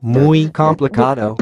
Muy 0.00 0.50
complicado. 0.50 1.36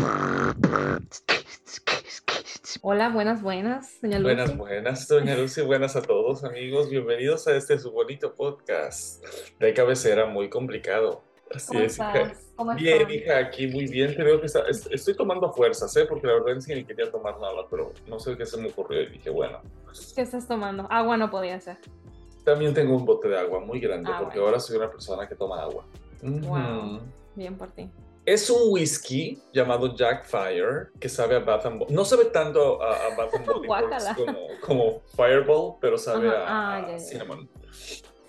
Hola, 2.83 3.09
buenas, 3.11 3.43
buenas, 3.43 3.89
señor 4.01 4.23
Buenas, 4.23 4.49
Lucy. 4.49 4.59
buenas, 4.59 5.09
doña 5.09 5.37
Lucy, 5.37 5.63
buenas 5.63 5.97
a 5.97 6.03
todos, 6.03 6.45
amigos. 6.45 6.91
Bienvenidos 6.91 7.47
a 7.49 7.57
este 7.57 7.79
su 7.79 7.91
bonito 7.91 8.35
podcast 8.35 9.25
de 9.59 9.75
cabecera 9.75 10.27
muy 10.27 10.49
complicado. 10.49 11.23
Así 11.55 11.69
¿Cómo 11.69 11.81
es, 11.81 11.97
hija. 11.97 12.13
estás? 12.21 12.45
¿Cómo 12.57 12.75
Bien, 12.75 13.01
estás? 13.01 13.15
hija, 13.15 13.39
aquí 13.39 13.67
muy 13.69 13.87
bien. 13.87 14.15
Te 14.15 14.23
veo 14.23 14.39
que 14.41 14.47
está- 14.47 14.69
es- 14.69 14.87
estoy 14.91 15.15
tomando 15.17 15.51
fuerzas, 15.53 15.97
¿eh? 15.97 16.05
Porque 16.07 16.27
la 16.27 16.35
verdad 16.35 16.57
es 16.59 16.67
que 16.67 16.75
ni 16.75 16.85
quería 16.85 17.11
tomar 17.11 17.41
nada, 17.41 17.63
pero 17.71 17.93
no 18.07 18.21
sé 18.21 18.37
qué 18.37 18.45
se 18.45 18.59
me 18.59 18.69
ocurrió 18.69 19.03
y 19.03 19.07
dije, 19.07 19.31
bueno, 19.31 19.61
¿Qué 20.15 20.21
estás 20.21 20.47
tomando? 20.47 20.87
Agua 20.91 21.17
no 21.17 21.31
podía 21.31 21.59
ser. 21.61 21.79
También 22.49 22.75
tengo 22.75 22.97
un 22.97 23.05
bote 23.05 23.29
de 23.29 23.39
agua 23.39 23.61
muy 23.61 23.81
grande 23.81 24.11
Ah, 24.13 24.19
porque 24.19 24.39
bueno. 24.39 24.49
ahora 24.49 24.61
soy 24.61 24.77
una 24.77 24.91
persona 24.91 25.29
que 25.29 25.35
toma 25.35 25.61
agua. 25.63 25.85
Wow. 26.23 27.01
Bien 27.35 27.57
por 27.57 27.71
ti. 27.71 27.91
Es 28.27 28.51
un 28.51 28.73
whisky 28.73 29.41
llamado 29.55 29.95
Jack 29.95 30.25
Fire 30.27 30.91
que 31.01 31.09
sabe 31.09 31.37
a 31.37 31.39
Bath 31.39 31.65
and 31.67 31.79
Body. 31.79 31.95
No 31.95 32.05
sabe 32.05 32.27
tanto 32.27 32.83
a, 32.83 32.91
a 33.07 33.17
Bath 33.17 33.35
and 33.35 33.47
Body 33.67 33.67
como, 34.17 34.39
como 34.61 35.01
Fireball, 35.17 35.77
pero 35.81 35.97
sabe 35.97 36.29
Ajá, 36.29 36.39
a, 36.47 36.47
ah, 36.49 36.77
a 36.77 36.89
ya. 36.91 36.99
Cinnamon. 36.99 37.49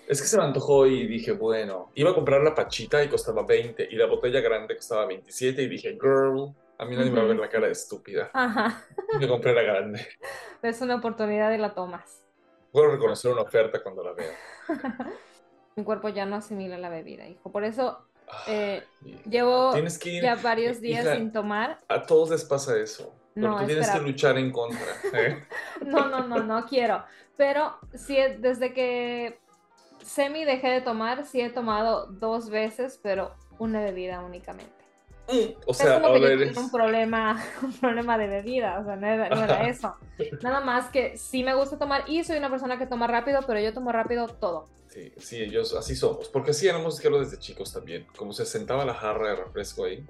Es 0.08 0.20
que 0.20 0.26
se 0.26 0.36
me 0.38 0.42
antojó 0.44 0.86
y 0.86 1.06
dije, 1.06 1.32
bueno, 1.32 1.90
iba 1.94 2.10
a 2.10 2.14
comprar 2.14 2.42
la 2.42 2.54
pachita 2.54 3.02
y 3.04 3.08
costaba 3.08 3.44
20 3.44 3.88
y 3.90 3.94
la 3.96 4.06
botella 4.06 4.40
grande 4.40 4.74
costaba 4.76 5.06
27 5.06 5.62
y 5.62 5.68
dije, 5.68 5.92
girl, 6.00 6.52
a 6.78 6.84
mí 6.84 6.96
nadie 6.96 7.10
me 7.10 7.18
va 7.18 7.24
a 7.24 7.28
ver 7.28 7.36
la 7.38 7.48
cara 7.48 7.66
de 7.66 7.72
estúpida. 7.72 8.30
Ajá. 8.32 8.82
Me 9.18 9.28
compré 9.28 9.54
la 9.54 9.62
grande. 9.62 10.06
Es 10.62 10.80
una 10.80 10.96
oportunidad 10.96 11.52
y 11.52 11.58
la 11.58 11.74
tomas. 11.74 12.22
Puedo 12.72 12.90
reconocer 12.90 13.32
una 13.32 13.42
oferta 13.42 13.82
cuando 13.82 14.02
la 14.04 14.12
veo. 14.12 14.32
Mi 15.76 15.84
cuerpo 15.84 16.08
ya 16.08 16.26
no 16.26 16.36
asimila 16.36 16.78
la 16.78 16.88
bebida, 16.88 17.26
hijo. 17.26 17.50
Por 17.50 17.64
eso 17.64 17.98
eh, 18.46 18.82
Ay, 19.04 19.22
llevo 19.28 19.72
Tienes 19.72 19.98
que 19.98 20.10
ir. 20.10 20.22
ya 20.22 20.36
varios 20.36 20.80
días 20.80 21.04
hija, 21.04 21.16
sin 21.16 21.32
tomar. 21.32 21.78
A 21.88 22.02
todos 22.02 22.30
les 22.30 22.44
pasa 22.44 22.76
eso. 22.78 23.14
Pero 23.34 23.48
No, 23.48 23.58
tú 23.60 23.66
tienes 23.66 23.86
espera. 23.86 24.04
que 24.04 24.10
luchar 24.10 24.38
en 24.38 24.52
contra. 24.52 24.86
¿eh? 25.14 25.44
No, 25.84 26.06
no, 26.08 26.26
no, 26.26 26.42
no 26.42 26.66
quiero. 26.66 27.04
Pero 27.36 27.76
sí, 27.94 28.16
desde 28.38 28.72
que 28.74 29.40
semi 30.02 30.44
dejé 30.44 30.68
de 30.68 30.80
tomar, 30.80 31.24
sí 31.24 31.40
he 31.40 31.50
tomado 31.50 32.06
dos 32.06 32.50
veces, 32.50 32.98
pero 33.02 33.34
una 33.58 33.80
bebida 33.82 34.20
únicamente. 34.20 34.79
Mm, 35.30 35.54
O 35.66 35.70
es 35.70 35.76
sea, 35.76 35.96
ahora 35.98 36.14
tuve 36.18 36.32
eres. 36.32 36.56
un 36.56 36.70
problema, 36.70 37.44
un 37.62 37.72
problema 37.74 38.18
de 38.18 38.26
bebida, 38.26 38.80
o 38.80 38.84
sea, 38.84 38.96
no 38.96 39.06
era, 39.06 39.28
no 39.28 39.44
era 39.44 39.68
eso. 39.68 39.94
Nada 40.42 40.60
más 40.60 40.90
que 40.90 41.16
sí 41.16 41.44
me 41.44 41.54
gusta 41.54 41.78
tomar 41.78 42.04
y 42.08 42.24
soy 42.24 42.38
una 42.38 42.50
persona 42.50 42.78
que 42.78 42.86
toma 42.86 43.06
rápido, 43.06 43.40
pero 43.46 43.60
yo 43.60 43.72
tomo 43.72 43.92
rápido 43.92 44.26
todo. 44.28 44.66
Sí, 44.88 45.12
sí, 45.18 45.40
ellos 45.40 45.74
así 45.74 45.94
somos. 45.94 46.28
Porque 46.28 46.50
así 46.50 46.66
éramos 46.66 47.00
que 47.00 47.08
desde 47.08 47.38
chicos 47.38 47.72
también. 47.72 48.06
Como 48.16 48.32
se 48.32 48.44
sentaba 48.44 48.84
la 48.84 48.94
jarra 48.94 49.30
de 49.30 49.36
refresco 49.36 49.84
ahí 49.84 50.04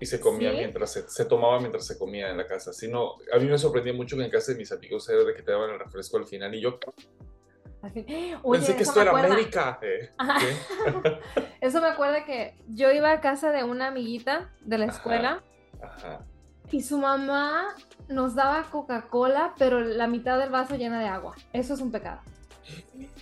y 0.00 0.06
se 0.06 0.18
comía 0.20 0.50
¿Sí? 0.50 0.56
mientras 0.56 0.92
se, 0.92 1.08
se 1.08 1.24
tomaba 1.26 1.60
mientras 1.60 1.86
se 1.86 1.96
comía 1.96 2.30
en 2.30 2.36
la 2.36 2.46
casa. 2.46 2.72
Si 2.72 2.88
no, 2.88 3.14
a 3.32 3.38
mí 3.38 3.46
me 3.46 3.56
sorprendía 3.56 3.92
mucho 3.92 4.16
que 4.16 4.24
en 4.24 4.30
casa 4.30 4.50
de 4.52 4.58
mis 4.58 4.72
amigos 4.72 5.08
era 5.08 5.22
de 5.22 5.32
que 5.32 5.42
te 5.42 5.52
daban 5.52 5.70
el 5.70 5.78
refresco 5.78 6.16
al 6.16 6.26
final 6.26 6.52
y 6.54 6.60
yo 6.60 6.80
Oye, 7.82 8.36
pensé 8.58 8.76
que 8.76 8.82
esto 8.82 9.00
era 9.00 9.10
acuerda. 9.10 9.34
América. 9.34 9.78
eh. 9.82 10.10
Eso 11.60 11.80
me 11.80 11.88
acuerda 11.88 12.24
que 12.24 12.54
yo 12.68 12.90
iba 12.92 13.10
a 13.10 13.20
casa 13.20 13.50
de 13.50 13.64
una 13.64 13.88
amiguita 13.88 14.50
de 14.60 14.78
la 14.78 14.86
escuela 14.86 15.42
Ajá. 15.82 16.20
y 16.70 16.82
su 16.82 16.98
mamá 16.98 17.74
nos 18.08 18.34
daba 18.34 18.64
Coca-Cola, 18.70 19.54
pero 19.58 19.80
la 19.80 20.06
mitad 20.06 20.38
del 20.38 20.50
vaso 20.50 20.76
llena 20.76 21.00
de 21.00 21.06
agua. 21.08 21.34
Eso 21.52 21.74
es 21.74 21.80
un 21.80 21.90
pecado. 21.92 22.20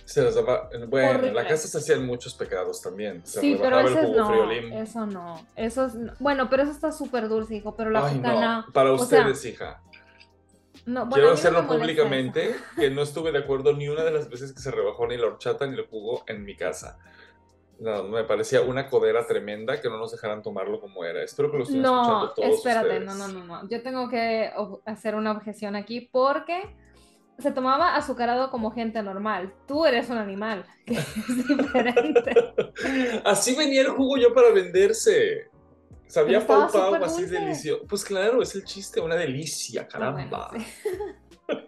Se 0.05 0.21
las 0.23 0.35
daba. 0.35 0.69
Bueno, 0.87 1.25
en 1.27 1.35
la 1.35 1.47
casa 1.47 1.67
se 1.67 1.77
hacían 1.77 2.05
muchos 2.05 2.33
pecados 2.35 2.81
también. 2.81 3.25
Se 3.25 3.39
sí, 3.41 3.57
pero 3.61 3.79
el 3.79 3.87
ese 3.87 4.01
jugo 4.07 4.17
no, 4.17 4.27
friolín. 4.29 4.73
eso 4.73 5.05
no, 5.05 5.45
eso 5.55 5.85
es, 5.85 5.93
bueno, 6.19 6.49
pero 6.49 6.63
eso 6.63 6.71
está 6.71 6.91
súper 6.91 7.29
dulce, 7.29 7.55
hijo, 7.55 7.75
pero 7.75 7.89
la 7.91 8.05
Ay, 8.05 8.17
coca 8.17 8.33
no. 8.33 8.65
Para 8.73 8.91
O 8.91 8.97
sea, 8.97 9.19
ustedes, 9.21 9.45
hija. 9.45 9.81
No, 10.89 11.01
bueno, 11.01 11.13
Quiero 11.13 11.27
no 11.29 11.33
hacerlo 11.33 11.61
molesta 11.63 11.79
públicamente 11.79 12.55
que 12.75 12.89
no 12.89 13.03
estuve 13.03 13.31
de 13.31 13.39
acuerdo 13.39 13.73
ni 13.73 13.87
una 13.87 14.03
de 14.03 14.11
las 14.11 14.29
veces 14.29 14.53
que 14.53 14.59
se 14.59 14.71
rebajó 14.71 15.07
ni 15.07 15.17
la 15.17 15.27
horchata 15.27 15.67
ni 15.67 15.75
el 15.77 15.85
jugo 15.87 16.23
en 16.27 16.43
mi 16.43 16.55
casa. 16.55 16.97
No, 17.79 18.03
me 18.03 18.23
parecía 18.25 18.61
una 18.61 18.87
codera 18.89 19.25
tremenda 19.25 19.79
que 19.79 19.87
no 19.87 19.97
nos 19.97 20.11
dejaran 20.11 20.41
tomarlo 20.41 20.81
como 20.81 21.05
era. 21.05 21.23
Espero 21.23 21.49
que 21.49 21.57
lo 21.57 21.63
estén 21.63 21.81
No, 21.81 22.01
escuchando 22.01 22.33
todos 22.33 22.55
espérate, 22.57 22.87
ustedes. 22.87 23.05
no, 23.05 23.15
no, 23.15 23.27
no, 23.27 23.45
no. 23.45 23.69
Yo 23.69 23.81
tengo 23.81 24.09
que 24.09 24.51
hacer 24.85 25.15
una 25.15 25.31
objeción 25.31 25.75
aquí 25.75 26.09
porque 26.11 26.75
se 27.37 27.51
tomaba 27.51 27.95
azucarado 27.95 28.51
como 28.51 28.71
gente 28.71 29.01
normal. 29.01 29.53
Tú 29.67 29.85
eres 29.85 30.09
un 30.09 30.17
animal, 30.17 30.65
que 30.85 30.95
es 30.95 31.47
diferente. 31.47 32.33
Así 33.25 33.55
venía 33.55 33.81
el 33.81 33.89
jugo 33.89 34.17
yo 34.17 34.33
para 34.33 34.51
venderse. 34.51 35.49
Sabía 36.09 36.45
pau 36.45 36.69
pau, 36.71 36.95
así 36.95 37.21
dulce. 37.21 37.39
delicioso. 37.39 37.85
Pues 37.87 38.03
claro, 38.03 38.41
es 38.41 38.55
el 38.55 38.63
chiste, 38.65 38.99
una 38.99 39.15
delicia, 39.15 39.87
Ah, 39.93 40.11
bueno, 40.11 40.29
caramba. 40.29 40.49
sí. 40.57 40.65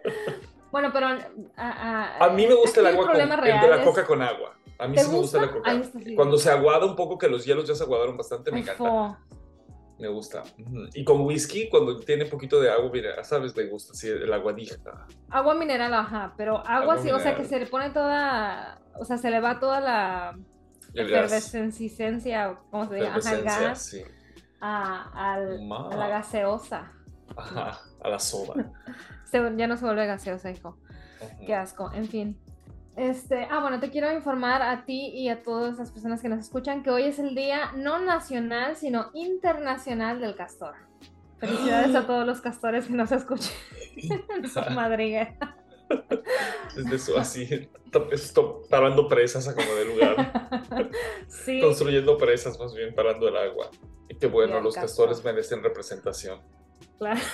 Bueno, 0.72 0.90
pero 0.90 1.06
a, 1.06 1.18
a- 1.56 2.24
A 2.24 2.30
mí 2.30 2.46
me 2.46 2.54
gusta 2.54 2.80
el 2.80 2.86
agua 2.86 3.02
con, 3.04 3.10
problema 3.12 3.34
el 3.34 3.60
de 3.60 3.68
la 3.68 3.76
es- 3.76 3.84
coca 3.84 4.06
con 4.06 4.22
agua. 4.22 4.56
A 4.78 4.88
mí 4.88 4.96
¿Te 4.96 5.02
sí 5.04 5.10
me 5.10 5.18
gusta 5.18 5.36
la 5.38 5.44
gusta? 5.48 5.58
coca. 5.58 5.70
Ay, 5.70 5.90
sí. 6.04 6.14
Cuando 6.16 6.38
se 6.38 6.50
aguada 6.50 6.86
un 6.86 6.96
poco, 6.96 7.18
que 7.18 7.28
los 7.28 7.44
hielos 7.44 7.68
ya 7.68 7.74
se 7.74 7.84
aguadaron 7.84 8.16
bastante, 8.16 8.50
me 8.50 8.56
Ay, 8.56 8.62
encanta. 8.62 8.78
fo. 8.82 9.16
Me 9.98 10.08
gusta. 10.08 10.42
Y 10.94 11.04
con 11.04 11.20
whisky, 11.20 11.68
cuando 11.68 12.00
tiene 12.00 12.24
poquito 12.24 12.58
de 12.58 12.70
agua, 12.70 12.90
sabes, 13.22 13.54
me 13.54 13.66
gusta, 13.66 13.92
sí, 13.94 14.08
el 14.08 14.32
aguadija. 14.32 14.76
Agua 15.28 15.54
mineral, 15.54 15.92
ajá, 15.94 16.32
pero 16.38 16.56
agua, 16.66 16.94
Agua 16.94 16.98
sí, 16.98 17.10
o 17.10 17.18
sea 17.20 17.36
que 17.36 17.42
mineral. 17.42 17.48
se 17.48 17.58
le 17.60 17.66
pone 17.66 17.90
toda, 17.90 18.80
o 18.98 19.04
sea, 19.04 19.18
se 19.18 19.30
le 19.30 19.40
va 19.40 19.60
toda 19.60 19.78
la 19.80 20.34
El 20.94 21.12
efervescencia, 21.12 22.50
o 22.50 22.64
¿cómo 22.70 22.88
se 22.88 22.94
dice? 22.96 23.06
Ajá, 23.08 23.32
el 23.34 23.42
gas 23.44 23.84
sí. 23.84 24.02
A, 24.62 25.32
al- 25.32 25.70
a 25.70 25.96
la 25.96 26.08
gaseosa. 26.08 26.90
Ajá, 27.36 27.78
a 28.02 28.08
la 28.08 28.18
soda. 28.18 28.54
Ya 29.56 29.66
no 29.66 29.78
se 29.78 29.84
vuelve 29.86 30.06
gaseosa, 30.06 30.50
hijo. 30.50 30.76
Qué 31.46 31.54
asco, 31.54 31.90
en 31.94 32.06
fin. 32.06 32.38
Este, 32.96 33.48
ah, 33.50 33.60
bueno, 33.60 33.80
te 33.80 33.88
quiero 33.90 34.12
informar 34.12 34.60
a 34.60 34.84
ti 34.84 35.06
y 35.14 35.30
a 35.30 35.42
todas 35.42 35.78
las 35.78 35.90
personas 35.90 36.20
que 36.20 36.28
nos 36.28 36.38
escuchan 36.40 36.82
que 36.82 36.90
hoy 36.90 37.04
es 37.04 37.18
el 37.18 37.34
día 37.34 37.72
no 37.74 37.98
nacional, 37.98 38.76
sino 38.76 39.06
internacional 39.14 40.20
del 40.20 40.36
castor. 40.36 40.74
Felicidades 41.38 41.94
a 41.96 42.06
todos 42.06 42.26
los 42.26 42.42
castores 42.42 42.86
que 42.88 42.92
nos 42.92 43.10
escuchen 43.10 43.52
en 43.96 44.46
su 44.50 44.60
madriguera. 44.74 45.56
Desde 46.76 46.96
eso, 46.96 47.18
así, 47.18 47.68
parando 48.70 49.08
presas 49.08 49.48
a 49.48 49.54
como 49.54 49.74
de 49.74 49.84
lugar. 49.84 50.32
Sí, 51.28 51.60
Construyendo 51.60 52.18
presas, 52.18 52.58
más 52.58 52.74
bien, 52.74 52.94
parando 52.94 53.26
el 53.28 53.36
agua. 53.36 53.70
Y 54.08 54.14
qué 54.16 54.26
bueno, 54.26 54.60
los 54.60 54.74
castor. 54.74 55.08
castores 55.08 55.24
merecen 55.24 55.62
representación. 55.62 56.40
claro. 56.98 57.20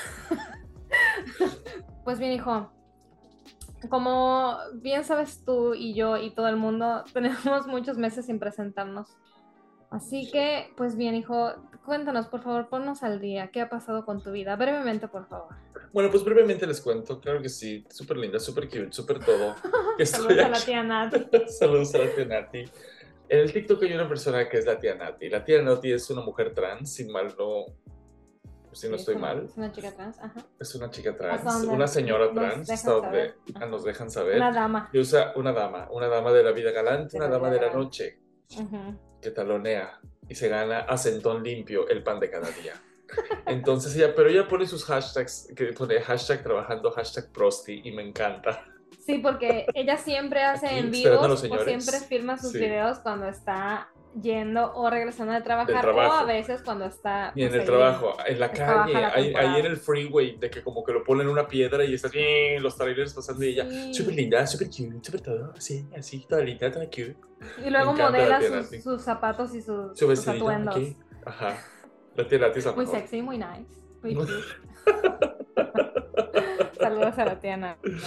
Pues 2.05 2.19
bien, 2.19 2.33
hijo. 2.33 2.73
Como 3.91 4.57
bien 4.75 5.05
sabes 5.05 5.45
tú 5.45 5.75
y 5.75 5.95
yo 5.95 6.17
y 6.17 6.31
todo 6.31 6.49
el 6.49 6.57
mundo, 6.57 7.05
tenemos 7.13 7.67
muchos 7.67 7.99
meses 7.99 8.27
sin 8.27 8.39
presentarnos. 8.39 9.17
Así 9.91 10.31
que, 10.31 10.73
pues 10.77 10.97
bien, 10.97 11.15
hijo, 11.15 11.53
cuéntanos, 11.85 12.29
por 12.29 12.43
favor, 12.43 12.69
ponnos 12.69 13.03
al 13.03 13.21
día. 13.21 13.51
¿Qué 13.51 13.61
ha 13.61 13.69
pasado 13.69 14.05
con 14.05 14.23
tu 14.23 14.33
vida? 14.33 14.57
Brevemente, 14.57 15.09
por 15.09 15.27
favor. 15.29 15.55
Bueno, 15.93 16.11
pues 16.11 16.23
brevemente 16.25 16.67
les 16.67 16.81
cuento, 16.81 17.21
claro 17.21 17.41
que 17.41 17.49
sí, 17.49 17.85
súper 17.91 18.17
linda, 18.19 18.39
súper 18.39 18.69
cute, 18.69 18.93
súper 18.93 19.19
todo. 19.25 19.55
Saludos 20.05 20.39
a 20.45 20.49
la 20.49 20.61
tía 20.61 20.83
Nat. 20.83 21.15
Saludos 21.49 21.95
a 21.95 21.99
la 21.99 22.11
tía 22.15 22.25
Nati. 22.25 22.65
En 23.31 23.39
el 23.41 23.53
TikTok 23.53 23.83
hay 23.83 23.93
una 23.93 24.09
persona 24.09 24.49
que 24.49 24.59
es 24.59 24.67
la 24.67 24.79
tía 24.79 24.95
Nati. 24.95 25.29
La 25.29 25.45
tía 25.45 25.61
Nati 25.63 25.93
es 25.93 26.09
una 26.11 26.23
mujer 26.23 26.55
trans, 26.55 26.93
si 26.95 27.05
mal 27.07 27.35
no, 27.39 27.67
si 28.73 28.89
no 28.89 28.95
Sí, 28.97 29.01
estoy 29.01 29.15
es 29.15 29.19
una- 29.21 29.35
mal. 29.35 29.45
Es 29.45 29.57
una 29.57 29.73
chica 29.73 29.93
trans, 29.95 30.19
ajá. 30.19 30.47
Es 30.61 30.75
una 30.75 30.91
chica 30.91 31.17
trans, 31.17 31.65
una 31.65 31.87
señora 31.87 32.33
trans, 32.33 32.71
hasta 32.71 32.91
donde 32.93 33.09
saber. 33.31 33.37
ah, 33.55 33.67
nos 33.67 33.85
dejan 33.85 34.11
saber. 34.11 34.37
Una 34.37 34.53
dama. 34.53 34.91
Y 34.93 34.99
usa 34.99 35.33
una 35.37 35.53
dama, 35.53 35.89
una 35.91 36.07
dama 36.09 36.33
de 36.33 36.43
la 36.43 36.53
vida 36.53 36.71
galante, 36.71 37.13
De 37.19 37.25
una 37.25 37.29
dama 37.29 37.51
de 37.51 37.61
la 37.61 37.73
noche, 37.73 38.21
Ujú. 38.59 38.99
que 39.21 39.31
talonea 39.31 40.01
y 40.29 40.35
se 40.35 40.49
gana 40.49 40.81
a 40.81 40.97
centón 40.99 41.43
limpio 41.43 41.89
el 41.89 42.03
pan 42.03 42.21
de 42.21 42.31
cada 42.31 42.49
día. 42.51 42.75
Entonces 43.47 43.95
ella, 43.97 44.15
pero 44.15 44.29
ella 44.29 44.47
pone 44.49 44.67
sus 44.67 44.85
hashtags, 44.85 45.53
que 45.57 45.67
pone 45.73 46.01
hashtag 46.01 46.43
trabajando, 46.43 46.91
hashtag 46.91 47.31
prosti, 47.33 47.81
y 47.85 47.93
me 47.93 48.03
encanta. 48.07 48.65
Sí, 49.05 49.19
porque 49.19 49.67
ella 49.75 49.97
siempre 49.97 50.43
hace 50.43 50.67
Aquí, 50.67 50.79
en 50.79 50.87
esperando 50.95 51.19
a 51.25 51.29
vivos 51.29 51.29
los 51.31 51.39
o 51.39 51.43
señores. 51.43 51.85
siempre 51.85 52.07
firma 52.09 52.37
sus 52.39 52.53
Sí. 52.53 52.59
videos 52.59 52.99
cuando 52.99 53.27
está 53.27 53.89
yendo 54.21 54.75
o 54.75 54.91
regresando 54.91 55.33
de 55.33 55.41
trabajar 55.43 55.89
o 55.89 56.01
a 56.01 56.25
veces 56.25 56.63
cuando 56.63 56.87
está 56.87 57.33
Y 57.35 57.43
en 57.43 57.49
pues, 57.49 57.55
el 57.55 57.61
ahí. 57.61 57.67
trabajo, 57.67 58.17
en 58.27 58.41
la 58.41 58.51
calle, 58.51 58.97
ahí, 58.97 59.35
ahí 59.35 59.61
en 59.61 59.67
el 59.67 59.77
freeway, 59.77 60.37
de 60.39 60.51
que 60.51 60.63
como 60.63 60.83
que 60.85 60.93
lo 60.93 61.05
ponen 61.05 61.27
en 61.27 61.33
una 61.33 61.47
piedra 61.47 61.85
y 61.85 61.95
estás 61.95 62.11
bien, 62.13 62.63
los 62.63 62.77
trailers 62.77 63.15
pasando 63.15 63.45
y 63.45 63.49
ella, 63.51 63.67
Sí. 63.71 63.95
súper 63.95 64.15
linda, 64.15 64.47
súper 64.47 64.69
cute, 64.69 64.99
súper 65.03 65.21
todo, 65.23 65.53
así, 65.57 65.87
así, 65.97 66.27
toda 66.29 66.43
linda, 66.43 66.71
toda 66.71 66.87
cute. 66.87 67.17
Y 67.65 67.71
luego 67.71 67.93
modela 67.95 68.41
sus, 68.43 68.83
sus 68.83 69.03
zapatos 69.03 69.55
y 69.55 69.63
sus, 69.63 69.97
Su 69.99 70.15
sus 70.15 70.27
atuendos. 70.29 70.75
aquí. 70.77 70.97
Ajá. 71.25 71.57
La 72.19 72.27
tía 72.27 72.39
Nati 72.41 72.59
es 72.59 72.65
la 72.65 72.73
Muy 72.73 72.85
mejor. 72.85 72.99
sexy, 73.01 73.23
muy 73.23 73.39
nice. 73.39 73.65
Muy. 74.03 74.17
Saludos 76.81 77.17
a 77.17 77.25
la 77.25 77.39
tía 77.39 77.57
Nati. 77.57 77.91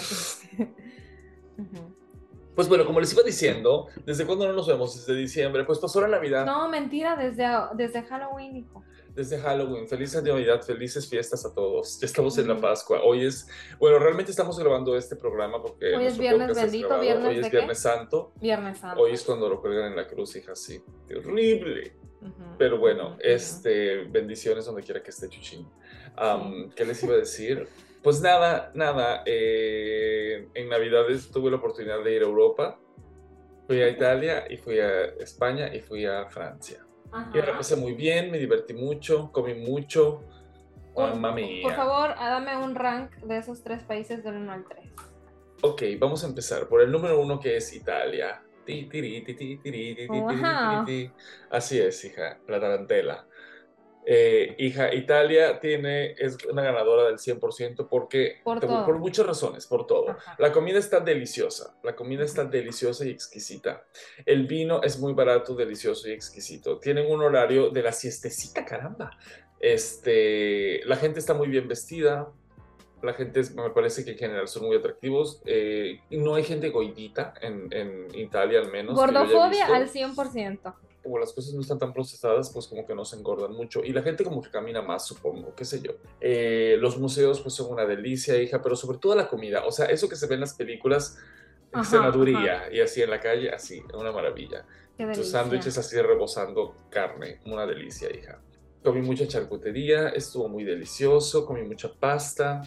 Pues 2.53 2.67
bueno, 2.67 2.85
como 2.85 2.99
les 2.99 3.13
iba 3.13 3.23
diciendo, 3.23 3.87
¿desde 4.05 4.25
cuándo 4.25 4.45
no 4.45 4.51
nos 4.51 4.67
vemos? 4.67 4.93
Desde 4.93 5.17
diciembre. 5.17 5.63
Pues 5.63 5.79
pasó 5.79 6.01
la 6.01 6.09
Navidad. 6.09 6.45
No, 6.45 6.67
mentira, 6.67 7.15
desde, 7.15 7.45
desde 7.75 8.03
Halloween, 8.03 8.57
hijo. 8.57 8.83
Desde 9.15 9.39
Halloween. 9.39 9.87
Feliz 9.87 10.21
Navidad, 10.21 10.61
felices 10.61 11.07
fiestas 11.07 11.45
a 11.45 11.55
todos. 11.55 11.97
Ya 12.01 12.07
estamos 12.07 12.37
en 12.37 12.49
la 12.49 12.59
Pascua. 12.59 12.99
Hoy 13.03 13.25
es, 13.25 13.47
bueno, 13.79 13.99
realmente 13.99 14.31
estamos 14.31 14.59
grabando 14.59 14.97
este 14.97 15.15
programa 15.15 15.61
porque... 15.61 15.95
Hoy 15.95 16.05
es 16.05 16.17
Viernes 16.17 16.53
Bendito, 16.53 16.99
Viernes 16.99 17.29
Hoy 17.29 17.39
es 17.39 17.49
Viernes 17.49 17.79
Santo. 17.79 18.33
Viernes 18.35 18.77
Santo. 18.79 19.01
Hoy 19.01 19.13
es 19.13 19.23
cuando 19.23 19.47
lo 19.47 19.61
cuelgan 19.61 19.85
en 19.85 19.95
la 19.95 20.05
cruz, 20.05 20.35
hija, 20.35 20.53
sí. 20.53 20.83
Terrible. 21.07 22.00
Pero 22.57 22.77
bueno, 22.77 23.17
este, 23.19 24.03
bendiciones 24.05 24.65
donde 24.65 24.83
quiera 24.83 25.01
que 25.01 25.09
esté 25.09 25.29
Chuchín. 25.29 25.67
¿Qué 26.75 26.85
les 26.85 27.03
iba 27.03 27.13
a 27.13 27.17
decir? 27.17 27.67
Pues 28.03 28.21
nada, 28.21 28.71
nada. 28.73 29.23
Eh, 29.25 30.47
en 30.53 30.69
Navidades 30.69 31.29
tuve 31.29 31.51
la 31.51 31.57
oportunidad 31.57 32.03
de 32.03 32.15
ir 32.15 32.21
a 32.21 32.25
Europa. 32.25 32.79
Fui 33.67 33.81
a 33.81 33.89
Italia 33.89 34.45
y 34.49 34.57
fui 34.57 34.79
a 34.79 35.05
España 35.19 35.73
y 35.73 35.79
fui 35.79 36.05
a 36.05 36.25
Francia. 36.25 36.85
Y 37.33 37.37
la 37.37 37.57
pasé 37.57 37.75
muy 37.75 37.93
bien, 37.93 38.31
me 38.31 38.37
divertí 38.37 38.73
mucho, 38.73 39.31
comí 39.31 39.53
mucho. 39.53 40.23
Mamma 40.95 41.31
mía. 41.31 41.63
Por 41.63 41.75
favor, 41.75 42.15
dame 42.15 42.57
un 42.57 42.75
rank 42.75 43.15
de 43.17 43.37
esos 43.37 43.63
tres 43.63 43.83
países 43.83 44.23
del 44.23 44.35
1 44.35 44.51
al 44.51 44.65
3. 44.65 44.91
Ok, 45.61 45.83
vamos 45.99 46.23
a 46.23 46.27
empezar 46.27 46.67
por 46.67 46.81
el 46.81 46.91
número 46.91 47.19
uno 47.19 47.39
que 47.39 47.57
es 47.57 47.73
Italia. 47.73 48.41
Así 51.49 51.79
es, 51.79 52.03
hija, 52.05 52.39
la 52.47 52.59
tarantela. 52.59 53.25
Eh, 54.03 54.55
hija, 54.57 54.93
Italia 54.93 55.59
tiene, 55.59 56.13
es 56.17 56.37
una 56.45 56.63
ganadora 56.63 57.03
del 57.05 57.17
100% 57.17 57.87
porque, 57.87 58.41
por, 58.43 58.97
muchas 58.97 59.25
razones, 59.25 59.67
por 59.67 59.85
todo. 59.85 60.17
La 60.39 60.51
comida 60.51 60.79
está 60.79 60.99
deliciosa, 60.99 61.75
la 61.83 61.95
comida 61.95 62.23
está 62.23 62.45
deliciosa 62.45 63.05
y 63.05 63.09
exquisita. 63.09 63.85
El 64.25 64.47
vino 64.47 64.81
es 64.81 64.99
muy 64.99 65.13
barato, 65.13 65.53
delicioso 65.53 66.09
y 66.09 66.13
exquisito. 66.13 66.79
Tienen 66.79 67.11
un 67.11 67.21
horario 67.21 67.69
de 67.69 67.83
la 67.83 67.91
siestecita, 67.91 68.65
caramba. 68.65 69.11
Este, 69.59 70.81
la 70.85 70.95
gente 70.95 71.19
está 71.19 71.35
muy 71.35 71.47
bien 71.47 71.67
vestida, 71.67 72.31
la 73.03 73.13
gente 73.13 73.41
me 73.55 73.69
parece 73.71 74.05
que 74.05 74.11
en 74.11 74.17
general 74.17 74.47
son 74.47 74.65
muy 74.65 74.77
atractivos. 74.77 75.41
Eh, 75.45 75.99
no 76.11 76.35
hay 76.35 76.43
gente 76.43 76.69
goidita 76.69 77.33
en, 77.41 77.67
en 77.71 78.07
Italia 78.13 78.59
al 78.59 78.71
menos. 78.71 78.95
Gordofobia 78.95 79.67
al 79.67 79.89
100% 79.89 80.73
como 81.03 81.17
las 81.17 81.33
cosas 81.33 81.53
no 81.53 81.61
están 81.61 81.79
tan 81.79 81.93
procesadas, 81.93 82.51
pues 82.51 82.67
como 82.67 82.85
que 82.85 82.93
no 82.93 83.05
se 83.05 83.15
engordan 83.15 83.53
mucho. 83.53 83.83
Y 83.83 83.91
la 83.91 84.01
gente 84.01 84.23
como 84.23 84.41
que 84.41 84.49
camina 84.49 84.81
más, 84.81 85.05
supongo, 85.05 85.53
qué 85.55 85.65
sé 85.65 85.81
yo. 85.81 85.93
Eh, 86.19 86.77
los 86.79 86.97
museos 86.97 87.41
pues 87.41 87.55
son 87.55 87.71
una 87.71 87.85
delicia, 87.85 88.39
hija, 88.41 88.61
pero 88.61 88.75
sobre 88.75 88.99
todo 88.99 89.15
la 89.15 89.27
comida. 89.27 89.65
O 89.65 89.71
sea, 89.71 89.87
eso 89.87 90.07
que 90.07 90.15
se 90.15 90.27
ve 90.27 90.35
en 90.35 90.41
las 90.41 90.53
películas, 90.53 91.17
en 91.73 91.85
senaduría 91.85 92.71
y 92.71 92.81
así 92.81 93.01
en 93.01 93.09
la 93.09 93.19
calle, 93.19 93.49
así, 93.49 93.81
una 93.93 94.11
maravilla. 94.11 94.65
Tus 95.15 95.29
sándwiches 95.29 95.77
así 95.77 95.99
rebosando 95.99 96.75
carne, 96.89 97.39
una 97.45 97.65
delicia, 97.65 98.09
hija. 98.15 98.39
Comí 98.83 99.01
mucha 99.01 99.27
charcutería, 99.27 100.09
estuvo 100.09 100.47
muy 100.47 100.63
delicioso, 100.63 101.45
comí 101.45 101.63
mucha 101.63 101.91
pasta. 101.91 102.61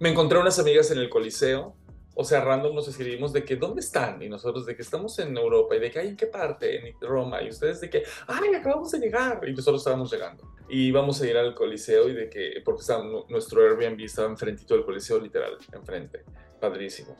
Me 0.00 0.08
encontré 0.08 0.38
unas 0.38 0.58
amigas 0.58 0.90
en 0.90 0.98
el 0.98 1.10
Coliseo, 1.10 1.76
o 2.14 2.24
sea, 2.24 2.40
random 2.40 2.74
nos 2.74 2.88
escribimos 2.88 3.34
de 3.34 3.44
que 3.44 3.56
¿dónde 3.56 3.80
están? 3.80 4.22
Y 4.22 4.30
nosotros 4.30 4.64
de 4.64 4.74
que 4.74 4.80
estamos 4.80 5.18
en 5.18 5.36
Europa 5.36 5.76
y 5.76 5.78
de 5.78 5.90
que 5.90 5.98
hay 5.98 6.08
en 6.08 6.16
qué 6.16 6.26
parte, 6.26 6.88
en 6.88 6.94
Roma, 7.02 7.42
y 7.42 7.50
ustedes 7.50 7.82
de 7.82 7.90
que, 7.90 8.04
ay, 8.26 8.54
acabamos 8.54 8.90
de 8.92 8.98
llegar, 8.98 9.46
y 9.46 9.52
nosotros 9.52 9.82
estábamos 9.82 10.10
llegando. 10.10 10.54
Y 10.70 10.86
íbamos 10.86 11.20
a 11.20 11.26
ir 11.26 11.36
al 11.36 11.54
Coliseo 11.54 12.08
y 12.08 12.14
de 12.14 12.30
que, 12.30 12.62
porque 12.64 12.82
nuestro 13.28 13.60
Airbnb 13.60 14.00
estaba 14.00 14.28
enfrentito 14.28 14.74
del 14.74 14.86
Coliseo, 14.86 15.20
literal, 15.20 15.58
enfrente, 15.70 16.24
padrísimo. 16.58 17.14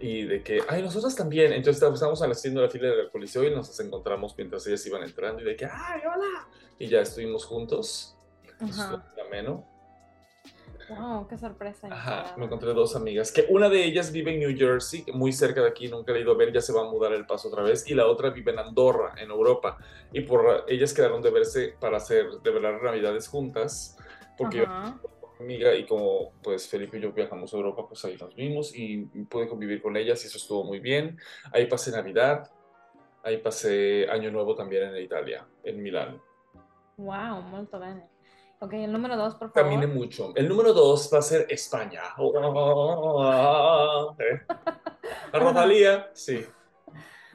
Y 0.00 0.24
de 0.24 0.42
que, 0.42 0.60
ay, 0.68 0.82
nosotros 0.82 1.14
también. 1.14 1.52
Entonces 1.52 1.80
estábamos 1.80 2.20
haciendo 2.22 2.60
la 2.60 2.68
fila 2.68 2.88
del 2.88 3.08
Coliseo 3.08 3.44
y 3.44 3.54
nos 3.54 3.78
encontramos 3.78 4.34
mientras 4.36 4.66
ellas 4.66 4.84
iban 4.84 5.04
entrando 5.04 5.42
y 5.42 5.44
de 5.44 5.54
que, 5.54 5.64
ay, 5.64 6.00
hola. 6.00 6.48
Y 6.76 6.88
ya 6.88 7.02
estuvimos 7.02 7.44
juntos. 7.44 8.18
Ajá. 8.58 9.12
Ameno. 9.24 9.75
Wow, 10.88 11.26
qué 11.28 11.36
sorpresa. 11.36 11.88
Ajá, 11.90 12.34
me 12.36 12.44
encontré 12.44 12.72
dos 12.72 12.94
amigas, 12.94 13.32
que 13.32 13.46
una 13.48 13.68
de 13.68 13.84
ellas 13.84 14.12
vive 14.12 14.32
en 14.32 14.40
New 14.40 14.56
Jersey, 14.56 15.04
muy 15.12 15.32
cerca 15.32 15.60
de 15.62 15.68
aquí, 15.68 15.88
nunca 15.88 16.12
he 16.12 16.20
ido 16.20 16.32
a 16.32 16.36
ver, 16.36 16.52
ya 16.52 16.60
se 16.60 16.72
va 16.72 16.82
a 16.82 16.90
mudar 16.90 17.12
el 17.12 17.26
paso 17.26 17.48
otra 17.48 17.62
vez, 17.62 17.88
y 17.90 17.94
la 17.94 18.06
otra 18.06 18.30
vive 18.30 18.52
en 18.52 18.58
Andorra, 18.58 19.14
en 19.18 19.30
Europa, 19.30 19.78
y 20.12 20.20
por 20.20 20.64
ellas 20.68 20.94
quedaron 20.94 21.22
de 21.22 21.30
verse 21.30 21.74
para 21.80 21.96
hacer, 21.96 22.26
de 22.42 22.50
velar 22.50 22.82
Navidades 22.82 23.28
juntas, 23.28 23.98
porque 24.38 24.58
yo 24.58 24.66
amiga 25.40 25.74
y 25.74 25.84
como 25.84 26.32
pues 26.42 26.68
Felipe 26.68 26.98
y 26.98 27.00
yo 27.02 27.12
viajamos 27.12 27.52
a 27.52 27.56
Europa, 27.56 27.86
pues 27.88 28.04
ahí 28.04 28.16
nos 28.16 28.34
vimos 28.34 28.74
y 28.74 29.04
pude 29.28 29.48
convivir 29.48 29.82
con 29.82 29.96
ellas 29.96 30.22
y 30.24 30.28
eso 30.28 30.38
estuvo 30.38 30.64
muy 30.64 30.80
bien. 30.80 31.18
Ahí 31.52 31.66
pasé 31.66 31.90
Navidad, 31.90 32.50
ahí 33.22 33.38
pasé 33.38 34.06
Año 34.10 34.30
Nuevo 34.30 34.54
también 34.54 34.84
en 34.84 35.02
Italia, 35.02 35.46
en 35.62 35.82
Milán. 35.82 36.20
Wow, 36.96 37.42
molto 37.42 37.78
bene. 37.78 38.15
Ok, 38.58 38.72
el 38.72 38.92
número 38.92 39.16
dos, 39.16 39.34
por 39.34 39.50
favor. 39.50 39.70
Camine 39.70 39.86
mucho. 39.86 40.32
El 40.34 40.48
número 40.48 40.72
dos 40.72 41.10
va 41.12 41.18
a 41.18 41.22
ser 41.22 41.46
España. 41.50 42.02
La 45.32 45.38
Rosalía, 45.38 46.10
sí. 46.14 46.44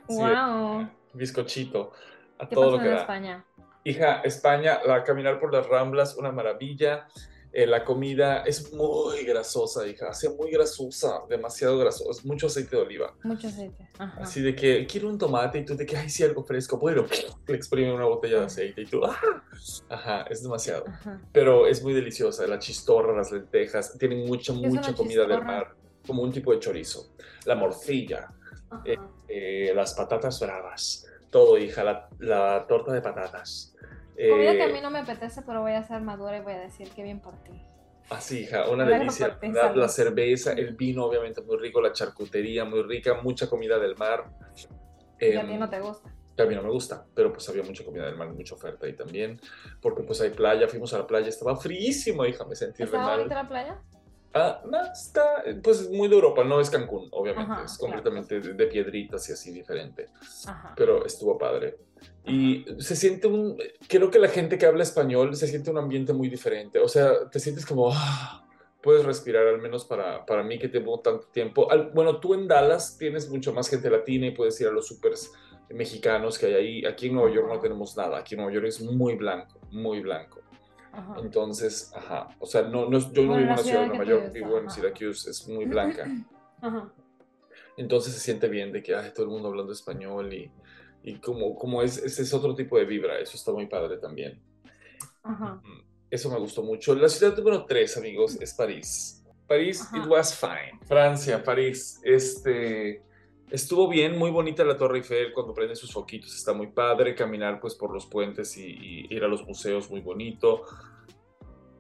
Wow. 0.08 0.90
bizcochito. 1.14 1.92
A 2.40 2.48
¿Qué 2.48 2.56
todo 2.56 2.66
pasó 2.72 2.78
lo 2.78 2.82
que 2.84 2.90
en 2.90 2.96
da. 2.96 3.02
España? 3.02 3.46
Hija, 3.84 4.22
España, 4.22 4.80
la 4.86 5.04
caminar 5.04 5.40
por 5.40 5.54
las 5.54 5.68
Ramblas, 5.68 6.16
una 6.18 6.32
maravilla. 6.32 7.08
Eh, 7.54 7.68
la 7.68 7.84
comida 7.84 8.44
es 8.44 8.72
muy 8.72 9.26
grasosa, 9.26 9.86
hija, 9.86 10.10
así 10.10 10.30
muy 10.30 10.52
grasosa, 10.52 11.22
demasiado 11.28 11.78
grasosa, 11.78 12.22
mucho 12.24 12.48
aceite 12.48 12.78
de 12.78 12.82
oliva. 12.82 13.14
Mucho 13.24 13.50
aceite. 13.50 13.90
Así 14.00 14.42
de 14.42 14.56
que 14.56 14.88
quiero 14.88 15.10
un 15.10 15.18
tomate 15.18 15.60
y 15.60 15.66
tú 15.66 15.76
de 15.76 15.86
que, 15.86 15.98
ay, 15.98 16.10
sí, 16.10 16.24
algo 16.24 16.46
fresco. 16.46 16.78
Bueno, 16.78 17.06
le 17.48 17.56
exprime 17.56 17.94
una 17.94 18.06
botella 18.06 18.40
de 18.40 18.46
aceite 18.46 18.82
y 18.82 18.86
tú, 18.86 19.04
¡ah! 19.04 19.44
Ajá, 19.90 20.22
es 20.30 20.42
demasiado. 20.42 20.86
Pero 21.34 21.68
es 21.68 21.84
muy 21.84 21.94
deliciosa, 21.94 22.48
la 22.48 22.58
chistorra, 22.58 23.14
las 23.16 23.34
lentejas, 23.34 23.98
tienen 23.98 24.26
mucha, 24.26 24.54
mucha 24.54 24.94
comida 24.94 25.26
del 25.28 25.44
mar, 25.44 25.76
como 26.08 26.24
un 26.24 26.32
tipo 26.32 26.54
de 26.54 26.60
chorizo. 26.60 27.12
La 27.44 27.56
morcilla, 27.56 28.34
eh, 28.86 28.96
eh, 29.28 29.74
las 29.76 29.94
patatas 29.94 30.40
bravas, 30.40 31.06
todo, 31.30 31.58
hija, 31.58 31.84
la, 31.84 32.08
la 32.20 32.66
torta 32.66 32.94
de 32.94 33.02
patatas 33.02 33.72
Comida 34.30 34.54
que 34.54 34.64
a 34.64 34.68
eh, 34.68 34.74
mí 34.74 34.82
no 34.82 34.90
me 34.90 35.00
apetece, 35.00 35.42
pero 35.42 35.62
voy 35.62 35.74
a 35.74 35.84
ser 35.84 36.02
madura 36.02 36.38
y 36.38 36.42
voy 36.42 36.54
a 36.54 36.60
decir 36.60 36.90
que 36.90 37.04
bien 37.04 37.20
por 37.20 37.36
ti. 37.44 37.62
Así, 38.10 38.42
hija, 38.42 38.70
una 38.70 38.86
delicia. 38.86 39.40
La, 39.74 39.88
cerveza, 39.88 40.52
el 40.52 40.76
vino, 40.76 41.06
obviamente 41.06 41.42
muy 41.42 41.58
rico, 41.58 41.82
la 41.82 41.94
charcutería 41.94 42.66
muy 42.66 42.84
rica, 42.84 43.22
mucha 43.22 43.50
comida 43.50 43.80
del 43.80 43.96
mar. 43.96 44.26
y 45.20 45.36
a 45.36 45.48
ti 45.48 45.58
no 45.58 45.70
te 45.70 45.80
gusta. 45.80 46.10
a 46.38 46.46
mí 46.46 46.56
no 46.56 46.64
me 46.64 46.70
gusta, 46.70 47.06
pero 47.16 47.32
pues 47.32 47.48
había 47.48 47.64
mucha 47.64 47.86
comida 47.86 48.06
del 48.06 48.18
mar, 48.18 48.30
mucha 48.30 48.56
oferta 48.56 48.86
ahí 48.86 48.94
también, 48.94 49.40
porque 49.82 50.04
pues 50.04 50.20
hay 50.20 50.32
playa, 50.32 50.68
fuimos 50.68 50.94
a 50.94 50.98
la 50.98 51.08
playa, 51.08 51.30
estaba 51.30 51.56
fríísimo, 51.56 52.26
hija, 52.26 52.44
me 52.46 52.56
sentí 52.56 52.84
re 52.84 52.98
mal. 52.98 53.30
la 53.30 53.48
playa? 53.48 53.80
Ah, 54.34 54.62
no, 54.66 54.82
está, 54.92 55.44
pues 55.62 55.90
muy 55.90 56.08
de 56.08 56.16
Europa, 56.16 56.44
no 56.44 56.60
es 56.60 56.70
Cancún, 56.70 57.08
obviamente, 57.12 57.64
es 57.66 57.78
completamente 57.78 58.40
de, 58.40 58.68
piedritas 58.68 59.30
y 59.30 59.34
así 59.34 59.52
diferente, 59.52 60.08
pero 60.76 61.06
estuvo 61.06 61.38
padre. 61.38 61.78
Y 62.26 62.66
se 62.80 62.96
siente 62.96 63.28
un, 63.28 63.58
creo 63.88 64.12
que 64.12 64.20
la 64.20 64.28
gente 64.28 64.58
que 64.58 64.66
habla 64.66 64.84
español 64.84 65.36
se 65.36 65.48
siente 65.48 65.72
un 65.72 65.80
ambiente 65.80 66.14
muy 66.14 66.30
diferente, 66.30 66.80
o 66.80 66.88
sea, 66.88 67.30
te 67.30 67.40
sientes 67.40 67.66
como, 67.66 67.90
ah, 67.92 68.46
puedes 68.82 69.06
respirar, 69.06 69.48
al 69.48 69.60
menos 69.60 69.86
para, 69.86 70.26
para 70.26 70.44
mí 70.44 70.60
que 70.60 70.68
tengo 70.68 71.00
tanto 71.00 71.28
tiempo. 71.28 71.68
bueno, 71.94 72.20
tú 72.20 72.34
en 72.34 72.48
Dallas 72.48 72.98
tienes 72.98 73.30
mucho 73.30 73.54
más 73.54 73.70
gente 73.70 73.90
latina 73.90 74.28
y 74.28 74.32
puedes 74.32 74.60
ir 74.62 74.68
a 74.68 74.72
los 74.72 74.88
supers 74.88 75.32
mexicanos 75.70 76.38
que 76.38 76.48
hay 76.48 76.54
ahí. 76.54 76.86
Aquí 76.86 77.08
en 77.08 77.16
Nueva 77.16 77.32
York 77.32 77.48
no 77.48 77.60
tenemos 77.60 77.96
nada, 77.98 78.20
aquí 78.20 78.36
en 78.36 78.42
Nueva 78.42 78.54
York 78.54 78.68
es 78.68 78.82
muy 78.82 79.16
blanco, 79.16 79.60
muy 79.72 80.02
blanco. 80.02 80.42
Entonces, 81.18 81.92
ajá, 81.96 82.36
o 82.40 82.46
sea, 82.46 82.64
no, 82.64 82.90
no 82.90 83.00
yo 83.00 83.24
no 83.24 83.36
vivo 83.36 83.36
en 83.38 83.44
una 83.46 83.58
ciudad 83.58 83.82
de 83.82 83.88
Nueva 83.88 84.04
York, 84.04 84.34
vivo 84.34 84.58
en 84.58 84.70
Syracuse, 84.70 85.30
es 85.30 85.48
muy 85.48 85.66
blanca. 85.66 86.06
Entonces 87.78 88.14
se 88.14 88.20
siente 88.20 88.50
bien 88.50 88.74
de 88.74 88.84
que 88.84 88.94
hay 88.94 89.14
todo 89.14 89.26
el 89.26 89.32
mundo 89.32 89.48
hablando 89.48 89.72
español 89.72 90.34
y, 90.34 90.52
y 91.04 91.16
como, 91.16 91.56
como 91.56 91.82
es, 91.82 91.98
ese 91.98 92.22
es 92.22 92.34
otro 92.34 92.54
tipo 92.56 92.78
de 92.78 92.86
vibra, 92.86 93.20
eso 93.20 93.36
está 93.36 93.52
muy 93.52 93.68
padre 93.68 93.98
también. 93.98 94.40
Eso 96.10 96.30
me 96.30 96.38
gustó 96.40 96.64
mucho. 96.64 96.94
La 96.96 97.10
ciudad 97.10 97.36
número 97.38 97.66
tres, 97.66 97.98
amigos, 97.98 98.40
es 98.40 98.54
París. 98.54 99.24
París, 99.48 99.88
it 99.94 100.06
was 100.08 100.36
fine. 100.36 100.80
Francia, 100.86 101.44
París, 101.44 102.00
este... 102.04 103.04
Estuvo 103.50 103.90
bien, 103.90 104.18
muy 104.18 104.32
bonita 104.32 104.64
la 104.64 104.78
Torre 104.78 105.00
Eiffel 105.00 105.34
cuando 105.34 105.54
prende 105.54 105.76
sus 105.76 105.92
foquitos, 105.92 106.34
está 106.34 106.54
muy 106.54 106.68
padre, 106.68 107.14
caminar 107.14 107.60
pues 107.60 107.76
por 107.76 107.94
los 107.94 108.06
puentes 108.06 108.56
y, 108.56 109.08
ir 109.10 109.26
a 109.26 109.28
los 109.28 109.46
museos, 109.46 109.90
muy 109.90 110.00
bonito. 110.00 110.64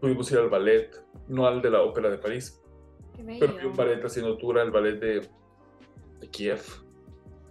Pudimos 0.01 0.29
ir 0.33 0.39
al 0.39 0.49
ballet, 0.49 1.01
no 1.29 1.47
al 1.47 1.61
de 1.61 1.69
la 1.69 1.81
Ópera 1.81 2.09
de 2.09 2.17
París, 2.17 2.61
pero 3.39 3.55
vi 3.55 3.65
un 3.65 3.73
ballet 3.73 4.03
haciendo 4.03 4.37
tour, 4.37 4.57
el 4.57 4.69
ballet 4.69 4.99
de, 4.99 5.29
de 6.19 6.29
Kiev. 6.29 6.61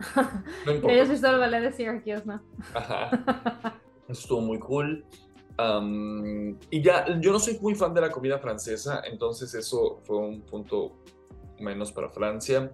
No 0.67 0.73
importa. 0.73 0.95
Ellos 0.95 1.09
visto 1.09 1.29
el 1.29 1.39
ballet 1.39 1.61
de 1.61 1.73
Syracuse, 1.73 2.23
¿no? 2.25 2.43
Ajá. 2.75 3.81
Estuvo 4.09 4.41
muy 4.41 4.59
cool. 4.59 5.05
y 6.71 6.83
ya, 6.83 7.07
yo 7.21 7.33
no 7.33 7.39
soy 7.39 7.59
muy 7.61 7.75
fan 7.75 7.95
de 7.95 8.01
la 8.01 8.11
comida 8.11 8.39
francesa, 8.39 9.03
entonces 9.05 9.55
eso 9.55 10.01
fue 10.05 10.17
un 10.17 10.43
punto 10.43 10.97
menos 11.61 11.93
para 11.93 12.09
Francia. 12.09 12.73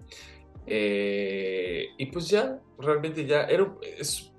Eh, 0.67 1.87
y 1.97 2.07
pues 2.07 2.29
ya, 2.29 2.61
realmente 2.79 3.25
ya, 3.25 3.45
era, 3.45 3.73
es, 3.83 4.33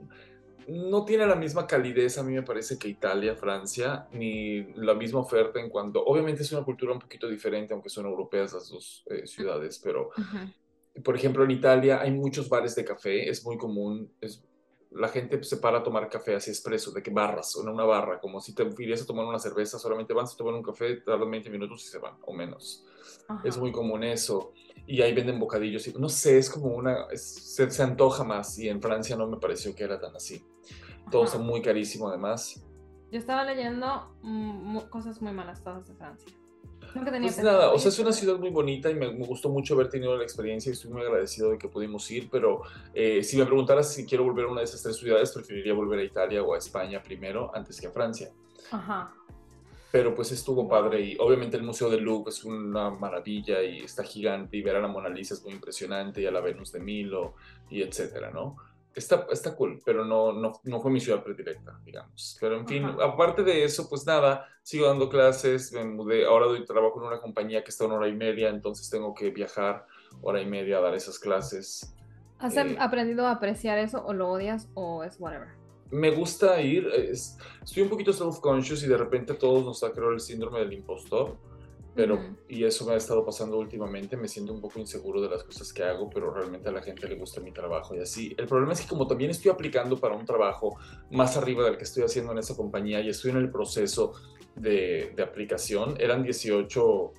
no 0.67 1.06
tiene 1.06 1.25
la 1.25 1.36
misma 1.36 1.65
calidez 1.65 2.17
a 2.17 2.24
mí 2.24 2.34
me 2.34 2.44
parece 2.44 2.77
que 2.77 2.89
Italia, 2.89 3.36
Francia, 3.36 4.08
ni 4.12 4.63
la 4.74 4.94
misma 4.94 5.22
oferta 5.22 5.60
en 5.60 5.70
cuanto, 5.70 6.03
obviamente 6.03 6.41
es 6.44 6.51
una 6.51 6.63
cultura 6.63 6.91
un 6.94 7.00
poquito 7.00 7.27
diferente, 7.29 7.74
aunque 7.74 7.89
son 7.89 8.06
europeas 8.06 8.53
las 8.53 8.70
dos 8.70 9.06
eh, 9.10 9.25
ciudades, 9.25 9.79
pero 9.82 10.10
por 11.04 11.16
ejemplo 11.16 11.44
en 11.44 11.51
Italia 11.51 12.01
hay 12.01 12.12
muchos 12.12 12.50
bares 12.50 12.75
de 12.75 12.86
café, 12.86 13.30
es 13.30 13.46
muy 13.46 13.58
común, 13.58 14.12
es, 14.22 14.44
la 14.92 15.08
gente 15.10 15.44
se 15.44 15.58
para 15.58 15.80
a 15.80 15.84
tomar 15.84 16.10
café 16.10 16.36
así 16.36 16.50
expreso, 16.50 16.92
de 16.92 17.04
que 17.04 17.12
barras, 17.12 17.58
en 17.62 17.70
una 17.70 17.84
barra, 17.84 18.20
como 18.20 18.39
si 18.39 18.54
te 18.54 18.63
irías 18.80 19.01
a 19.01 19.06
tomar 19.06 19.25
una 19.25 19.39
cerveza, 19.39 19.77
solamente 19.77 20.13
van 20.13 20.25
a 20.25 20.30
tomar 20.30 20.54
un 20.54 20.63
café, 20.63 20.98
tardan 20.98 21.30
20 21.30 21.50
minutos 21.50 21.84
y 21.86 21.88
se 21.89 22.00
van, 22.00 22.16
o 22.25 22.34
menos. 22.34 22.86
Es 23.44 23.58
muy 23.58 23.72
común 23.72 24.04
eso. 24.04 24.54
Y 24.86 25.01
ahí 25.01 25.13
venden 25.13 25.39
bocadillos. 25.39 25.88
Y, 25.88 25.94
no 25.94 26.08
sé, 26.08 26.38
es 26.38 26.50
como 26.50 26.68
una. 26.68 27.08
se, 27.13 27.70
se, 27.70 27.84
antoja 27.84 28.24
más. 28.24 28.58
Y 28.58 28.70
en 28.70 28.82
Francia 28.82 29.18
no 29.18 29.27
me 29.27 29.38
pareció 29.38 29.75
que 29.75 29.84
era 29.84 30.00
tan 30.00 30.16
así. 30.16 30.42
Todo 31.12 31.25
está 31.25 31.38
muy 31.38 31.62
carísimo, 31.62 32.08
además. 32.08 32.63
Yo 33.12 33.20
estaba 33.20 33.44
leyendo 33.44 34.16
cosas 34.89 35.22
muy 35.22 35.32
malas 35.32 35.63
todas 35.63 35.88
de 35.88 35.96
Francia. 35.96 36.37
Pues 37.04 37.38
nada, 37.39 37.72
o 37.72 37.80
sea, 37.80 37.89
es 37.89 38.00
una 38.00 38.12
ciudad 38.12 38.38
muy 38.38 38.50
bonita 38.50 38.89
y 38.89 38.96
me, 38.96 39.08
gustó 39.08 39.50
mucho 39.50 39.74
haber 39.74 39.89
tenido 39.89 40.16
la 40.16 40.24
experiencia 40.24 40.70
y 40.70 40.74
estoy 40.74 40.92
muy 40.92 41.01
agradecido 41.01 41.51
de 41.51 41.58
que 41.58 41.68
pudimos 41.68 42.10
ir, 42.12 42.30
pero 42.30 42.62
eh, 42.94 43.24
si 43.24 43.38
me 43.38 43.46
preguntaras 43.46 43.94
si 43.94 44.06
quiero 44.06 44.24
volver 44.24 44.46
a 44.46 44.50
una 44.50 44.62
de 44.62 44.66
esas 44.66 44.84
tres 44.84 44.98
ciudades, 44.98 45.32
preferiría 45.32 45.74
volver 45.74 46.00
a 46.00 46.04
Italia 46.04 46.44
o 46.44 46.54
a 46.54 46.58
España 46.58 47.01
primero 47.01 47.51
antes 47.54 47.80
que 47.80 47.88
a 47.88 47.92
Francia. 47.92 48.32
Ajá. 48.72 49.13
Pero 49.92 50.13
pues 50.13 50.32
estuvo 50.32 50.68
padre 50.68 51.01
y 51.01 51.18
obviamente 51.20 51.56
el 51.58 51.63
Museo 51.63 51.89
del 51.89 52.04
Louvre 52.04 52.30
es 52.30 52.44
una 52.44 52.89
maravilla 52.89 53.63
y 53.63 53.80
está 53.80 54.04
gigante 54.04 54.58
y 54.58 54.62
ver 54.62 54.75
a 54.75 54.82
la 54.82 54.88
Mona 54.88 55.10
Lisa 55.10 55.34
es 55.34 55.44
muy 55.44 55.54
impresionante 55.54 56.22
y 56.22 56.25
a 56.25 56.32
la 56.32 56.42
Venus 56.42 56.72
de 56.74 56.80
Milo 56.80 57.36
y 57.70 57.82
etcétera, 57.82 58.30
¿no? 58.32 58.58
Está, 58.98 59.27
está 59.32 59.56
cool, 59.56 59.80
pero 59.86 60.04
no, 60.04 60.34
no, 60.34 60.54
no 60.63 60.82
fue 60.82 60.89
mi 60.89 61.00
ciudad 61.00 61.24
predilecta, 61.24 61.80
digamos. 61.86 62.36
Pero 62.42 62.58
en 62.58 62.68
fin, 62.68 62.84
aparte 63.00 63.44
de 63.44 63.63
eso, 63.63 63.88
pues 63.88 64.08
nada, 64.08 64.48
sigo 64.63 64.88
dando 64.88 65.08
clases, 65.08 65.72
me 65.72 65.84
mudé, 65.84 66.25
ahora 66.25 66.48
doy 66.48 66.66
trabajo 66.66 67.00
en 67.00 67.06
una 67.06 67.22
compañía 67.22 67.63
que 67.63 67.70
está 67.70 67.86
una 67.86 67.98
hora 67.98 68.08
y 68.08 68.16
media, 68.16 68.50
entonces 68.50 68.89
tengo 68.89 69.13
que 69.13 69.30
viajar 69.30 69.86
hora 70.24 70.42
y 70.42 70.48
media 70.48 70.80
a 70.80 70.82
dar 70.82 70.96
esas 70.96 71.20
clases. 71.20 71.96
¿Has 72.39 72.58
eh, 72.58 72.75
aprendido 72.80 73.27
a 73.27 73.32
apreciar 73.34 73.77
eso 73.77 74.04
o 74.04 74.13
lo 74.13 74.30
odias 74.30 74.68
o 74.74 75.04
es 75.04 75.20
whatever? 75.20 75.50
Me 75.92 76.10
gusta 76.10 76.60
ir, 76.60 76.88
estoy 76.88 77.84
un 77.84 77.89
poquito 77.89 78.12
self-conscious 78.12 78.82
y 78.82 78.88
de 78.88 78.98
repente 78.98 79.34
a 79.34 79.38
todos 79.38 79.63
nos 79.63 79.84
ha 79.84 79.92
creado 79.92 80.13
el 80.13 80.20
síndrome 80.20 80.60
del 80.60 80.74
impostor 80.74 81.38
pero, 81.98 82.20
y 82.48 82.63
eso 82.63 82.86
me 82.86 82.94
ha 82.94 82.96
estado 82.96 83.25
pasando 83.25 83.58
últimamente, 83.58 84.16
me 84.16 84.27
siento 84.27 84.54
un 84.54 84.62
poco 84.62 84.80
inseguro 84.80 85.20
de 85.20 85.30
las 85.30 85.44
cosas 85.44 85.74
que 85.74 85.82
hago, 85.82 86.12
pero 86.12 86.32
realmente 86.32 86.70
a 86.70 86.72
la 86.72 86.84
gente 86.84 87.08
le 87.10 87.16
gusta 87.16 87.42
mi 87.42 87.51
trabajo 87.51 87.96
y 87.96 88.00
así. 88.00 88.36
El 88.38 88.46
problema 88.46 88.74
es 88.74 88.82
que 88.82 88.88
como 88.88 89.08
también 89.08 89.32
estoy 89.32 89.50
aplicando 89.50 89.98
para 89.98 90.16
un 90.16 90.24
trabajo 90.24 90.77
más 91.10 91.36
arriba 91.38 91.66
del 91.66 91.75
que 91.75 91.86
estoy 91.86 92.04
haciendo 92.04 92.34
en 92.34 92.38
esa 92.38 92.56
compañía 92.56 93.01
y 93.01 93.10
estoy 93.10 93.32
en 93.32 93.38
el 93.38 93.50
proceso 93.50 94.13
de, 94.56 95.12
de 95.16 95.24
aplicación, 95.24 95.96
eran 96.00 96.22
18 96.22 97.13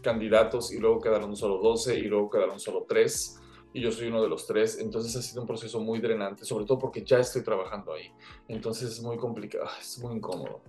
candidatos 0.00 0.72
y 0.72 0.78
luego 0.78 0.98
quedaron 0.98 1.36
solo 1.36 1.58
12 1.58 1.98
y 1.98 2.04
luego 2.04 2.30
quedaron 2.30 2.58
solo 2.58 2.86
3 2.88 3.38
y 3.72 3.80
yo 3.80 3.90
soy 3.90 4.08
uno 4.08 4.22
de 4.22 4.28
los 4.28 4.46
tres, 4.46 4.78
entonces 4.78 5.16
ha 5.16 5.22
sido 5.22 5.42
un 5.42 5.46
proceso 5.46 5.80
muy 5.80 6.00
drenante, 6.00 6.44
sobre 6.44 6.64
todo 6.64 6.78
porque 6.78 7.04
ya 7.04 7.18
estoy 7.18 7.42
trabajando 7.42 7.92
ahí, 7.94 8.12
entonces 8.48 8.90
es 8.90 9.02
muy 9.02 9.16
complicado, 9.16 9.66
es 9.80 9.98
muy 9.98 10.16
incómodo 10.16 10.62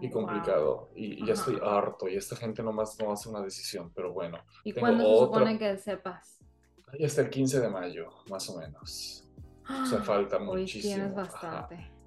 y 0.00 0.08
mm, 0.08 0.10
complicado 0.10 0.90
y, 0.94 1.24
ya 1.26 1.34
estoy 1.34 1.58
harto 1.62 2.08
y 2.08 2.16
esta 2.16 2.36
gente 2.36 2.62
nomás 2.62 2.98
no 2.98 3.12
hace 3.12 3.28
una 3.28 3.42
decisión, 3.42 3.92
pero 3.94 4.12
bueno. 4.12 4.38
¿Y 4.64 4.72
cuándo 4.72 5.04
se 5.04 5.24
supone 5.24 5.58
que 5.58 5.76
sepas? 5.76 6.38
Ahí 6.86 7.04
hasta 7.04 7.22
el 7.22 7.30
15 7.30 7.60
de 7.60 7.68
mayo, 7.68 8.08
más 8.28 8.48
o 8.48 8.58
menos. 8.58 9.24
O 9.68 9.86
sea, 9.86 9.98
falta 10.02 10.38
Hoy 10.38 10.62
muchísimo. 10.62 10.94
Tienes 10.94 11.14
bastante. 11.14 11.99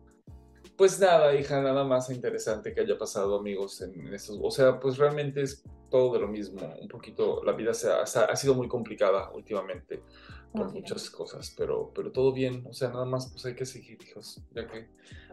Pues 0.83 0.99
nada, 0.99 1.33
hija, 1.33 1.61
nada 1.61 1.85
más 1.85 2.09
interesante 2.09 2.73
que 2.73 2.81
haya 2.81 2.97
pasado, 2.97 3.39
amigos, 3.39 3.81
en 3.81 4.13
estos. 4.13 4.37
O 4.43 4.51
sea, 4.51 4.81
pues 4.81 4.97
realmente 4.97 5.41
es 5.41 5.63
todo 5.89 6.13
de 6.13 6.19
lo 6.19 6.27
mismo. 6.27 6.59
Un 6.81 6.89
poquito, 6.89 7.41
la 7.41 7.53
vida 7.53 7.73
se 7.73 7.89
ha, 7.89 8.01
ha 8.01 8.35
sido 8.35 8.53
muy 8.53 8.67
complicada 8.67 9.31
últimamente 9.31 10.03
por 10.51 10.73
muchas 10.73 11.09
cosas, 11.09 11.55
pero, 11.57 11.89
pero 11.95 12.11
todo 12.11 12.33
bien. 12.33 12.65
O 12.67 12.73
sea, 12.73 12.89
nada 12.89 13.05
más 13.05 13.31
pues 13.31 13.45
hay 13.45 13.55
que 13.55 13.65
seguir, 13.65 13.97
hijos, 14.05 14.43
ya 14.53 14.67
que 14.67 14.89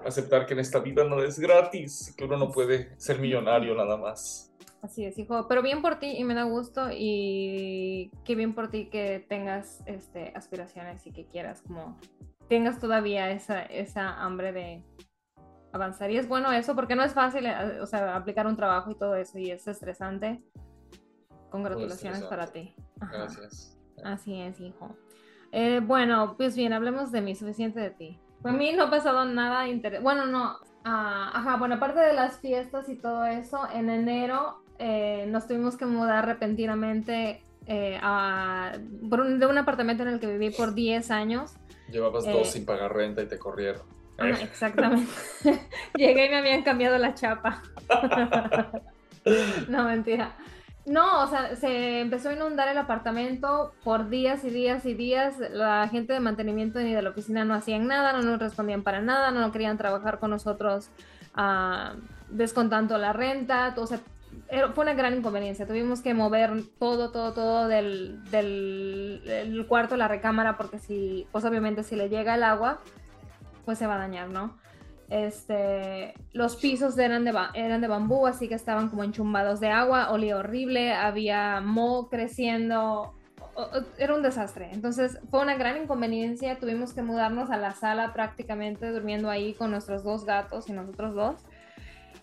aceptar 0.07 0.47
que 0.47 0.52
en 0.52 0.61
esta 0.61 0.78
vida 0.78 1.02
no 1.02 1.21
es 1.21 1.37
gratis, 1.40 2.14
que 2.16 2.26
uno 2.26 2.37
no 2.37 2.52
puede 2.52 2.95
ser 2.97 3.19
millonario 3.19 3.75
nada 3.75 3.97
más. 3.97 4.54
Así 4.83 5.04
es, 5.04 5.19
hijo. 5.19 5.49
Pero 5.49 5.62
bien 5.62 5.83
por 5.83 5.99
ti 5.99 6.14
y 6.16 6.23
me 6.23 6.35
da 6.35 6.45
gusto 6.45 6.90
y 6.92 8.12
qué 8.25 8.37
bien 8.37 8.54
por 8.54 8.71
ti 8.71 8.88
que 8.88 9.26
tengas 9.28 9.83
este, 9.87 10.33
aspiraciones 10.37 11.04
y 11.09 11.11
que 11.11 11.26
quieras 11.26 11.61
como 11.62 11.99
tengas 12.49 12.78
todavía 12.78 13.33
esa, 13.33 13.62
esa 13.62 14.14
hambre 14.23 14.52
de, 14.52 14.83
avanzar. 15.73 16.11
Y 16.11 16.17
es 16.17 16.29
bueno 16.29 16.53
eso 16.53 16.75
porque 16.75 16.97
no 16.97 17.03
es 17.03 17.12
fácil, 17.12 17.47
eh, 17.47 17.81
o 17.81 17.87
sea, 17.87 18.17
aplicar 18.17 18.47
un 18.47 18.57
trabajo 18.57 18.91
y 18.91 18.95
todo 18.95 19.15
eso 19.15 19.39
y 19.39 19.50
es 19.50 19.67
estresante. 19.67 20.43
Congratulaciones 21.50 22.23
para 22.25 22.47
ti. 22.47 22.75
Gracias. 22.97 23.77
Así 24.05 24.41
es, 24.41 24.61
hijo. 24.61 24.97
Eh, 25.53 25.81
bueno, 25.81 26.37
pues 26.37 26.57
bien, 26.57 26.73
hablemos 26.73 27.11
de 27.11 27.21
mí, 27.21 27.35
suficiente 27.35 27.81
de 27.81 27.91
ti. 27.91 28.21
Para 28.43 28.57
mí 28.57 28.73
no 28.73 28.85
ha 28.85 28.91
pasado 28.91 29.25
nada 29.25 29.69
interesante. 29.69 30.03
Bueno, 30.03 30.27
no. 30.27 30.57
Ah, 30.85 31.31
ajá, 31.35 31.57
bueno, 31.57 31.75
aparte 31.75 32.00
de 32.00 32.15
las 32.15 32.39
fiestas 32.39 32.89
y 32.89 32.97
todo 32.97 33.27
eso, 33.27 33.69
en 33.75 33.91
enero 33.91 34.62
eh, 34.79 35.27
nos 35.29 35.47
tuvimos 35.47 35.77
que 35.77 35.85
mudar 35.85 36.25
repentinamente 36.25 37.45
a, 38.03 38.73
de 38.79 39.47
un 39.47 39.59
apartamento 39.59 40.03
en 40.03 40.09
el 40.09 40.21
que 40.21 40.27
viví 40.27 40.50
por 40.50 40.75
10 40.75 41.11
años. 41.11 41.55
Llevabas 41.91 42.25
dos 42.25 42.50
sin 42.50 42.65
pagar 42.65 42.95
renta 42.95 43.23
y 43.23 43.27
te 43.27 43.39
corrieron 43.39 44.00
exactamente. 44.21 45.11
Llegué 45.97 46.27
y 46.27 46.29
me 46.29 46.37
habían 46.39 46.62
cambiado 46.62 46.99
la 46.99 47.15
chapa. 47.15 47.62
no, 49.69 49.85
mentira. 49.85 50.35
No, 50.87 51.23
o 51.23 51.27
sea, 51.29 51.57
se 51.57 52.00
empezó 52.00 52.31
a 52.31 52.33
inundar 52.33 52.69
el 52.69 52.79
apartamento 52.79 53.75
por 53.85 54.09
días 54.09 54.45
y 54.45 54.50
días 54.50 54.87
y 54.87 54.95
días. 54.95 55.37
La 55.53 55.89
gente 55.89 56.12
de 56.12 56.21
mantenimiento 56.21 56.81
ni 56.81 56.95
de 56.95 57.03
la 57.03 57.11
oficina 57.11 57.45
no 57.45 57.55
hacían 57.55 57.87
nada, 57.87 58.12
no 58.12 58.23
nos 58.23 58.39
respondían 58.39 58.83
para 58.83 59.00
nada, 59.00 59.31
no 59.31 59.53
querían 59.53 59.79
trabajar 59.79 60.19
con 60.19 60.31
nosotros 60.31 60.91
uh, 61.37 61.97
descontando 62.31 62.97
la 62.99 63.12
renta. 63.12 63.75
O 63.77 63.87
sea, 63.87 64.00
fue 64.75 64.83
una 64.83 64.95
gran 64.95 65.15
inconveniencia. 65.15 65.67
Tuvimos 65.67 66.00
que 66.00 66.15
mover 66.15 66.50
todo, 66.79 67.11
todo, 67.11 67.35
todo 67.35 67.69
del, 67.69 68.25
del 68.31 69.67
cuarto, 69.69 69.97
la 69.97 70.09
recámara, 70.09 70.57
porque 70.57 70.79
si, 70.79 71.27
pues 71.31 71.45
obviamente 71.45 71.85
si 71.85 71.95
le 71.95 72.09
llega 72.09 72.35
el 72.35 72.43
agua, 72.43 72.81
pues 73.64 73.79
se 73.79 73.87
va 73.87 73.95
a 73.95 73.99
dañar, 73.99 74.29
¿no? 74.29 74.59
Este, 75.11 76.14
los 76.33 76.55
pisos 76.55 76.97
eran 76.97 77.25
de, 77.25 77.35
eran 77.55 77.81
de 77.81 77.88
bambú, 77.88 78.29
así 78.29 78.49
que 78.49 78.55
estaban 78.55 78.88
como 78.88 79.02
enchumbados 79.02 79.59
de 79.59 79.69
agua, 79.69 80.12
olía 80.12 80.37
horrible, 80.37 80.93
había 80.93 81.61
moho 81.61 82.09
creciendo, 82.09 83.14
era 83.99 84.14
un 84.14 84.23
desastre. 84.23 84.71
Entonces 84.73 85.19
fue 85.29 85.40
una 85.40 85.57
gran 85.57 85.76
inconveniencia, 85.83 86.61
tuvimos 86.61 86.95
que 86.95 87.02
mudarnos 87.02 87.50
a 87.50 87.57
la 87.57 87.73
sala 87.73 88.12
prácticamente, 88.12 88.90
durmiendo 88.90 89.29
ahí 89.29 89.55
con 89.55 89.73
nuestros 89.73 90.05
dos 90.05 90.25
gatos 90.25 90.69
y 90.69 90.73
nosotros 90.73 91.14
dos. 91.14 91.37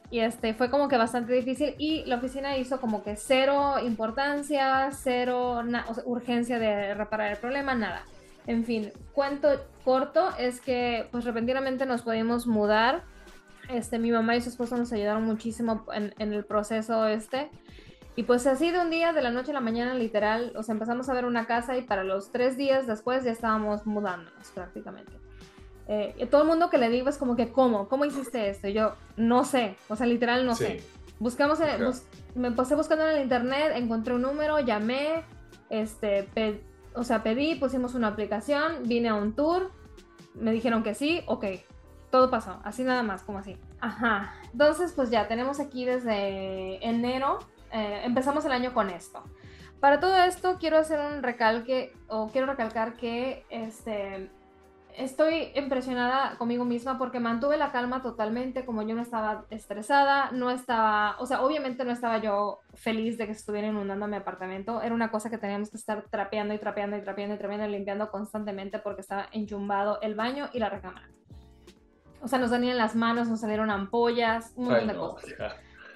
Y 0.10 0.20
este, 0.20 0.54
fue 0.54 0.70
como 0.70 0.88
que 0.88 0.96
bastante 0.96 1.34
difícil 1.34 1.76
y 1.78 2.06
la 2.06 2.16
oficina 2.16 2.58
hizo 2.58 2.80
como 2.80 3.04
que 3.04 3.18
cero 3.18 3.76
importancia, 3.86 4.90
cero 4.94 5.62
urgencia 6.06 6.58
de 6.58 6.94
reparar 6.94 7.34
el 7.34 7.38
problema, 7.38 7.76
nada. 7.76 8.04
En 8.48 8.64
fin, 8.64 8.92
cuento 9.14 9.50
corto 9.84 10.30
es 10.40 10.62
que 10.62 11.08
pues 11.12 11.26
repentinamente 11.26 11.86
nos 11.86 12.02
pudimos 12.02 12.48
mudar. 12.48 13.04
Este, 13.70 14.00
mi 14.00 14.10
mamá 14.12 14.38
y 14.38 14.42
su 14.42 14.50
esposo 14.50 14.78
nos 14.78 14.94
ayudaron 14.94 15.26
muchísimo 15.26 15.86
en, 15.94 16.14
el 16.18 16.46
proceso 16.46 17.06
este. 17.08 17.50
Y 18.16 18.24
pues 18.24 18.48
así 18.48 18.72
de 18.72 18.80
un 18.80 18.90
día, 18.90 19.12
de 19.12 19.22
la 19.22 19.30
noche 19.30 19.52
a 19.52 19.54
la 19.54 19.60
mañana, 19.60 19.94
literal, 19.94 20.54
o 20.56 20.64
sea, 20.64 20.74
empezamos 20.74 21.10
a 21.10 21.14
ver 21.14 21.26
una 21.26 21.46
casa 21.46 21.78
y 21.78 21.84
para 21.84 22.04
los 22.04 22.32
tres 22.32 22.58
días 22.58 22.88
después 22.88 23.24
ya 23.26 23.32
estábamos 23.32 23.86
mudándonos 23.86 24.50
prácticamente. 24.56 25.12
Eh, 25.90 26.16
y 26.18 26.26
todo 26.26 26.42
el 26.42 26.48
mundo 26.48 26.70
que 26.70 26.78
le 26.78 26.90
digo 26.90 27.10
es 27.10 27.18
como 27.18 27.36
que, 27.36 27.52
¿cómo? 27.52 27.88
¿Cómo 27.90 28.06
hiciste 28.06 28.50
esto? 28.50 28.70
Y 28.70 28.74
yo, 28.74 28.96
no 29.18 29.44
sé, 29.44 29.76
o 29.90 29.96
sea, 29.96 30.08
literal 30.08 30.46
no 30.46 30.56
sé. 30.56 30.82
Buscamos, 31.20 31.60
me 32.36 32.52
pasé 32.52 32.76
buscando 32.76 33.08
en 33.08 33.18
el 33.18 33.24
internet, 33.24 33.74
encontré 33.76 34.14
un 34.14 34.22
número, 34.22 34.60
llamé, 34.60 35.24
este, 35.70 36.28
o 36.98 37.04
sea, 37.04 37.24
pedí, 37.24 37.56
pusimos 37.56 37.94
una 37.96 38.08
aplicación, 38.10 38.84
vine 38.84 39.10
a 39.10 39.16
un 39.16 39.34
tour, 39.34 39.72
me 40.34 40.52
dijeron 40.52 40.84
que 40.84 40.96
sí, 40.96 41.22
ok, 41.28 41.46
todo 42.10 42.30
pasó, 42.30 42.60
así 42.64 42.84
nada 42.84 43.04
más, 43.04 43.24
como 43.24 43.40
así. 43.40 43.58
Ajá, 43.80 44.34
entonces 44.52 44.94
pues 44.94 45.10
ya 45.10 45.28
tenemos 45.28 45.60
aquí 45.60 45.86
desde 45.86 46.86
enero, 46.86 47.40
eh, 47.72 48.02
empezamos 48.04 48.46
el 48.46 48.52
año 48.52 48.74
con 48.74 48.90
esto. 48.90 49.24
Para 49.80 50.00
todo 50.00 50.18
esto 50.18 50.58
quiero 50.60 50.78
hacer 50.78 51.00
un 51.00 51.22
recalque 51.22 51.94
o 52.08 52.30
quiero 52.30 52.48
recalcar 52.48 52.96
que 52.96 53.46
este 53.50 54.32
estoy 54.98 55.52
impresionada 55.56 56.38
conmigo 56.38 56.66
misma 56.66 56.98
porque 56.98 57.20
mantuve 57.20 57.58
la 57.58 57.72
calma 57.72 58.02
totalmente, 58.02 58.66
como 58.66 58.82
yo 58.82 58.96
no 58.96 59.02
estaba 59.02 59.46
estresada, 59.52 60.32
no 60.32 60.50
estaba, 60.50 61.16
o 61.20 61.26
sea, 61.26 61.44
obviamente 61.44 61.86
no 61.86 61.92
estaba 61.92 62.18
yo 62.18 62.60
feliz 62.74 63.18
de 63.18 63.28
que 63.28 63.32
estuviera 63.32 63.68
inundando 63.68 64.08
mi 64.08 64.16
apartamento, 64.16 64.82
era 64.82 64.94
una 64.94 65.12
cosa 65.12 65.30
que 65.30 65.38
teníamos 65.38 65.70
que 65.70 65.78
estar 65.78 66.06
trapeando 66.10 66.54
y 66.54 66.58
trapeando 66.58 66.98
y 66.98 67.02
trapeando 67.02 67.36
y 67.36 67.38
trapeando 67.38 67.68
y 67.68 67.72
limpiando 67.72 68.10
constantemente 68.10 68.80
porque 68.80 69.02
estaba 69.02 69.28
enchumbado 69.32 70.02
el 70.02 70.16
baño 70.16 70.50
y 70.52 70.60
la 70.60 70.70
recámara. 70.70 71.08
O 72.22 72.28
sea, 72.28 72.40
nos 72.40 72.50
salían 72.50 72.78
las 72.78 72.96
manos, 72.96 73.28
nos 73.28 73.40
salieron 73.40 73.70
ampollas, 73.70 74.52
un 74.56 74.66
montón 74.66 74.88
de 74.88 74.96
cosas. 74.96 75.34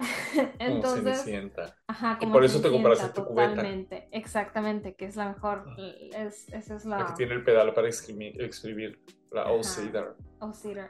Entonces, 0.58 1.26
ajá, 1.86 2.18
como 2.18 2.30
y 2.30 2.32
por 2.32 2.44
eso 2.44 2.60
te 2.60 2.70
compraste 2.70 3.08
tu 3.08 3.26
totalmente, 3.26 4.08
exactamente, 4.12 4.94
que 4.94 5.06
es 5.06 5.16
la 5.16 5.28
mejor, 5.28 5.64
es, 5.78 6.48
esa 6.48 6.76
es 6.76 6.84
la... 6.84 6.98
la... 6.98 7.06
que 7.06 7.12
tiene 7.14 7.34
el 7.34 7.44
pedal 7.44 7.72
para 7.74 7.88
escribir, 7.88 9.02
la 9.30 9.50
O-Cedar. 9.50 10.16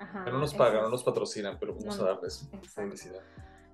ajá. 0.00 0.24
no 0.24 0.38
nos 0.38 0.54
pagan, 0.54 0.82
no 0.82 0.88
nos 0.90 1.04
patrocinan, 1.04 1.58
pero 1.58 1.74
vamos 1.74 1.98
a 2.00 2.04
darles 2.04 2.50
publicidad. 2.74 3.22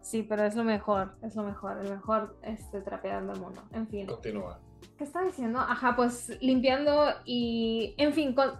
Sí, 0.01 0.23
pero 0.23 0.45
es 0.45 0.55
lo 0.55 0.65
mejor, 0.65 1.17
es 1.23 1.37
lo 1.37 1.43
mejor, 1.43 1.79
el 1.85 1.91
mejor 1.91 2.39
este, 2.43 2.81
trapeador 2.81 3.27
del 3.33 3.41
mundo. 3.41 3.63
En 3.73 3.89
fin. 3.89 4.07
Continúa. 4.07 4.61
¿Qué 4.97 5.05
estaba 5.05 5.27
diciendo? 5.27 5.59
Ajá, 5.59 5.97
pues 5.97 6.31
limpiando 6.41 7.07
y, 7.25 7.95
en 7.99 8.13
fin, 8.13 8.35
con, 8.35 8.53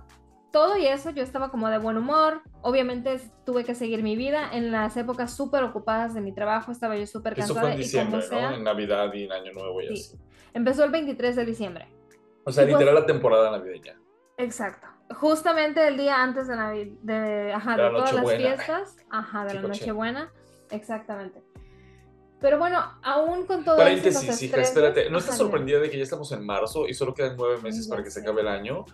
todo 0.59 0.77
y 0.77 0.89
eso 0.89 1.11
yo 1.11 1.23
estaba 1.23 1.53
como 1.53 1.69
de 1.69 1.79
buen 1.79 1.97
humor. 1.97 2.43
Obviamente 2.63 3.21
tuve 3.47 3.63
que 3.63 3.77
seguir 3.77 4.03
mi 4.03 4.17
vida. 4.17 4.51
En 4.53 4.73
las 4.73 4.97
épocas 4.97 5.33
súper 5.33 5.63
ocupadas 5.63 6.15
de 6.15 6.21
mi 6.21 6.35
trabajo 6.35 6.73
estaba 6.73 6.97
yo 6.97 7.07
súper 7.07 7.37
cansada. 7.37 7.61
Eso 7.61 7.61
fue 7.61 7.71
en 7.71 7.79
diciembre, 7.79 8.21
¿no? 8.29 8.55
En 8.55 8.65
Navidad 8.65 9.13
y 9.15 9.23
en 9.23 9.33
Año 9.33 9.53
Nuevo 9.53 9.81
y 9.83 9.93
así. 9.93 10.19
Empezó 10.53 10.83
el 10.83 10.91
23 10.91 11.37
de 11.37 11.45
diciembre. 11.45 11.89
O 12.43 12.51
sea, 12.51 12.65
literal 12.65 12.93
la 12.93 13.07
temporada 13.07 13.53
navideña. 13.53 14.01
Exacto. 14.37 14.89
Justamente 15.15 15.87
el 15.87 15.97
día 15.97 16.21
antes 16.21 16.49
de, 16.49 16.57
Navidad, 16.57 16.93
de, 17.03 17.53
ajá, 17.53 17.77
de, 17.77 17.91
todas 17.91 18.13
las 18.15 18.35
fiestas. 18.35 18.97
Ajá, 19.11 19.45
de 19.45 19.55
la 19.55 19.63
Nochebuena. 19.63 20.33
Exactamente. 20.73 21.41
Pero 22.41 22.59
bueno, 22.59 22.79
aún 23.03 23.47
con 23.47 23.65
todo 23.65 23.77
Paréntesis, 23.77 24.43
hija, 24.43 24.61
espérate. 24.61 25.11
¿No 25.11 25.19
estás 25.19 25.37
sorprendida 25.37 25.81
de 25.81 25.91
que 25.91 25.97
ya 25.97 26.05
estamos 26.05 26.31
en 26.33 26.47
marzo 26.47 26.87
y 26.87 26.95
solo 26.95 27.13
quedan 27.13 27.37
nueve 27.37 27.61
meses 27.63 27.89
para 27.89 28.03
que 28.03 28.11
se 28.11 28.21
acabe 28.21 28.43
el 28.43 28.49
año? 28.49 28.85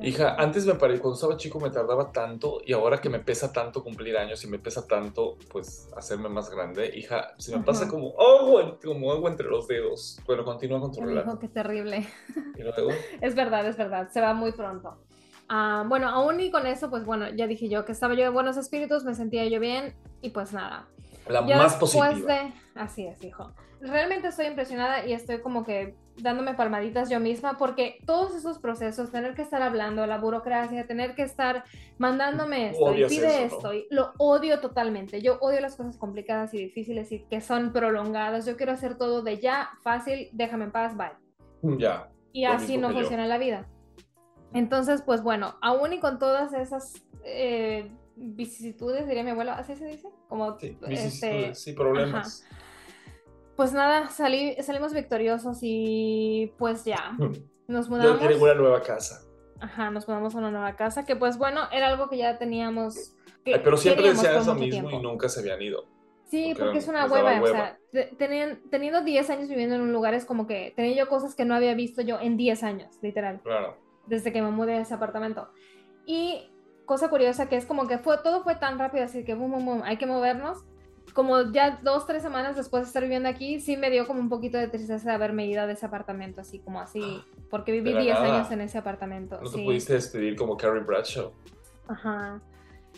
Hija, 0.00 0.36
antes 0.38 0.64
me 0.64 0.74
parecía, 0.74 1.02
cuando 1.02 1.16
estaba 1.16 1.36
chico 1.36 1.58
me 1.58 1.70
tardaba 1.70 2.12
tanto 2.12 2.60
y 2.64 2.72
ahora 2.72 3.00
que 3.00 3.08
me 3.08 3.18
pesa 3.18 3.52
tanto 3.52 3.82
cumplir 3.82 4.16
años 4.16 4.44
y 4.44 4.46
me 4.46 4.58
pesa 4.58 4.86
tanto, 4.86 5.36
pues, 5.50 5.88
hacerme 5.96 6.28
más 6.28 6.50
grande, 6.50 6.92
hija, 6.94 7.34
se 7.36 7.56
me 7.56 7.64
pasa 7.64 7.88
como 7.88 8.14
agua, 8.20 8.78
como 8.82 9.10
agua 9.10 9.30
entre 9.30 9.48
los 9.48 9.66
dedos. 9.66 10.20
Bueno, 10.24 10.44
continúa 10.44 10.80
con 10.80 10.92
tu 10.92 11.00
relato. 11.00 11.38
qué 11.38 11.48
terrible. 11.48 12.06
¿Y 12.56 12.62
luego? 12.62 12.90
es 13.20 13.34
verdad, 13.34 13.66
es 13.66 13.76
verdad, 13.76 14.08
se 14.10 14.20
va 14.20 14.34
muy 14.34 14.52
pronto. 14.52 14.98
Ah, 15.48 15.84
bueno, 15.88 16.08
aún 16.08 16.40
y 16.40 16.50
con 16.50 16.66
eso, 16.66 16.90
pues 16.90 17.04
bueno, 17.04 17.28
ya 17.34 17.46
dije 17.46 17.68
yo 17.68 17.84
que 17.84 17.92
estaba 17.92 18.14
yo 18.14 18.22
de 18.22 18.28
buenos 18.28 18.56
espíritus, 18.56 19.04
me 19.04 19.14
sentía 19.14 19.46
yo 19.48 19.58
bien 19.58 19.96
y 20.20 20.30
pues 20.30 20.52
nada. 20.52 20.86
La 21.28 21.42
más 21.42 21.76
positiva. 21.76 22.12
De... 22.12 22.52
Así 22.74 23.06
es, 23.06 23.22
hijo. 23.24 23.52
Realmente 23.80 24.28
estoy 24.28 24.46
impresionada 24.46 25.06
y 25.06 25.12
estoy 25.12 25.40
como 25.40 25.64
que 25.64 25.94
dándome 26.16 26.54
palmaditas 26.54 27.08
yo 27.08 27.20
misma 27.20 27.56
porque 27.58 27.98
todos 28.04 28.34
esos 28.34 28.58
procesos, 28.58 29.10
tener 29.10 29.34
que 29.34 29.42
estar 29.42 29.62
hablando, 29.62 30.04
la 30.06 30.18
burocracia, 30.18 30.86
tener 30.86 31.14
que 31.14 31.22
estar 31.22 31.64
mandándome 31.96 32.70
esto 32.70 32.94
y 32.94 33.04
pide 33.04 33.44
esto, 33.44 33.72
y 33.72 33.86
lo 33.90 34.12
odio 34.18 34.60
totalmente. 34.60 35.20
Yo 35.22 35.38
odio 35.40 35.60
las 35.60 35.76
cosas 35.76 35.96
complicadas 35.96 36.54
y 36.54 36.58
difíciles 36.58 37.12
y 37.12 37.20
que 37.24 37.40
son 37.40 37.72
prolongadas. 37.72 38.46
Yo 38.46 38.56
quiero 38.56 38.72
hacer 38.72 38.96
todo 38.96 39.22
de 39.22 39.38
ya, 39.38 39.70
fácil, 39.82 40.28
déjame 40.32 40.64
en 40.64 40.72
paz, 40.72 40.96
bye. 40.96 41.78
Ya. 41.78 42.10
Y 42.32 42.44
así 42.44 42.76
no 42.76 42.90
funciona 42.90 43.26
la 43.26 43.38
vida. 43.38 43.66
Entonces, 44.52 45.02
pues 45.02 45.22
bueno, 45.22 45.56
aún 45.60 45.92
y 45.92 46.00
con 46.00 46.18
todas 46.18 46.52
esas 46.54 46.94
eh, 47.24 47.90
vicisitudes, 48.18 49.06
diría 49.06 49.22
mi 49.22 49.30
abuelo, 49.30 49.52
¿así 49.52 49.76
se 49.76 49.86
dice? 49.86 50.08
Como, 50.28 50.58
sí, 50.58 50.76
este, 50.88 51.54
sí, 51.54 51.72
problemas. 51.72 52.44
Pues 53.56 53.72
nada, 53.72 54.08
salí, 54.08 54.56
salimos 54.62 54.92
victoriosos 54.92 55.58
y 55.62 56.52
pues 56.58 56.84
ya, 56.84 57.16
nos 57.68 57.88
mudamos. 57.88 58.20
Yo 58.20 58.42
una 58.42 58.54
nueva 58.54 58.82
casa. 58.82 59.24
Ajá, 59.60 59.90
nos 59.90 60.06
mudamos 60.06 60.34
a 60.34 60.38
una 60.38 60.50
nueva 60.50 60.76
casa, 60.76 61.04
que 61.04 61.16
pues 61.16 61.38
bueno, 61.38 61.62
era 61.72 61.88
algo 61.88 62.08
que 62.08 62.18
ya 62.18 62.38
teníamos. 62.38 63.16
pero 63.44 63.76
siempre 63.76 64.10
decían 64.10 64.36
eso 64.36 64.54
mismo 64.54 64.90
y 64.90 64.98
nunca 65.00 65.28
se 65.28 65.40
habían 65.40 65.60
ido. 65.62 65.84
Sí, 66.28 66.54
porque, 66.58 66.78
es 66.78 66.88
una 66.88 67.06
hueva, 67.06 67.40
o 67.40 67.46
sea, 67.46 67.78
teniendo 68.70 69.02
10 69.02 69.30
años 69.30 69.48
viviendo 69.48 69.76
en 69.76 69.80
un 69.80 69.94
lugar 69.94 70.12
es 70.12 70.26
como 70.26 70.46
que 70.46 70.74
tenía 70.76 70.94
yo 70.94 71.08
cosas 71.08 71.34
que 71.34 71.46
no 71.46 71.54
había 71.54 71.74
visto 71.74 72.02
yo 72.02 72.20
en 72.20 72.36
10 72.36 72.62
años, 72.64 72.98
literal. 73.00 73.40
Claro. 73.42 73.78
Desde 74.06 74.30
que 74.30 74.42
me 74.42 74.50
mudé 74.50 74.74
a 74.74 74.80
ese 74.82 74.92
apartamento. 74.92 75.48
Y 76.04 76.50
cosa 76.88 77.10
curiosa 77.10 77.48
que 77.48 77.56
es 77.56 77.66
como 77.66 77.86
que 77.86 77.98
fue, 77.98 78.16
todo 78.18 78.42
fue 78.42 78.56
tan 78.56 78.78
rápido, 78.78 79.04
así 79.04 79.22
que 79.22 79.34
boom, 79.34 79.52
boom, 79.52 79.66
boom, 79.66 79.82
hay 79.84 79.98
que 79.98 80.06
movernos. 80.06 80.64
Como 81.12 81.52
ya 81.52 81.80
dos, 81.82 82.06
tres 82.06 82.22
semanas 82.22 82.56
después 82.56 82.82
de 82.82 82.86
estar 82.86 83.02
viviendo 83.02 83.28
aquí, 83.28 83.60
sí 83.60 83.76
me 83.76 83.90
dio 83.90 84.06
como 84.06 84.20
un 84.20 84.28
poquito 84.28 84.56
de 84.56 84.68
tristeza 84.68 85.10
de 85.10 85.14
haberme 85.14 85.46
ido 85.46 85.66
de 85.66 85.74
ese 85.74 85.84
apartamento, 85.84 86.40
así 86.40 86.58
como 86.60 86.80
así, 86.80 87.22
porque 87.50 87.72
viví 87.72 87.92
10 87.92 88.16
años 88.18 88.50
en 88.50 88.60
ese 88.60 88.78
apartamento. 88.78 89.38
No 89.42 89.50
te 89.50 89.62
pudiste 89.62 89.94
despedir 89.94 90.36
como 90.36 90.56
Carrie 90.56 90.82
Bradshaw. 90.82 91.32
Ajá. 91.88 92.40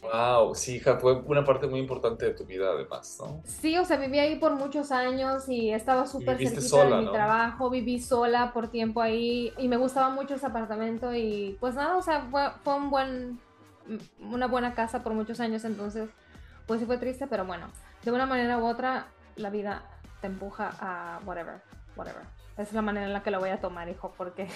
Wow, 0.02 0.54
sí, 0.54 0.76
hija, 0.76 0.96
fue 0.96 1.14
una 1.22 1.44
parte 1.44 1.66
muy 1.66 1.80
importante 1.80 2.26
de 2.26 2.32
tu 2.32 2.44
vida 2.44 2.70
además, 2.70 3.18
¿no? 3.20 3.42
Sí, 3.44 3.76
o 3.76 3.84
sea, 3.84 3.96
viví 3.96 4.18
ahí 4.18 4.38
por 4.38 4.52
muchos 4.52 4.92
años 4.92 5.48
y 5.48 5.70
estaba 5.72 6.06
súper 6.06 6.38
cerquita 6.38 6.84
de 6.84 7.02
mi 7.02 7.10
trabajo, 7.10 7.70
viví 7.70 8.00
sola 8.00 8.52
por 8.52 8.68
tiempo 8.68 9.00
ahí 9.00 9.52
y 9.58 9.68
me 9.68 9.76
gustaba 9.76 10.10
mucho 10.10 10.34
ese 10.34 10.46
apartamento 10.46 11.14
y 11.14 11.56
pues 11.60 11.74
nada, 11.74 11.96
o 11.96 12.02
sea, 12.02 12.26
fue, 12.30 12.42
fue 12.62 12.74
un 12.74 12.90
buen 12.90 13.40
una 14.20 14.46
buena 14.46 14.74
casa 14.74 15.02
por 15.02 15.14
muchos 15.14 15.40
años, 15.40 15.64
entonces 15.64 16.08
pues 16.66 16.80
sí 16.80 16.86
fue 16.86 16.98
triste, 16.98 17.26
pero 17.26 17.44
bueno, 17.44 17.66
de 18.04 18.12
una 18.12 18.26
manera 18.26 18.58
u 18.58 18.66
otra 18.66 19.06
la 19.36 19.50
vida 19.50 19.82
te 20.20 20.26
empuja 20.26 20.70
a 20.80 21.20
whatever, 21.24 21.60
whatever. 21.96 22.22
es 22.56 22.72
la 22.72 22.82
manera 22.82 23.06
en 23.06 23.12
la 23.12 23.22
que 23.22 23.30
lo 23.30 23.40
voy 23.40 23.50
a 23.50 23.60
tomar, 23.60 23.88
hijo, 23.88 24.12
porque 24.16 24.46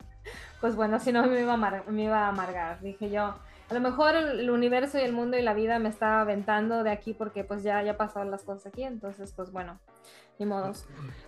pues 0.60 0.74
bueno, 0.74 0.98
si 0.98 1.12
no 1.12 1.24
me 1.26 1.40
iba, 1.40 1.54
a 1.54 1.82
me 1.86 2.04
iba 2.04 2.24
a 2.24 2.28
amargar. 2.28 2.80
Dije 2.80 3.10
yo, 3.10 3.34
a 3.70 3.74
lo 3.74 3.80
mejor 3.80 4.14
el, 4.14 4.50
universo 4.50 4.98
y 4.98 5.02
el 5.02 5.12
mundo 5.12 5.38
y 5.38 5.42
la 5.42 5.54
vida 5.54 5.78
me 5.78 5.88
está 5.88 6.20
aventando 6.20 6.82
de 6.82 6.90
aquí 6.90 7.14
porque 7.14 7.44
pues 7.44 7.62
ya, 7.62 7.82
ya 7.82 7.96
pasaron 7.96 8.30
las 8.30 8.42
cosas 8.42 8.66
aquí, 8.66 8.82
entonces 8.82 9.32
pues 9.32 9.52
bueno, 9.52 9.78
ni 10.38 10.46
modos. 10.46 10.86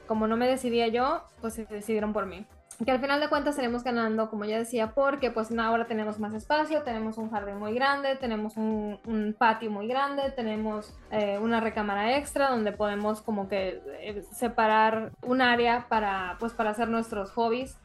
Como 0.09 0.27
no 0.27 0.37
me 0.37 0.49
decidía 0.49 0.89
yo, 0.89 1.25
pues 1.41 1.55
se 1.55 1.67
decidieron 1.67 2.13
por 2.13 2.27
mí 2.27 2.47
que 2.85 2.91
al 2.91 3.01
final 3.01 3.21
de 3.21 3.29
cuentas 3.29 3.57
tenemos 3.57 3.85
ganando, 3.85 4.29
como 4.31 4.45
ya 4.45 4.59
decía, 4.59 4.93
porque 4.95 5.31
pues 5.31 5.57
ahora 5.59 5.87
tenemos 5.87 6.19
más 6.19 6.35
espacio, 6.35 6.83
tenemos 6.83 7.19
un 7.19 7.31
jardín 7.31 7.59
muy 7.59 7.75
grande, 7.75 8.17
tenemos 8.17 8.57
un, 8.57 9.35
patio 9.39 9.71
muy 9.71 9.87
grande, 9.87 10.31
tenemos 10.35 10.93
eh, 11.11 11.39
una 11.41 11.61
recámara 11.61 12.17
extra 12.17 12.51
donde 12.51 12.73
podemos 12.73 13.23
como 13.23 13.49
que 13.49 13.81
eh, 14.01 14.23
separar 14.33 15.13
un 15.23 15.41
área 15.41 15.87
para 15.89 16.37
pues 16.41 16.53
para 16.53 16.71
hacer 16.71 16.89
nuestros 16.89 17.31
hobbies. 17.33 17.77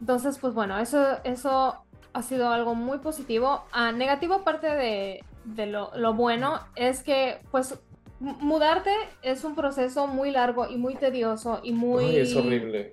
Entonces, 0.00 0.38
pues 0.38 0.54
bueno, 0.54 0.78
eso, 0.78 1.18
eso 1.24 1.82
ha 2.12 2.22
sido 2.22 2.50
algo 2.50 2.74
muy 2.74 2.98
positivo. 2.98 3.64
Ah, 3.72 3.92
negativo 3.92 4.34
aparte 4.34 4.68
de, 4.68 5.24
de 5.44 5.66
lo, 5.66 5.90
lo 5.96 6.14
bueno 6.14 6.60
es 6.74 7.02
que 7.02 7.40
pues 7.50 7.78
mudarte 8.20 8.90
es 9.22 9.44
un 9.44 9.54
proceso 9.54 10.06
muy 10.06 10.30
largo 10.30 10.68
y 10.68 10.76
muy 10.76 10.94
tedioso 10.94 11.60
y 11.62 11.72
muy... 11.72 12.16
es 12.16 12.34
horrible. 12.34 12.92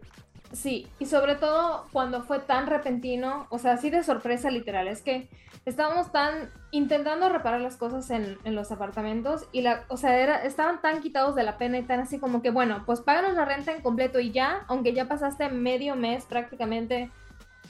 Sí, 0.53 0.87
y 0.99 1.07
sobre 1.07 1.33
todo 1.33 1.87
cuando 1.91 2.21
fue 2.21 2.37
tan 2.37 2.67
repentino, 2.67 3.47
o 3.49 3.57
sea, 3.57 3.73
así 3.73 3.89
de 3.89 4.03
sorpresa 4.03 4.51
literal, 4.51 4.87
es 4.87 5.01
que 5.01 5.27
estábamos 5.65 6.11
tan 6.11 6.51
intentando 6.69 7.27
reparar 7.27 7.59
las 7.59 7.75
cosas 7.75 8.11
en, 8.11 8.37
los 8.45 8.71
apartamentos 8.71 9.47
y 9.51 9.61
la, 9.61 9.83
o 9.87 9.97
sea, 9.97 10.19
era, 10.19 10.43
estaban 10.43 10.79
tan 10.79 11.01
quitados 11.01 11.33
de 11.33 11.41
la 11.41 11.57
pena 11.57 11.79
y 11.79 11.83
tan 11.83 11.99
así 11.99 12.19
como 12.19 12.43
que, 12.43 12.51
bueno, 12.51 12.83
pues 12.85 13.01
páganos 13.01 13.33
la 13.33 13.45
renta 13.45 13.71
en 13.71 13.81
completo 13.81 14.19
y 14.19 14.29
ya, 14.29 14.63
aunque 14.67 14.93
ya 14.93 15.07
pasaste 15.07 15.49
medio 15.49 15.95
mes 15.95 16.25
prácticamente 16.25 17.09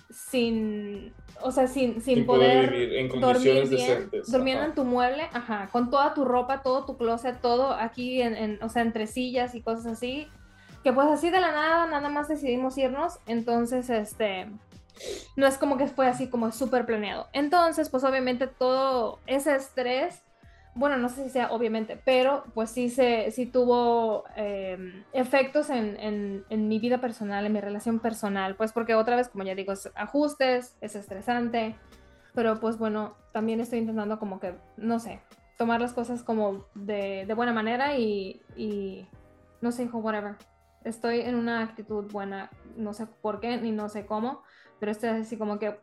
sin, 0.10 1.14
o 1.42 1.52
sea, 1.52 1.68
sin, 1.68 2.02
sin, 2.02 2.26
poder, 2.26 2.70
vivir 2.70 2.98
en 2.98 3.08
condiciones 3.08 3.70
dormir 3.70 4.10
bien, 4.12 4.24
durmiendo 4.28 4.66
en 4.66 4.76
tu 4.76 4.84
mueble, 4.84 5.24
ajá, 5.32 5.70
con 5.72 5.90
toda 5.90 6.14
tu 6.14 6.26
ropa, 6.26 6.62
todo 6.64 6.86
tu 6.86 6.98
closet, 6.98 7.40
todo 7.40 7.72
aquí, 7.72 8.22
en, 8.22 8.62
o 8.62 8.68
sea, 8.68 8.82
entre 8.82 9.08
sillas 9.08 9.56
y 9.56 9.62
cosas 9.62 9.86
así, 9.86 10.28
que 10.84 10.92
pues 10.92 11.08
así 11.08 11.30
de 11.30 11.40
la 11.40 11.52
nada, 11.52 11.86
nada 11.88 12.10
más 12.10 12.28
decidimos 12.28 12.78
irnos, 12.78 13.20
entonces 13.26 13.90
este, 13.90 14.48
no 15.36 15.48
es 15.48 15.58
como 15.58 15.78
que 15.78 15.88
fue 15.88 16.08
así 16.08 16.30
como 16.30 16.52
súper 16.52 16.86
planeado. 16.86 17.28
Entonces, 17.34 17.90
pues 17.90 18.04
obviamente 18.04 18.48
todo 18.48 19.20
ese 19.26 19.56
estrés, 19.56 20.22
bueno, 20.76 20.98
no 20.98 21.08
sé 21.08 21.24
si 21.24 21.30
sea 21.30 21.52
obviamente, 21.52 22.00
pero 22.04 22.44
pues 22.54 22.70
sí, 22.70 22.90
se, 22.90 23.32
sí 23.32 23.46
tuvo 23.46 24.26
em, 24.36 25.04
efectos 25.14 25.70
en, 25.70 26.44
en, 26.50 26.68
mi 26.68 26.80
vida 26.80 27.00
personal, 27.00 27.46
en 27.46 27.54
mi 27.54 27.62
relación 27.62 28.00
personal, 28.00 28.56
pues 28.56 28.74
porque 28.74 28.96
otra 28.96 29.16
vez, 29.16 29.30
como 29.30 29.46
ya 29.46 29.56
digo, 29.56 29.72
es 29.72 29.90
ajustes, 29.96 30.76
es 30.82 30.96
estresante, 30.96 31.76
pero 32.34 32.60
pues 32.60 32.78
bueno, 32.78 33.16
también 33.32 33.62
estoy 33.62 33.80
intentando 33.80 34.20
como 34.20 34.40
que, 34.40 34.56
no 34.76 35.00
sé, 35.00 35.22
tomar 35.58 35.80
las 35.80 35.94
cosas 35.94 36.24
como 36.24 36.66
de, 36.74 37.26
de 37.26 37.34
buena 37.36 37.54
manera 37.54 37.98
y, 37.98 38.42
y 38.58 39.08
no 39.62 39.72
sé, 39.72 39.84
hijo, 39.84 40.00
whatever 40.00 40.36
estoy 40.86 41.22
en 41.22 41.36
una 41.36 41.62
actitud 41.62 42.12
buena, 42.12 42.50
no 42.76 42.94
sé 42.94 43.08
por 43.08 43.40
qué 43.40 43.58
ni 43.58 43.72
no 43.72 43.90
sé 43.90 44.06
cómo, 44.06 44.44
pero 44.80 44.92
estoy 44.92 45.10
así 45.10 45.38
como 45.38 45.60
que 45.60 45.80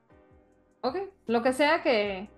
ok, 0.83 0.97
lo 1.27 1.43
que 1.43 1.53
sea 1.53 1.83
que... 1.83 2.29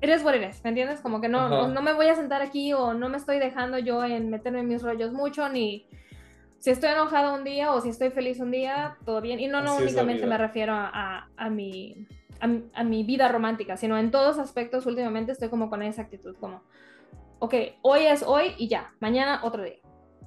Eres 0.00 0.22
what 0.22 0.34
eres, 0.34 0.62
¿me 0.64 0.70
entiendes? 0.70 1.00
Como 1.00 1.20
que 1.20 1.28
no, 1.28 1.68
no, 1.68 1.82
me 1.82 1.94
voy 1.94 2.08
a 2.08 2.14
sentar 2.14 2.42
aquí 2.42 2.74
o 2.74 2.92
no 2.92 3.08
me 3.08 3.16
estoy 3.16 3.38
dejando 3.38 3.78
yo 3.78 4.04
en 4.04 4.28
meterme 4.28 4.60
en 4.60 4.68
mis 4.68 4.82
rollos 4.82 5.12
mucho, 5.12 5.48
ni 5.48 5.88
si 6.58 6.70
estoy 6.70 6.90
enojada 6.90 7.32
un 7.32 7.44
día 7.44 7.72
o 7.72 7.80
si 7.80 7.88
estoy 7.88 8.10
feliz 8.10 8.38
un 8.40 8.50
día, 8.50 8.98
todo 9.06 9.22
bien. 9.22 9.40
Y 9.40 9.46
no, 9.46 9.62
no 9.62 9.76
únicamente 9.76 10.26
me 10.26 10.36
refiero 10.36 10.74
a, 10.74 11.30
a, 11.36 11.48
mi, 11.48 12.06
a, 12.40 12.84
mi 12.84 13.04
vida 13.04 13.28
romántica, 13.28 13.78
sino 13.78 13.96
en 13.96 14.10
todos 14.10 14.38
aspectos 14.38 14.84
últimamente 14.84 15.32
estoy 15.32 15.48
como 15.48 15.70
con 15.70 15.82
esa 15.82 16.02
actitud, 16.02 16.36
como, 16.38 16.62
ok, 17.38 17.54
hoy 17.80 18.00
es 18.02 18.22
hoy 18.24 18.52
y 18.58 18.68
ya, 18.68 18.92
mañana 19.00 19.40
otro 19.42 19.62
día. 19.62 19.78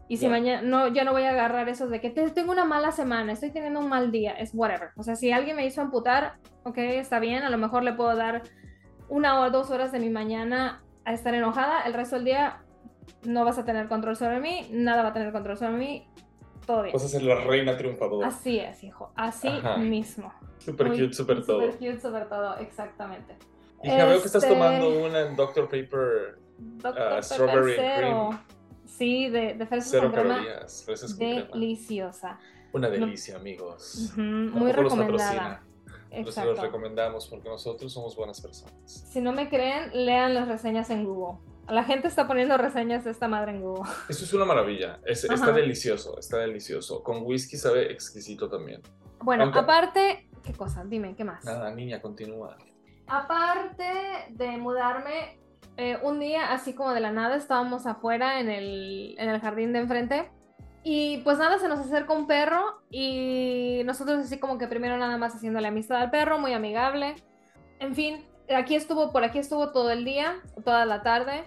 Y 0.10 0.18
si 0.18 0.28
mañana, 0.30 0.62
no, 0.62 0.88
ya 0.88 1.04
no 1.04 1.12
voy 1.12 1.24
a 1.24 1.32
agarrar 1.32 1.68
eso 1.68 1.88
de 1.88 2.00
que 2.00 2.10
tengo 2.10 2.52
una 2.52 2.64
mala 2.64 2.92
semana, 2.92 3.34
estoy 3.34 3.52
teniendo 3.52 3.80
un 3.80 3.90
mal 3.90 4.12
día, 4.12 4.32
es 4.34 4.52
whatever. 4.54 4.90
O 4.96 5.04
sea, 5.04 5.16
si 5.16 5.32
alguien 5.32 5.58
me 5.58 5.66
hizo 5.66 5.82
amputar, 5.82 6.36
ok, 6.64 6.78
está 6.78 7.20
bien, 7.20 7.44
a 7.44 7.50
lo 7.50 7.58
mejor 7.58 7.84
le 7.84 7.94
puedo 7.94 8.16
dar 8.16 8.44
una 9.10 9.42
o 9.42 9.50
dos 9.52 9.70
horas 9.70 9.92
de 9.92 10.00
mi 10.00 10.10
mañana 10.10 10.82
a 11.04 11.14
estar 11.14 11.34
enojada, 11.34 11.82
el 11.84 11.94
resto 11.94 12.16
del 12.16 12.26
día 12.26 12.62
no 13.24 13.44
vas 13.44 13.58
a 13.58 13.66
tener 13.66 13.88
control 13.88 14.16
sobre 14.16 14.40
mí, 14.40 14.68
nada 14.72 15.04
va 15.04 15.10
a 15.10 15.14
tener 15.14 15.32
control 15.32 15.58
sobre 15.58 15.74
mí, 15.74 16.08
todo 16.66 16.84
bien. 16.84 16.94
Vas 16.94 17.04
a 17.04 17.10
ser 17.10 17.24
la 17.24 17.36
reina 17.36 17.76
triunfadora. 17.78 18.28
Así 18.28 18.60
es, 18.60 18.84
hijo, 18.84 19.12
así 19.16 19.50
mismo. 19.80 20.34
Super 20.60 20.90
cute, 20.90 21.14
super 21.14 21.46
todo. 21.46 21.62
Super 21.62 21.78
cute, 21.78 22.00
super 22.00 22.30
todo, 22.30 22.58
exactamente. 22.58 23.36
Hija, 23.84 24.06
veo 24.06 24.20
que 24.20 24.26
estás 24.28 24.44
este 24.44 24.56
tomando 24.56 24.90
una 25.06 25.26
Dr. 25.26 25.66
Paper 25.66 26.40
uh, 26.84 27.22
Strawberry 27.22 27.76
Cream. 27.76 28.40
Sí, 28.98 29.30
de, 29.30 29.54
de 29.54 29.66
fresas 29.68 29.92
Cero 29.92 30.12
calorías, 30.12 30.84
fresas 30.84 31.18
Deliciosa. 31.18 32.40
Una 32.74 32.90
delicia, 32.90 33.36
amigos. 33.36 34.12
muy 34.16 34.72
recomendada. 34.72 35.64
Exacto. 36.10 36.52
Los 36.52 36.62
recomendamos 36.62 37.28
porque 37.28 37.50
nosotros 37.50 37.92
somos 37.92 38.16
buenas 38.16 38.42
personas. 38.42 38.74
Si 38.86 39.22
no 39.22 39.34
me 39.34 39.50
creen, 39.50 39.92
lean 39.94 40.34
las 40.34 40.48
reseñas 40.48 40.90
en 40.90 41.06
Google. 41.06 41.40
La 41.70 41.84
gente 41.84 42.08
está 42.08 42.28
poniendo 42.28 42.58
reseñas 42.58 43.04
de 43.04 43.12
esta 43.12 43.28
madre 43.28 43.52
en 43.52 43.62
Google. 43.62 43.92
Eso 44.10 44.24
es 44.24 44.34
una 44.34 44.46
maravilla. 44.46 45.00
está 45.06 45.52
delicioso, 45.52 46.18
está 46.18 46.38
delicioso. 46.38 47.04
Con 47.04 47.24
whisky 47.24 47.58
sabe 47.58 47.92
exquisito 47.92 48.50
también. 48.50 48.82
Bueno, 49.22 49.52
aparte, 49.54 50.30
¿qué 50.44 50.54
cosa? 50.54 50.86
Dime, 50.86 51.16
¿qué 51.16 51.24
más? 51.24 51.44
Nada, 51.44 51.74
niña, 51.74 52.02
continúa. 52.02 52.58
Aparte 53.08 54.28
de 54.30 54.58
mudarme, 54.58 55.40
eh, 55.78 55.98
un 56.02 56.20
día, 56.20 56.52
así 56.52 56.74
como 56.74 56.94
de 56.94 57.00
la 57.00 57.12
nada, 57.12 57.36
estábamos 57.36 57.86
afuera 57.86 58.40
en 58.40 58.50
el, 58.50 59.16
en 59.18 59.30
el 59.30 59.40
jardín 59.40 59.74
de 59.74 59.80
enfrente. 59.80 60.32
Y 60.84 61.18
pues 61.20 61.38
nada, 61.38 61.60
se 61.60 61.68
nos 61.68 61.80
acerca 61.80 62.14
un 62.14 62.28
perro 62.28 62.82
y 62.90 63.82
nosotros 63.86 64.20
así 64.20 64.40
como 64.40 64.58
que 64.58 64.68
primero 64.68 64.98
nada 64.98 65.18
más 65.18 65.36
haciéndole 65.36 65.68
amistad 65.68 66.02
al 66.02 66.10
perro, 66.10 66.40
muy 66.40 66.54
amigable. 66.54 67.16
En 67.80 67.94
fin, 67.94 68.24
aquí 68.56 68.76
estuvo, 68.76 69.12
por 69.12 69.24
aquí 69.24 69.40
estuvo 69.40 69.72
todo 69.72 69.92
el 69.92 70.06
día, 70.06 70.36
toda 70.64 70.86
la 70.86 71.04
tarde. 71.04 71.44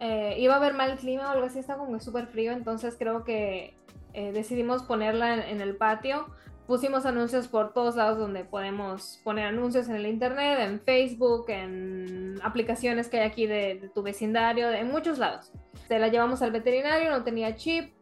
Eh, 0.00 0.36
iba 0.38 0.54
a 0.54 0.58
haber 0.58 0.74
mal 0.74 0.96
clima 0.96 1.28
o 1.28 1.30
algo 1.30 1.46
así, 1.46 1.58
estaba 1.58 1.84
como 1.84 1.98
súper 1.98 2.28
frío, 2.28 2.52
entonces 2.52 2.94
creo 2.96 3.24
que 3.24 3.76
eh, 4.14 4.32
decidimos 4.32 4.84
ponerla 4.84 5.48
en, 5.48 5.60
el 5.60 5.76
patio 5.76 6.26
pusimos 6.68 7.06
anuncios 7.06 7.48
por 7.48 7.72
todos 7.72 7.96
lados 7.96 8.18
donde 8.18 8.44
podemos 8.44 9.22
poner 9.24 9.46
anuncios 9.46 9.88
en 9.88 9.96
el 9.96 10.06
internet, 10.06 10.58
en 10.60 10.80
Facebook, 10.80 11.46
en 11.48 12.38
aplicaciones 12.44 13.08
que 13.08 13.18
hay 13.18 13.26
aquí 13.26 13.46
de, 13.46 13.90
tu 13.94 14.02
vecindario, 14.02 14.70
en 14.70 14.88
muchos 14.88 15.18
lados. 15.18 15.50
Se 15.88 15.98
la 15.98 16.08
llevamos 16.08 16.42
al 16.42 16.52
veterinario, 16.52 17.10
no 17.10 17.24
tenía 17.24 17.56
chip. 17.56 17.94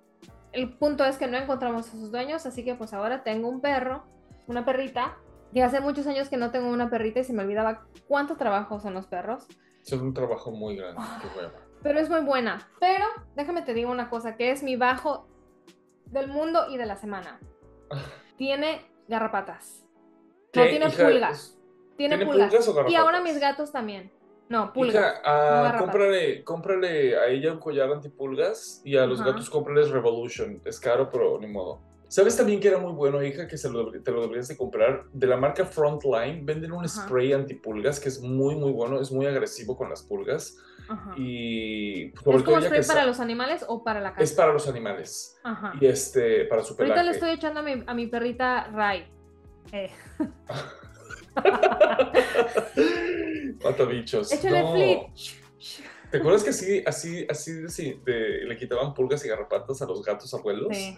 El 0.51 0.77
punto 0.77 1.05
es 1.05 1.17
que 1.17 1.29
no 1.29 1.39
encontramos 1.39 1.87
a 1.87 1.91
sus 1.93 2.11
dueños, 2.11 2.45
así 2.45 2.65
que 2.65 2.75
pues 2.75 2.93
ahora 2.93 3.23
tengo 3.23 3.49
un 3.49 3.61
perro, 3.61 4.05
una 4.49 4.65
perrita. 4.65 5.17
Y 5.53 5.61
hace 5.61 5.81
muchos 5.81 6.09
años 6.09 6.29
que 6.29 6.37
no 6.37 6.51
tengo 6.51 6.69
una 6.69 6.91
perrita 6.91 7.21
y 7.21 7.25
se 7.25 7.33
me 7.33 7.45
olvidaba 7.45 7.87
cuánto 8.09 8.37
trabajo 8.37 8.81
son 8.81 8.95
los 8.95 9.07
perros. 9.07 9.47
Es 9.85 9.93
un 9.93 10.13
trabajo 10.13 10.51
muy 10.51 10.75
grande, 10.75 11.01
qué 11.23 11.29
Pero 11.85 12.01
es 12.01 12.11
muy 12.11 12.23
buena. 12.23 12.69
Pero 12.81 13.05
déjame 13.37 13.63
te 13.63 13.75
digo 13.75 13.93
una 13.93 14.11
cosa, 14.11 14.37
que 14.37 14.51
es 14.51 14.65
mi 14.65 14.75
bajo 14.75 15.29
del 16.07 16.27
mundo 16.27 16.67
y 16.69 16.79
de 16.79 16.87
la 16.87 16.97
semana. 16.97 17.39
tiene 18.37 18.83
garrapatas. 19.09 19.85
No 20.55 20.65
tiene 20.65 20.91
pulgas. 20.91 21.59
Tiene, 21.97 22.25
pulgas. 22.25 22.53
y 22.89 22.95
ahora 22.95 23.21
mis 23.21 23.39
gatos 23.41 23.73
también. 23.73 24.11
No, 24.49 24.73
pulgas. 24.73 25.21
Ah, 25.25 25.77
cómprale, 26.45 27.17
a 27.17 27.27
ella 27.29 27.53
un 27.53 27.59
collar 27.59 27.91
antipulgas 27.91 28.81
y 28.85 28.97
a 28.97 29.07
los 29.07 29.23
gatos 29.23 29.51
cómprales 29.51 29.91
Revolution. 29.91 30.61
Es 30.65 30.79
caro, 30.79 31.11
pero 31.11 31.39
ni 31.41 31.47
modo. 31.47 31.81
¿Sabes 32.09 32.37
también 32.37 32.61
que 32.61 32.69
era 32.69 32.79
muy 32.79 32.93
bueno, 32.93 33.21
hija, 33.23 33.49
que 33.49 33.59
se 33.59 33.69
lo, 33.69 33.91
te 33.91 34.11
lo 34.13 34.21
deberías 34.23 34.47
de 34.47 34.57
comprar? 34.57 35.05
De 35.13 35.27
la 35.27 35.37
marca 35.37 35.65
Frontline 35.65 36.47
venden 36.47 36.71
un 36.71 36.89
spray 36.89 37.33
antipulgas 37.33 37.99
que 37.99 38.09
es 38.09 38.21
muy, 38.21 38.55
muy 38.55 38.71
bueno, 38.71 39.01
es 39.01 39.11
muy 39.11 39.27
agresivo 39.27 39.77
con 39.77 39.91
las 39.91 40.03
pulgas. 40.03 40.57
Y 41.17 42.13
¿Es 42.15 42.21
como 42.21 42.61
spray 42.61 42.85
para 42.87 43.07
los 43.07 43.21
animales 43.21 43.65
o 43.67 43.83
para 43.83 44.01
la 44.01 44.11
casa? 44.11 44.23
Es 44.23 44.33
para 44.33 44.53
los 44.53 44.69
animales. 44.69 45.41
Y 45.81 45.87
este, 45.87 46.45
para 46.47 46.63
su 46.63 46.77
pelaje. 46.77 46.93
Ahorita 46.93 47.11
le 47.11 47.17
estoy 47.17 47.31
echando 47.31 47.61
a 47.61 47.63
mi, 47.63 47.83
a 47.87 47.95
mi 47.95 48.07
perrita 48.07 48.69
Ray. 48.73 49.07
Eh. 49.73 49.91
Mata 53.65 53.85
bichos. 53.85 54.33
Échale 54.33 54.65
flip. 54.73 54.99
¿Te 56.11 56.19
acuerdas 56.19 56.45
que 56.45 56.51
así, 56.51 56.85
así, 56.87 57.27
así, 57.65 58.01
le 58.05 58.57
quitaban 58.57 58.95
pulgas 58.95 59.25
y 59.25 59.29
garrapatas 59.29 59.83
a 59.83 59.87
los 59.87 60.05
gatos 60.05 60.33
abuelos? 60.35 60.69
Sí. 60.71 60.97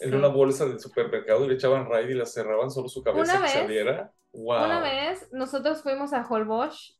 En 0.00 0.14
una 0.14 0.28
bolsa 0.28 0.66
del 0.66 0.80
supermercado 0.80 1.44
y 1.44 1.48
le 1.48 1.54
echaban 1.54 1.88
raid 1.88 2.08
y 2.08 2.14
la 2.14 2.26
cerraban 2.26 2.70
solo 2.70 2.88
su 2.88 3.02
cabeza 3.02 3.36
una 3.36 3.46
que 3.46 3.52
saliera. 3.52 4.12
Wow. 4.32 4.64
Una 4.64 4.80
vez 4.80 5.28
nosotros 5.32 5.82
fuimos 5.82 6.12
a 6.12 6.26
Holbox. 6.26 6.98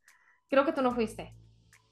Creo 0.49 0.65
que 0.65 0.71
tú 0.71 0.81
no 0.81 0.93
fuiste. 0.93 1.35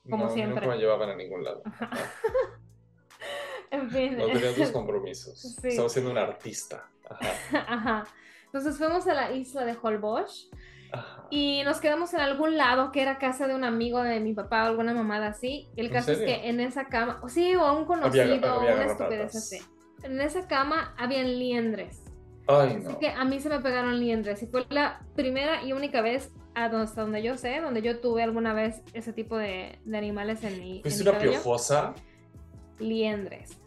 Como 0.10 0.26
no, 0.26 0.32
siempre. 0.32 0.62
Nunca 0.62 0.76
me 0.76 0.82
llevaban 0.82 1.10
a 1.10 1.16
ningún 1.16 1.44
lado. 1.44 1.62
en 3.72 3.90
fin. 3.90 4.18
No 4.18 4.28
tenía 4.28 4.56
tus 4.56 4.72
compromisos. 4.72 5.58
Estaba 5.64 5.90
siendo 5.90 6.12
un 6.12 6.18
artista. 6.18 6.90
Ajá. 7.54 8.06
Entonces 8.46 8.78
fuimos 8.78 9.08
a 9.08 9.14
la 9.14 9.32
isla 9.32 9.64
de 9.64 9.78
Holbox 9.82 10.50
y 11.30 11.64
nos 11.64 11.80
quedamos 11.80 12.14
en 12.14 12.20
algún 12.20 12.58
lado 12.58 12.92
que 12.92 13.02
era 13.02 13.18
casa 13.18 13.48
de 13.48 13.56
un 13.56 13.64
amigo 13.64 14.04
de 14.04 14.20
mi 14.20 14.34
papá 14.34 14.64
o 14.64 14.68
alguna 14.68 14.94
mamada 14.94 15.28
así. 15.28 15.70
El 15.78 15.90
caso 15.90 16.12
es 16.12 16.20
que 16.20 16.50
en 16.50 16.60
esa 16.60 16.88
cama, 16.88 17.22
sí, 17.28 17.56
o 17.56 17.74
un 17.74 17.86
conocido, 17.86 18.58
o 18.58 18.62
una 18.62 18.86
estupidez 18.86 19.36
así. 19.36 19.62
En 20.04 20.20
esa 20.20 20.48
cama 20.48 20.94
habían 20.98 21.40
liendres. 21.40 22.04
Ay, 22.48 22.76
no. 22.76 22.90
Así 22.90 23.00
que 23.00 23.10
a 23.10 23.24
mí 23.24 23.40
se 23.40 23.48
me 23.48 23.60
pegaron 23.60 24.00
liendres 24.00 24.44
y 24.44 24.48
fue 24.48 24.66
la 24.70 25.02
primera 25.16 25.64
y 25.64 25.72
única 25.72 26.02
vez 26.02 26.34
hasta 26.56 27.02
donde 27.02 27.24
yo 27.24 27.38
sé, 27.38 27.62
donde 27.62 27.82
yo 27.82 28.00
tuve 28.00 28.24
alguna 28.24 28.54
vez 28.54 28.82
ese 28.94 29.14
tipo 29.14 29.38
de, 29.38 29.80
animales 29.94 30.44
en 30.44 30.60
mi. 30.60 30.82
¿Fuiste 30.82 31.08
una 31.10 31.20
piojosa? 31.20 31.94
Liendres. 32.80 33.58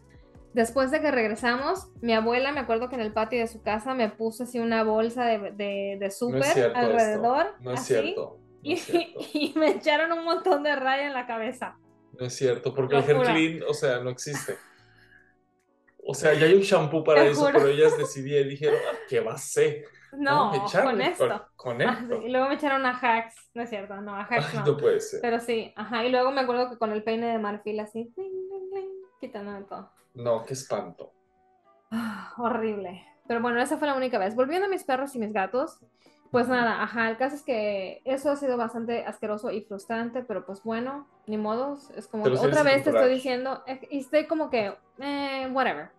Después 0.53 0.93
de 0.93 1.01
que 1.01 1.11
regresamos, 1.11 1.89
mi 2.01 2.13
abuela, 2.13 2.53
me 2.53 2.61
acuerdo 2.61 2.89
que 2.89 2.95
en 2.95 3.01
el 3.01 3.13
patio 3.13 3.41
de 3.41 3.49
su 3.49 3.63
casa 3.63 3.93
me 3.95 4.09
puso 4.09 4.45
así 4.45 4.61
una 4.61 4.85
bolsa 4.85 5.25
de, 5.25 5.97
de, 5.99 6.11
súper 6.11 6.73
alrededor. 6.77 7.55
No 7.61 7.73
es 7.73 7.81
cierto. 7.81 8.39
y, 8.63 9.53
me 9.57 9.71
echaron 9.71 10.13
un 10.13 10.25
montón 10.25 10.63
de 10.63 10.77
raya 10.77 11.07
en 11.07 11.13
la 11.13 11.27
cabeza. 11.27 11.77
No 12.19 12.27
es 12.27 12.35
cierto, 12.35 12.73
porque 12.73 12.97
el 12.97 13.05
clean, 13.05 13.61
o 13.69 13.75
sea, 13.75 13.99
no 13.99 14.11
existe. 14.11 14.57
O 16.07 16.15
sea, 16.15 16.35
ya 16.35 16.47
hay 16.47 16.55
un 16.55 16.63
shampoo 16.63 17.03
para 17.03 17.25
eso, 17.25 17.49
pero 17.53 17.69
ellas 17.69 17.97
decidieron 17.97 18.49
dijeron, 18.49 18.79
ah, 18.91 18.97
¿qué 19.09 19.21
va 19.21 19.35
a 19.35 19.39
ser? 19.39 19.85
No, 20.13 20.53
con 20.71 21.01
esto. 21.01 21.47
Con, 21.57 21.83
esto. 21.83 22.23
y 22.23 22.31
luego 22.31 22.49
me 22.49 22.55
echaron 22.55 22.85
a 22.87 22.91
hacks, 22.91 23.35
no 23.55 23.63
es 23.63 23.71
cierto, 23.71 23.97
no, 24.01 24.15
a 24.15 24.23
hacks 24.23 24.55
no. 24.55 24.65
no 24.67 24.77
puede 24.77 25.01
ser. 25.01 25.21
Pero 25.21 25.41
sí, 25.41 25.73
ajá, 25.77 26.05
y 26.05 26.11
luego 26.11 26.31
me 26.31 26.43
acuerdo 26.43 26.71
que 26.71 26.79
con 26.79 26.93
el 26.93 27.03
peine 27.03 27.27
de 27.27 27.39
marfil 27.39 27.81
así, 27.81 28.15
quitando 29.21 29.67
todo. 29.67 29.91
No, 30.15 30.45
qué 30.45 30.55
espanto. 30.55 31.13
horrible. 32.37 33.05
Pero 33.27 33.41
bueno, 33.41 33.61
esa 33.61 33.79
fue 33.79 33.89
la 33.89 33.95
única 33.95 34.19
vez. 34.19 34.35
Volviendo 34.35 34.67
a 34.67 34.71
mis 34.71 34.85
perros 34.85 35.15
y 35.15 35.19
mis 35.19 35.33
gatos, 35.33 35.79
pues 36.35 36.49
nada, 36.49 36.83
ajá, 36.83 37.11
el 37.11 37.17
caso 37.17 37.37
es 37.37 37.43
que 37.43 38.03
eso 38.05 38.29
ha 38.29 38.35
sido 38.35 38.57
bastante 38.57 39.05
asqueroso 39.05 39.53
y 39.53 39.61
frustrante, 39.61 40.25
pero 40.25 40.45
pues 40.45 40.65
bueno, 40.65 41.07
ni 41.29 41.39
modos, 41.39 41.91
es 41.91 42.09
como 42.09 42.25
otra 42.25 42.65
vez 42.65 42.83
te 42.83 42.91
estoy 42.91 43.15
diciendo, 43.15 43.63
eh, 43.69 43.81
y 43.89 44.01
estoy 44.01 44.27
como 44.27 44.51
que, 44.51 44.75
eh, 44.99 45.49
whatever. 45.53 45.91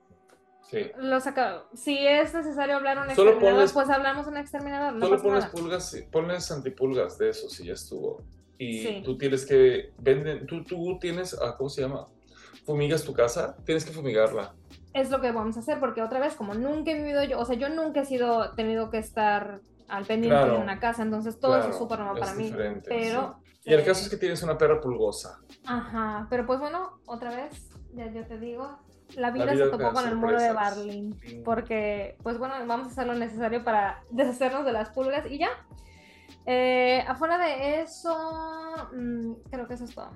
Sí. 0.64 0.92
Lo 0.98 1.22
saca... 1.22 1.64
Si 1.74 2.06
es 2.06 2.34
necesario 2.34 2.76
hablar 2.76 2.98
un 2.98 3.06
exterminador, 3.06 3.72
pues 3.72 3.90
hablamos 3.90 4.28
un 4.28 4.36
exterminador. 4.36 4.96
No 4.96 5.08
solo 5.08 5.24
pones 5.24 5.46
pulgas, 5.46 6.04
pones 6.12 6.52
antipulgas 6.52 7.18
de 7.18 7.30
eso, 7.30 7.50
si 7.50 7.68
ya 7.68 7.74
estuvo. 7.74 8.22
Y 8.58 9.04
tú 9.04 9.18
tienes 9.18 9.46
que, 9.46 9.94
venden, 10.00 10.46
tú, 10.48 10.66
tú 10.66 11.00
tienes, 11.00 11.34
ah, 11.42 11.56
¿cómo 11.58 11.70
se 11.70 11.82
llama? 11.82 12.08
Fumigas 12.66 13.06
tu 13.06 13.14
casa, 13.14 13.56
tienes 13.64 13.86
que 13.86 13.94
fumigarla. 13.94 14.54
Es 14.94 15.10
lo 15.10 15.22
que 15.22 15.32
vamos 15.32 15.56
a 15.56 15.62
hacer, 15.62 15.80
porque 15.80 16.02
otra 16.02 16.20
vez, 16.20 16.36
como 16.36 16.56
nunca 16.56 16.92
he 16.92 16.96
vivido 16.96 17.24
yo, 17.24 17.40
o 17.40 17.46
sea, 17.46 17.56
yo 17.56 17.70
nunca 17.70 18.02
he 18.02 18.06
sido, 18.06 18.52
tenido 18.52 18.90
que 18.90 18.98
estar 18.98 19.62
al 19.88 20.06
pendiente 20.06 20.46
de 20.46 20.58
una 20.58 20.80
casa, 20.80 21.04
entonces 21.04 21.40
todo 21.40 21.58
eso 21.58 21.70
es 21.70 21.78
súper 21.78 22.00
nuevo 22.00 22.20
para 22.20 22.34
mí. 22.34 22.54
Pero... 22.86 23.40
Y 23.64 23.74
el 23.74 23.84
caso 23.84 24.04
es 24.04 24.10
que 24.10 24.18
tienes 24.18 24.44
una 24.44 24.58
perra 24.58 24.80
pulgosa. 24.80 25.40
Ajá, 25.66 26.28
pero 26.30 26.46
pues 26.46 26.60
bueno, 26.60 27.00
otra 27.08 27.36
vez, 27.36 27.72
ya 27.96 28.12
yo 28.12 28.24
te 28.28 28.38
digo, 28.38 28.78
la 29.16 29.32
vida, 29.32 29.56
se 29.56 29.68
topó 29.70 29.92
con 29.94 30.08
el 30.08 30.16
muro 30.16 30.40
de 30.40 30.52
Barlin. 30.52 31.18
Porque, 31.44 32.18
pues 32.24 32.38
bueno, 32.38 32.56
vamos 32.66 32.88
a 32.88 32.92
hacer 32.92 33.08
lo 33.08 33.14
necesario 33.14 33.64
para 33.64 34.04
deshacernos 34.10 34.66
de 34.66 34.74
las 34.74 34.90
pulgas 34.90 35.26
y 35.30 35.38
ya. 35.38 35.50
Eh, 36.46 37.04
afuera 37.08 37.38
de 37.38 37.82
eso, 37.82 38.16
mm, 38.94 39.34
creo 39.50 39.68
que 39.68 39.76
eso 39.76 39.86
es 39.86 39.96
todo. 39.96 40.12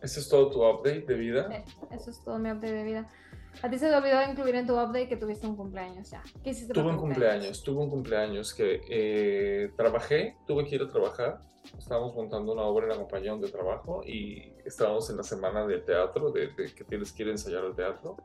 ¿Eso 0.00 0.20
es 0.20 0.28
todo 0.28 0.50
tu 0.50 0.64
update 0.64 1.04
de 1.06 1.14
vida? 1.14 1.64
eso 1.90 2.10
es 2.10 2.22
todo 2.22 2.38
mi 2.38 2.50
update 2.50 2.72
de 2.72 2.84
vida. 2.84 3.08
A 3.60 3.70
ti 3.70 3.78
se 3.78 3.88
te 3.88 3.94
olvidó 3.94 4.22
incluir 4.22 4.54
en 4.54 4.66
tu 4.66 4.74
update 4.74 5.08
que 5.08 5.16
tuviste 5.16 5.46
un 5.46 5.56
cumpleaños 5.56 6.10
ya. 6.10 6.22
¿Qué 6.42 6.50
hiciste? 6.50 6.72
Tuve 6.72 6.90
un 6.90 6.96
cumpleaños? 6.96 7.62
tuve 7.62 7.82
un 7.82 7.90
cumpleaños 7.90 8.54
que 8.54 8.80
eh, 8.88 9.72
trabajé, 9.76 10.36
tuve 10.46 10.64
que 10.64 10.76
ir 10.76 10.82
a 10.82 10.88
trabajar. 10.88 11.40
Estábamos 11.78 12.14
montando 12.14 12.52
una 12.52 12.62
obra 12.62 12.86
en 12.86 12.90
la 12.90 12.96
compañía 12.96 13.32
donde 13.32 13.48
trabajo 13.48 14.02
y 14.04 14.52
estábamos 14.64 15.08
en 15.10 15.16
la 15.16 15.22
semana 15.22 15.66
de 15.66 15.78
teatro, 15.78 16.32
de, 16.32 16.52
que 16.54 16.84
tienes 16.84 17.12
que 17.12 17.22
ir 17.22 17.28
a 17.28 17.32
ensayar 17.32 17.64
al 17.64 17.74
teatro. 17.74 18.16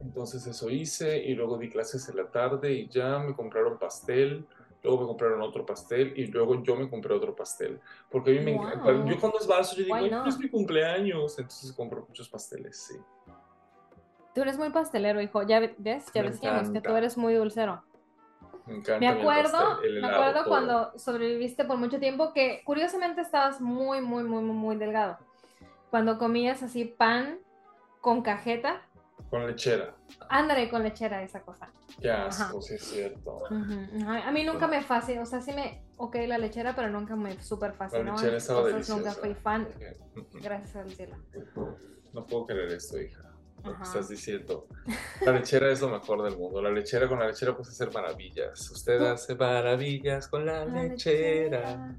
Entonces 0.00 0.46
eso 0.46 0.70
hice 0.70 1.18
y 1.18 1.34
luego 1.34 1.58
di 1.58 1.68
clases 1.68 2.08
en 2.08 2.16
la 2.16 2.30
tarde 2.30 2.72
y 2.72 2.88
ya 2.88 3.18
me 3.18 3.34
compraron 3.34 3.78
pastel 3.78 4.46
luego 4.82 5.02
me 5.02 5.06
compraron 5.08 5.42
otro 5.42 5.66
pastel 5.66 6.12
y 6.16 6.26
luego 6.26 6.62
yo 6.62 6.76
me 6.76 6.88
compré 6.88 7.14
otro 7.14 7.34
pastel. 7.34 7.80
Porque 8.10 8.30
a 8.30 8.34
mí 8.34 8.40
me 8.40 8.54
encanta. 8.54 8.92
Yo 9.04 9.20
cuando 9.20 9.38
es 9.38 9.48
marzo, 9.48 9.76
yo 9.76 9.84
digo, 9.84 10.26
es 10.26 10.38
mi 10.38 10.48
cumpleaños, 10.48 11.38
entonces 11.38 11.72
compro 11.72 12.04
muchos 12.06 12.28
pasteles, 12.28 12.76
sí. 12.76 12.94
Tú 14.34 14.42
eres 14.42 14.58
muy 14.58 14.70
pastelero, 14.70 15.20
hijo. 15.20 15.42
Ya 15.42 15.60
ves, 15.60 15.72
ya 15.78 16.22
decíamos 16.22 16.70
que 16.70 16.80
tú 16.80 16.94
eres 16.94 17.16
muy 17.16 17.34
dulcero. 17.34 17.82
Me 18.66 18.76
encanta. 18.76 19.00
Me 19.00 19.08
acuerdo, 19.08 19.80
me 20.00 20.06
acuerdo 20.06 20.44
cuando 20.46 20.98
sobreviviste 20.98 21.64
por 21.64 21.76
mucho 21.78 21.98
tiempo 21.98 22.32
que 22.32 22.62
curiosamente 22.64 23.20
estabas 23.20 23.60
muy, 23.60 24.00
muy, 24.00 24.22
muy, 24.22 24.42
muy, 24.42 24.54
muy 24.56 24.76
delgado. 24.76 25.18
Cuando 25.90 26.18
comías 26.18 26.62
así 26.62 26.84
pan 26.84 27.38
con 28.00 28.22
cajeta 28.22 28.82
con 29.28 29.46
lechera. 29.46 29.94
Ándale 30.28 30.68
con 30.68 30.82
lechera 30.82 31.22
esa 31.22 31.40
cosa. 31.42 31.70
Ya, 32.00 32.26
asco, 32.26 32.60
sí 32.60 32.74
es 32.74 32.82
cierto. 32.82 33.38
A 33.48 34.30
mí 34.32 34.44
nunca 34.44 34.66
me 34.66 34.82
fascinó, 34.82 35.22
o 35.22 35.26
sea, 35.26 35.40
sí 35.40 35.52
me, 35.52 35.84
ok 35.96 36.16
la 36.26 36.38
lechera, 36.38 36.74
pero 36.74 36.90
nunca 36.90 37.14
me 37.14 37.40
súper 37.40 37.72
fascinó. 37.74 38.04
La 38.04 38.12
lechera 38.12 38.36
estaba 38.36 38.66
deliciosa. 38.66 38.98
Nunca 39.00 39.12
fui 39.12 39.34
fan, 39.34 39.68
gracias 40.42 40.76
al 40.76 40.90
cielo. 40.90 41.16
No 42.12 42.26
puedo 42.26 42.46
creer 42.46 42.72
esto, 42.72 43.00
hija. 43.00 43.29
Lo 43.64 43.76
que 43.76 43.82
estás 43.82 44.08
diciendo. 44.08 44.66
La 45.24 45.32
lechera 45.32 45.70
es 45.70 45.80
lo 45.80 45.88
mejor 45.88 46.22
del 46.22 46.36
mundo. 46.36 46.62
La 46.62 46.70
lechera 46.70 47.08
con 47.08 47.18
la 47.18 47.26
lechera 47.26 47.56
puede 47.56 47.70
hacer 47.70 47.92
maravillas. 47.92 48.70
Usted 48.70 49.00
hace 49.02 49.34
maravillas 49.34 50.28
con 50.28 50.46
la, 50.46 50.64
lechera. 50.64 51.96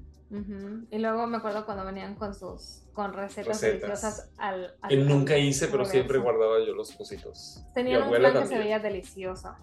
Y 0.90 0.98
luego 0.98 1.26
me 1.26 1.36
acuerdo 1.36 1.66
cuando 1.66 1.84
venían 1.84 2.14
con 2.14 2.34
sus 2.34 2.82
con 2.92 3.12
recetas, 3.12 3.60
deliciosas 3.60 4.30
al, 4.38 4.74
Que 4.88 4.96
nunca 4.96 5.36
hice, 5.36 5.68
pero 5.68 5.84
siempre 5.84 6.18
guardaba 6.18 6.58
yo 6.64 6.74
los 6.74 6.92
cositos. 6.92 7.64
Tenía 7.74 8.04
un 8.04 8.10
plan 8.10 8.32
que 8.32 8.46
se 8.46 8.58
veía 8.58 8.78
delicioso. 8.78 9.54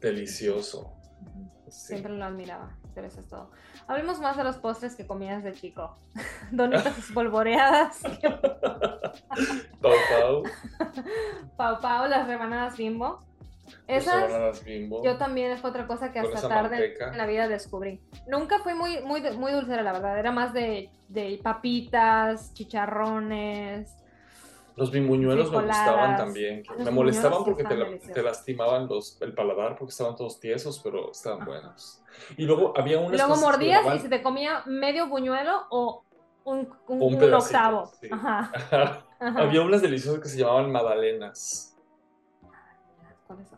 Delicioso. 0.00 0.92
Siempre 1.68 2.12
lo 2.12 2.24
admiraba, 2.24 2.78
pero 2.98 3.06
eso 3.06 3.20
es 3.20 3.28
todo. 3.28 3.48
Hablemos 3.86 4.18
más 4.18 4.36
de 4.36 4.42
los 4.42 4.56
postres 4.56 4.96
que 4.96 5.06
comías 5.06 5.44
de 5.44 5.52
chico. 5.52 5.96
Donitas 6.50 6.98
espolvoreadas. 6.98 8.00
pau 9.80 9.92
pau. 10.10 10.42
Pau 11.56 11.80
pau, 11.80 12.08
las 12.08 12.26
rebanadas 12.26 12.76
bimbo. 12.76 13.20
Esas, 13.86 14.64
yo 15.04 15.16
también 15.16 15.52
es 15.52 15.64
otra 15.64 15.86
cosa 15.86 16.10
que 16.10 16.18
hasta 16.18 16.48
tarde 16.48 16.96
en 16.98 17.18
la 17.18 17.26
vida 17.26 17.46
descubrí. 17.46 18.00
Nunca 18.26 18.58
fui 18.60 18.74
muy, 18.74 19.00
muy, 19.02 19.20
muy 19.36 19.52
dulcera, 19.52 19.82
la 19.82 19.92
verdad. 19.92 20.18
Era 20.18 20.32
más 20.32 20.52
de, 20.52 20.90
de 21.08 21.38
papitas, 21.40 22.52
chicharrones. 22.54 23.94
Los 24.78 24.92
bimbuñuelos 24.92 25.50
me 25.50 25.64
gustaban 25.64 26.16
también. 26.16 26.62
me 26.78 26.90
molestaban 26.92 27.42
porque 27.44 27.64
te, 27.64 28.22
lastimaban 28.22 28.86
los, 28.86 29.20
el 29.20 29.34
paladar 29.34 29.76
porque 29.76 29.90
estaban 29.90 30.14
todos 30.14 30.38
tiesos, 30.38 30.80
pero 30.82 31.10
estaban 31.10 31.44
buenos. 31.44 32.00
Y 32.36 32.44
luego 32.44 32.72
había 32.76 33.00
unas. 33.00 33.18
Luego 33.18 33.36
mordías 33.40 33.82
y 33.96 33.98
se 33.98 34.08
te 34.08 34.22
comía 34.22 34.62
medio 34.66 35.08
buñuelo 35.08 35.66
o 35.70 36.04
un, 36.44 36.72
un, 36.86 37.34
octavo. 37.34 37.90
Había 39.20 39.62
unas 39.62 39.82
deliciosas 39.82 40.20
que 40.20 40.28
se 40.28 40.38
llamaban 40.38 40.70
magdalenas. 40.70 41.76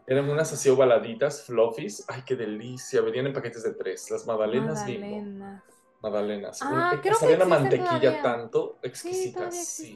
Eran 0.07 0.29
unas 0.29 0.53
así 0.53 0.71
ovaladitas, 0.71 1.45
fluffies. 1.45 2.05
Ay, 2.09 2.23
qué 2.25 2.35
delicia. 2.35 3.03
Venían 3.03 3.27
en 3.27 3.33
paquetes 3.35 3.63
de 3.63 3.75
tres. 3.75 4.11
Las 4.11 4.27
magdalenas 4.27 4.81
Magdalenas. 4.81 5.63
Magdalenas. 6.01 6.61
Ah, 6.63 6.99
creo 7.01 7.19
que 7.19 7.37
la 7.37 7.45
mantequilla 7.45 8.23
tanto 8.23 8.79
exquisitas. 8.83 9.55
Sí, 9.55 9.95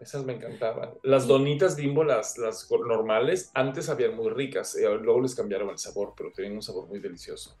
Esas 0.00 0.24
me 0.24 0.34
encantaban. 0.34 0.90
Las 1.02 1.26
donitas 1.26 1.76
bimbo, 1.76 2.04
las, 2.04 2.38
las 2.38 2.70
normales, 2.70 3.50
antes 3.54 3.88
habían 3.88 4.16
muy 4.16 4.30
ricas. 4.30 4.76
Y 4.76 4.82
luego 4.82 5.20
les 5.20 5.34
cambiaron 5.34 5.70
el 5.70 5.78
sabor, 5.78 6.14
pero 6.16 6.30
tenían 6.32 6.54
un 6.54 6.62
sabor 6.62 6.88
muy 6.88 7.00
delicioso. 7.00 7.56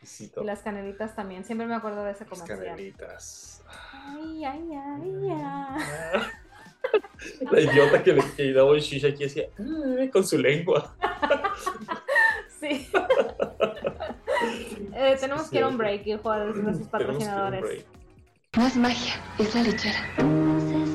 Y 0.00 0.30
las 0.44 0.60
canelitas 0.60 1.16
también. 1.16 1.44
Siempre 1.44 1.66
me 1.66 1.74
acuerdo 1.74 2.04
de 2.04 2.12
ese 2.12 2.24
comercial. 2.24 2.58
Las 2.58 2.68
canelitas. 2.68 3.64
Ay, 3.92 4.44
ay, 4.44 4.68
ay, 4.72 5.30
ay. 5.32 5.82
La 7.50 7.60
idiota 7.60 8.02
que 8.02 8.12
le 8.12 8.22
que 8.36 8.52
daba 8.52 8.74
el 8.74 8.80
shisha 8.80 9.08
aquí 9.08 9.24
decía, 9.24 9.48
mm", 9.58 10.08
con 10.10 10.24
su 10.24 10.38
lengua. 10.38 10.94
Sí. 12.60 12.88
eh, 14.94 15.16
tenemos 15.20 15.48
que 15.48 15.58
ir 15.58 15.62
a 15.62 15.68
un 15.68 15.78
break, 15.78 16.04
hijo, 16.08 16.32
de 16.32 16.60
nuestros 16.60 16.88
patrocinadores. 16.88 17.84
No 18.56 18.66
es 18.66 18.76
magia, 18.76 19.14
es 19.38 19.54
la 19.54 19.62
lechera. 19.62 20.87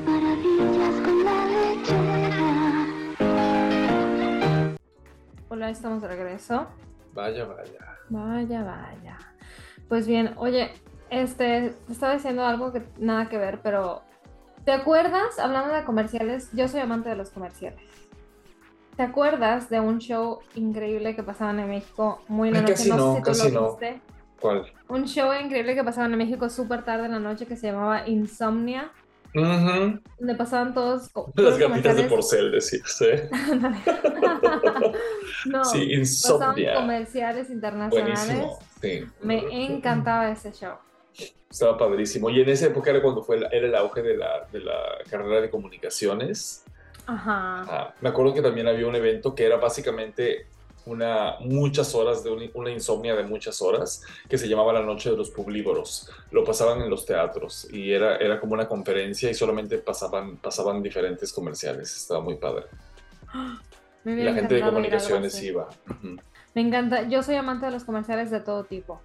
Hola, 5.50 5.70
estamos 5.70 6.02
de 6.02 6.08
regreso. 6.08 6.68
Vaya, 7.14 7.46
vaya. 7.46 7.98
Vaya, 8.10 8.64
vaya. 8.64 9.18
Pues 9.88 10.08
bien, 10.08 10.34
oye, 10.38 10.72
este, 11.10 11.76
te 11.86 11.94
estaba 11.94 12.14
diciendo 12.14 12.46
algo 12.46 12.72
que 12.72 12.84
nada 12.98 13.30
que 13.30 13.38
ver, 13.38 13.62
pero 13.62 14.04
¿Te 14.66 14.72
acuerdas, 14.72 15.40
hablando 15.40 15.74
de 15.74 15.84
comerciales, 15.84 16.50
yo 16.54 16.70
soy 16.70 16.80
amante 16.80 17.10
de 17.10 17.18
los 17.18 17.32
comerciales? 17.32 17.82
¿Te 18.96 19.04
acuerdas 19.04 19.70
de 19.70 19.82
un 19.82 20.00
show 20.00 20.40
increíble 20.56 21.16
que 21.16 21.24
pasaban 21.24 21.60
en 21.60 21.68
México 21.68 22.22
muy 22.30 22.48
en 22.48 22.54
la 22.54 22.62
noche? 22.62 22.74
no, 22.90 23.22
sé 23.26 23.34
si 23.34 23.50
tú 23.50 23.54
lo 23.54 23.72
viste. 23.72 24.02
¿Cuál? 24.40 24.66
Un 24.88 25.06
show 25.06 25.34
increíble 25.34 25.76
que 25.76 25.84
pasaban 25.84 26.14
en 26.14 26.18
México 26.18 26.50
súper 26.50 26.84
tarde 26.84 27.08
en 27.08 27.12
la 27.12 27.20
noche 27.20 27.46
que 27.46 27.58
se 27.58 27.68
llamaba 27.68 28.08
Insomnia. 28.08 28.92
Donde 29.34 30.36
pasaban 30.38 30.74
todos. 30.74 31.10
Las 31.36 31.58
gatitas 31.58 31.98
de 31.98 32.04
porcel, 32.04 32.52
decías, 32.52 33.02
¿eh? 33.02 33.30
no, 35.46 35.66
sí, 35.66 35.94
Insomnia. 35.94 36.68
Pasaban 36.68 36.88
comerciales 36.88 37.50
internacionales. 37.50 38.48
Sí. 38.82 39.06
Me 39.22 39.66
encantaba 39.66 40.30
ese 40.30 40.52
show. 40.52 40.76
Estaba 41.50 41.78
padrísimo. 41.78 42.30
Y 42.30 42.42
en 42.42 42.50
esa 42.50 42.68
época 42.68 42.92
era 42.92 43.02
cuando 43.02 43.24
fue 43.24 43.38
era 43.38 43.68
el 43.68 43.76
auge 43.76 44.02
de 44.02 44.18
la, 44.18 44.48
de 44.52 44.60
la 44.60 44.80
carrera 45.10 45.42
de 45.42 45.50
comunicaciones. 45.50 46.66
Ajá. 47.06 47.94
me 48.00 48.10
acuerdo 48.10 48.34
que 48.34 48.42
también 48.42 48.66
había 48.66 48.88
un 48.88 48.96
evento 48.96 49.36
que 49.36 49.46
era 49.46 49.58
básicamente 49.58 50.48
una, 50.86 51.36
muchas 51.40 51.94
horas, 51.96 52.24
de 52.24 52.30
una, 52.54 52.72
insomnia 52.72 53.16
de 53.16 53.24
muchas 53.24 53.62
horas, 53.62 54.04
que 54.28 54.38
se 54.38 54.48
llamaba 54.48 54.74
La 54.74 54.82
Noche 54.82 55.12
de 55.12 55.18
los 55.18 55.30
Publívoros. 55.32 56.10
Lo 56.32 56.44
pasaban 56.44 56.82
en 56.82 56.90
los 56.90 57.06
teatros 57.06 57.68
y 57.72 57.92
era, 57.92 58.18
era 58.18 58.40
como 58.40 58.54
una 58.54 58.68
conferencia 58.68 59.30
y 59.30 59.34
solamente 59.34 59.78
pasaban, 59.78 60.38
pasaban 60.38 60.82
diferentes 60.82 61.32
comerciales. 61.32 61.96
Estaba 61.96 62.22
muy 62.22 62.36
padre. 62.36 62.66
la 64.04 64.34
gente 64.34 64.56
de 64.56 64.62
comunicaciones 64.62 65.42
iba. 65.42 65.70
Me 66.54 66.62
encanta. 66.62 67.08
Yo 67.08 67.24
soy 67.24 67.36
amante 67.36 67.66
de 67.66 67.72
los 67.72 67.84
comerciales 67.84 68.30
de 68.30 68.40
todo 68.40 68.64
tipo. 68.64 69.02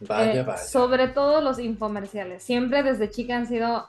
Vaya, 0.00 0.40
eh, 0.40 0.42
vaya. 0.42 0.58
Sobre 0.58 1.08
todo 1.08 1.40
los 1.40 1.58
infomerciales. 1.58 2.42
Siempre 2.42 2.82
desde 2.82 3.10
chica 3.10 3.36
han 3.36 3.46
sido 3.46 3.88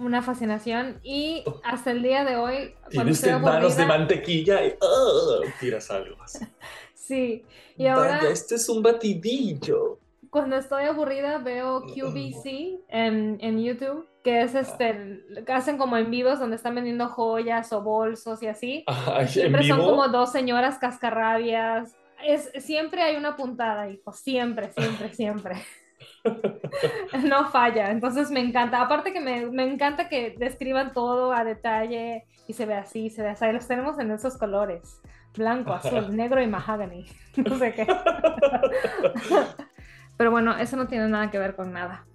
una 0.00 0.22
fascinación 0.22 1.00
y 1.02 1.42
oh. 1.46 1.60
hasta 1.64 1.90
el 1.90 2.02
día 2.02 2.24
de 2.24 2.36
hoy. 2.36 2.74
Tienes 2.90 3.26
manos 3.40 3.76
de 3.76 3.86
mantequilla 3.86 4.64
y 4.64 4.74
oh, 4.80 5.40
tiras 5.58 5.90
algo 5.90 6.22
así. 6.22 6.46
sí, 6.94 7.44
y 7.76 7.86
ahora. 7.86 8.18
Vaya, 8.18 8.30
este 8.30 8.56
es 8.56 8.68
un 8.68 8.82
batidillo. 8.82 9.98
Cuando 10.30 10.56
estoy 10.56 10.84
aburrida 10.84 11.38
veo 11.38 11.82
QVC 11.82 12.84
en, 12.88 13.38
en 13.40 13.64
YouTube, 13.64 14.06
que 14.22 14.42
es 14.42 14.54
este, 14.54 15.24
hacen 15.48 15.76
como 15.76 15.96
en 15.96 16.08
vivos 16.10 16.38
donde 16.38 16.54
están 16.54 16.76
vendiendo 16.76 17.08
joyas 17.08 17.72
o 17.72 17.82
bolsos 17.82 18.40
y 18.42 18.46
así. 18.46 18.84
Siempre 19.26 19.66
son 19.66 19.80
como 19.80 20.06
dos 20.08 20.30
señoras 20.30 20.78
cascarrabias 20.78 21.96
es, 22.24 22.50
siempre 22.58 23.02
hay 23.02 23.16
una 23.16 23.36
puntada, 23.36 23.88
hijo, 23.88 24.12
siempre, 24.12 24.72
siempre, 24.72 25.14
siempre. 25.14 25.54
no 27.24 27.50
falla, 27.50 27.90
entonces 27.90 28.30
me 28.30 28.40
encanta. 28.40 28.80
Aparte 28.80 29.12
que 29.12 29.20
me, 29.20 29.46
me, 29.46 29.64
encanta 29.64 30.08
que 30.08 30.34
describan 30.38 30.92
todo 30.92 31.32
a 31.32 31.44
detalle 31.44 32.24
y 32.46 32.52
se 32.52 32.66
ve 32.66 32.74
así, 32.74 33.10
se 33.10 33.22
ve 33.22 33.30
así. 33.30 33.50
Los 33.52 33.66
tenemos 33.66 33.98
en 33.98 34.10
esos 34.10 34.36
colores, 34.36 35.00
blanco, 35.36 35.72
azul, 35.72 36.14
negro 36.14 36.42
y 36.42 36.46
mahogany, 36.46 37.06
no 37.36 37.58
sé 37.58 37.74
qué. 37.74 37.86
Pero 40.16 40.30
bueno, 40.30 40.56
eso 40.58 40.76
no 40.76 40.86
tiene 40.86 41.08
nada 41.08 41.30
que 41.30 41.38
ver 41.38 41.56
con 41.56 41.72
nada. 41.72 42.06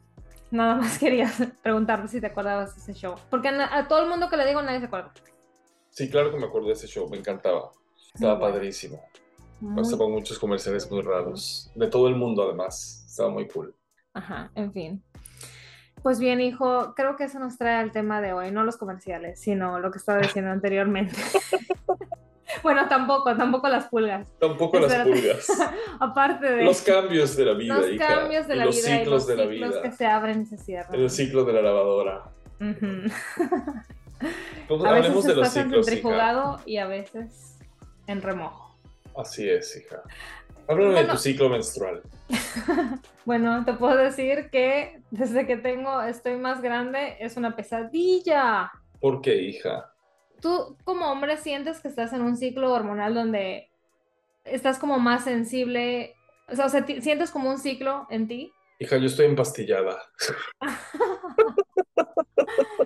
Nada 0.52 0.76
más 0.76 1.00
quería 1.00 1.32
preguntarte 1.63 2.08
si 2.08 2.22
te 2.22 2.28
acordabas 2.28 2.76
de 2.76 2.82
ese 2.82 2.94
show. 2.94 3.15
Porque 3.30 3.48
a, 3.50 3.88
todo 3.88 4.04
el 4.04 4.10
mundo 4.10 4.30
que 4.30 4.38
le 4.38 4.46
digo 4.46 4.62
nadie 4.62 4.80
se 4.80 4.86
acuerda. 4.86 5.12
Sí, 5.89 6.10
claro 6.10 6.32
que 6.32 6.38
me 6.38 6.46
acuerdo 6.46 6.68
de 6.68 6.74
ese 6.74 6.88
show, 6.88 7.10
me 7.10 7.18
encantaba. 7.18 7.72
Estaba 8.13 8.39
padrísimo. 8.39 9.02
Pasó 9.76 9.98
con 9.98 10.12
muchos 10.12 10.38
comerciales 10.38 10.89
muy 10.91 11.02
raros, 11.02 11.72
de 11.74 11.88
todo 11.88 12.08
el 12.08 12.15
mundo 12.15 12.44
además. 12.44 13.06
Estaba 13.08 13.30
muy 13.30 13.48
cool. 13.48 13.74
Ajá, 14.15 14.49
en 14.56 14.73
fin. 14.73 15.04
Pues 16.01 16.19
bien, 16.19 16.39
hijo, 16.39 16.93
creo 16.95 17.15
que 17.15 17.25
eso 17.25 17.38
nos 17.39 17.58
trae 17.58 17.75
al 17.75 17.91
tema 17.91 18.21
de 18.21 18.34
hoy, 18.34 18.51
no 18.51 18.63
los 18.63 18.78
comerciales, 18.78 19.39
sino 19.39 19.80
lo 19.80 19.91
que 19.91 19.97
estaba 19.97 20.19
diciendo 20.19 20.51
anteriormente. 20.51 21.15
bueno, 22.63 22.88
tampoco, 22.88 23.36
tampoco 23.36 23.67
las 23.67 23.88
pulgas. 23.88 24.32
Tampoco 24.39 24.80
las 24.80 24.93
pulgas. 24.95 25.47
Aparte 25.99 26.49
de... 26.49 26.63
Los 26.63 26.82
cambios 26.82 27.36
de 27.36 27.45
la 27.45 27.54
vida, 27.54 27.75
Los 27.75 27.97
cambios 27.97 28.47
de 28.47 28.56
la 28.56 28.65
los 28.65 28.75
vida 28.75 28.97
ciclos 28.99 29.08
y 29.08 29.10
los 29.10 29.28
de 29.28 29.36
la 29.36 29.43
ciclos 29.51 29.69
vida. 29.71 29.82
que 29.82 29.91
se 29.91 30.06
abren 30.06 30.41
y 30.41 30.45
se 30.45 30.58
cierran. 30.58 30.95
El 30.95 31.10
ciclo 31.10 31.43
de 31.43 31.54
la 31.54 31.62
lavadora. 31.62 32.23
Pues 34.69 34.82
a 34.82 34.89
hablemos 34.89 35.17
veces 35.17 35.25
de 35.25 35.36
los 35.36 35.47
estás 35.47 35.63
ciclos, 35.63 35.88
hija. 35.88 35.91
centrifugado 35.91 36.60
y 36.65 36.78
a 36.78 36.88
veces 36.88 37.60
en 38.08 38.21
remojo. 38.21 38.78
Así 39.17 39.47
es, 39.49 39.75
hija. 39.75 40.01
Háblame 40.67 41.04
de 41.04 41.06
tu 41.10 41.17
ciclo 41.17 41.49
menstrual. 41.49 42.01
Bueno, 43.25 43.65
te 43.65 43.73
puedo 43.73 43.95
decir 43.97 44.49
que 44.51 45.01
desde 45.10 45.47
que 45.47 45.58
tengo, 45.58 46.04
estoy 46.04 46.38
más 46.38 46.62
grande, 46.62 47.17
es 47.19 47.38
una 47.38 47.56
pesadilla. 47.56 48.71
¿Por 48.99 49.19
qué, 49.21 49.36
hija? 49.41 49.91
Tú 50.41 50.78
como 50.84 51.12
hombre 51.12 51.38
sientes 51.38 51.80
que 51.80 51.88
estás 51.88 52.13
en 52.13 52.21
un 52.21 52.38
ciclo 52.38 52.71
hormonal 52.71 53.15
donde 53.15 53.71
estás 54.43 54.78
como 54.78 54.99
más 54.99 55.23
sensible, 55.23 56.13
o 56.47 56.56
sea, 56.56 56.67
o 56.67 56.69
sea, 56.69 56.86
ti- 56.86 57.01
sientes 57.01 57.32
como 57.32 57.49
un 57.49 57.58
ciclo 57.58 58.06
en 58.12 58.28
ti. 58.28 58.51
Hija, 58.80 58.97
yo 58.97 59.08
estoy 59.08 59.25
empastillada. 59.25 59.99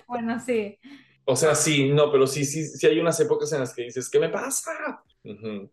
Bueno, 0.06 0.40
sí. 0.40 0.78
O 1.24 1.36
sea, 1.36 1.54
sí, 1.54 1.90
no, 1.90 2.10
pero 2.10 2.26
sí, 2.26 2.44
sí, 2.44 2.64
sí 2.66 2.86
hay 2.86 2.98
unas 2.98 3.18
épocas 3.20 3.52
en 3.52 3.60
las 3.60 3.74
que 3.74 3.82
dices, 3.82 4.08
¿qué 4.10 4.18
me 4.18 4.28
pasa? 4.28 4.72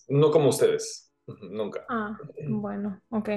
No 0.09 0.29
como 0.31 0.49
ustedes. 0.49 1.06
Nunca. 1.49 1.85
Ah, 1.89 2.17
bueno, 2.47 3.01
ok. 3.09 3.29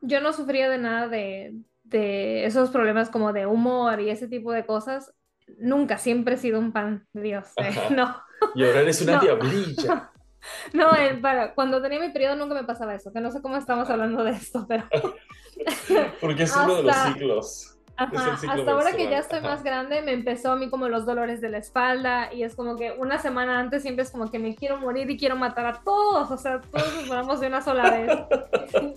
Yo 0.00 0.20
no 0.20 0.32
sufría 0.32 0.68
de 0.70 0.78
nada 0.78 1.08
de, 1.08 1.54
de 1.84 2.44
esos 2.44 2.70
problemas 2.70 3.10
como 3.10 3.32
de 3.32 3.46
humor 3.46 4.00
y 4.00 4.10
ese 4.10 4.28
tipo 4.28 4.52
de 4.52 4.64
cosas. 4.66 5.12
Nunca, 5.58 5.98
siempre 5.98 6.34
he 6.34 6.38
sido 6.38 6.58
un 6.58 6.72
pan 6.72 7.06
de 7.12 7.22
Dios. 7.22 7.48
eh. 7.56 7.70
No, 7.94 8.16
Y 8.54 8.64
ahora 8.64 8.80
eres 8.80 9.00
una 9.02 9.12
No. 9.16 9.20
diablilla. 9.20 10.10
no, 10.72 10.94
eh, 10.94 11.14
para, 11.20 11.54
cuando 11.54 11.82
tenía 11.82 12.00
mi 12.00 12.10
periodo 12.10 12.36
nunca 12.36 12.54
me 12.54 12.64
pasaba 12.64 12.94
eso, 12.94 13.12
que 13.12 13.20
no 13.20 13.30
sé 13.30 13.42
cómo 13.42 13.56
estamos 13.56 13.88
hablando 13.90 14.22
de 14.24 14.30
esto, 14.32 14.66
pero 14.68 14.84
Porque 16.20 16.44
es 16.44 16.56
uno 16.56 16.76
de 16.76 16.82
los 16.84 16.96
ciclos. 16.96 17.77
Ajá, 17.98 18.34
hasta 18.34 18.70
ahora 18.70 18.92
que 18.92 19.10
ya 19.10 19.18
estoy 19.18 19.40
ajá. 19.40 19.48
más 19.48 19.64
grande, 19.64 20.02
me 20.02 20.12
empezó 20.12 20.52
a 20.52 20.56
mí 20.56 20.70
como 20.70 20.88
los 20.88 21.04
dolores 21.04 21.40
de 21.40 21.48
la 21.48 21.58
espalda 21.58 22.32
y 22.32 22.44
es 22.44 22.54
como 22.54 22.76
que 22.76 22.92
una 22.92 23.18
semana 23.18 23.58
antes 23.58 23.82
siempre 23.82 24.04
es 24.04 24.12
como 24.12 24.30
que 24.30 24.38
me 24.38 24.54
quiero 24.54 24.78
morir 24.78 25.10
y 25.10 25.18
quiero 25.18 25.34
matar 25.34 25.66
a 25.66 25.80
todos, 25.82 26.30
o 26.30 26.36
sea, 26.36 26.60
todos 26.60 26.94
nos 26.94 27.06
moramos 27.08 27.40
de 27.40 27.48
una 27.48 27.60
sola 27.60 27.90
vez. 27.90 28.12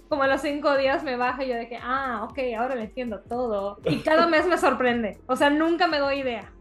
Como 0.09 0.23
a 0.23 0.27
los 0.27 0.41
cinco 0.41 0.77
días 0.77 1.03
me 1.03 1.15
baja 1.15 1.43
y 1.43 1.47
yo 1.47 1.55
de 1.55 1.67
que, 1.67 1.77
ah, 1.81 2.27
ok, 2.29 2.37
ahora 2.59 2.75
le 2.75 2.83
entiendo 2.83 3.21
todo. 3.21 3.79
Y 3.85 4.01
cada 4.01 4.27
mes 4.27 4.45
me 4.45 4.57
sorprende, 4.57 5.19
o 5.25 5.35
sea, 5.35 5.49
nunca 5.49 5.87
me 5.87 5.97
doy 5.97 6.19
idea. 6.19 6.51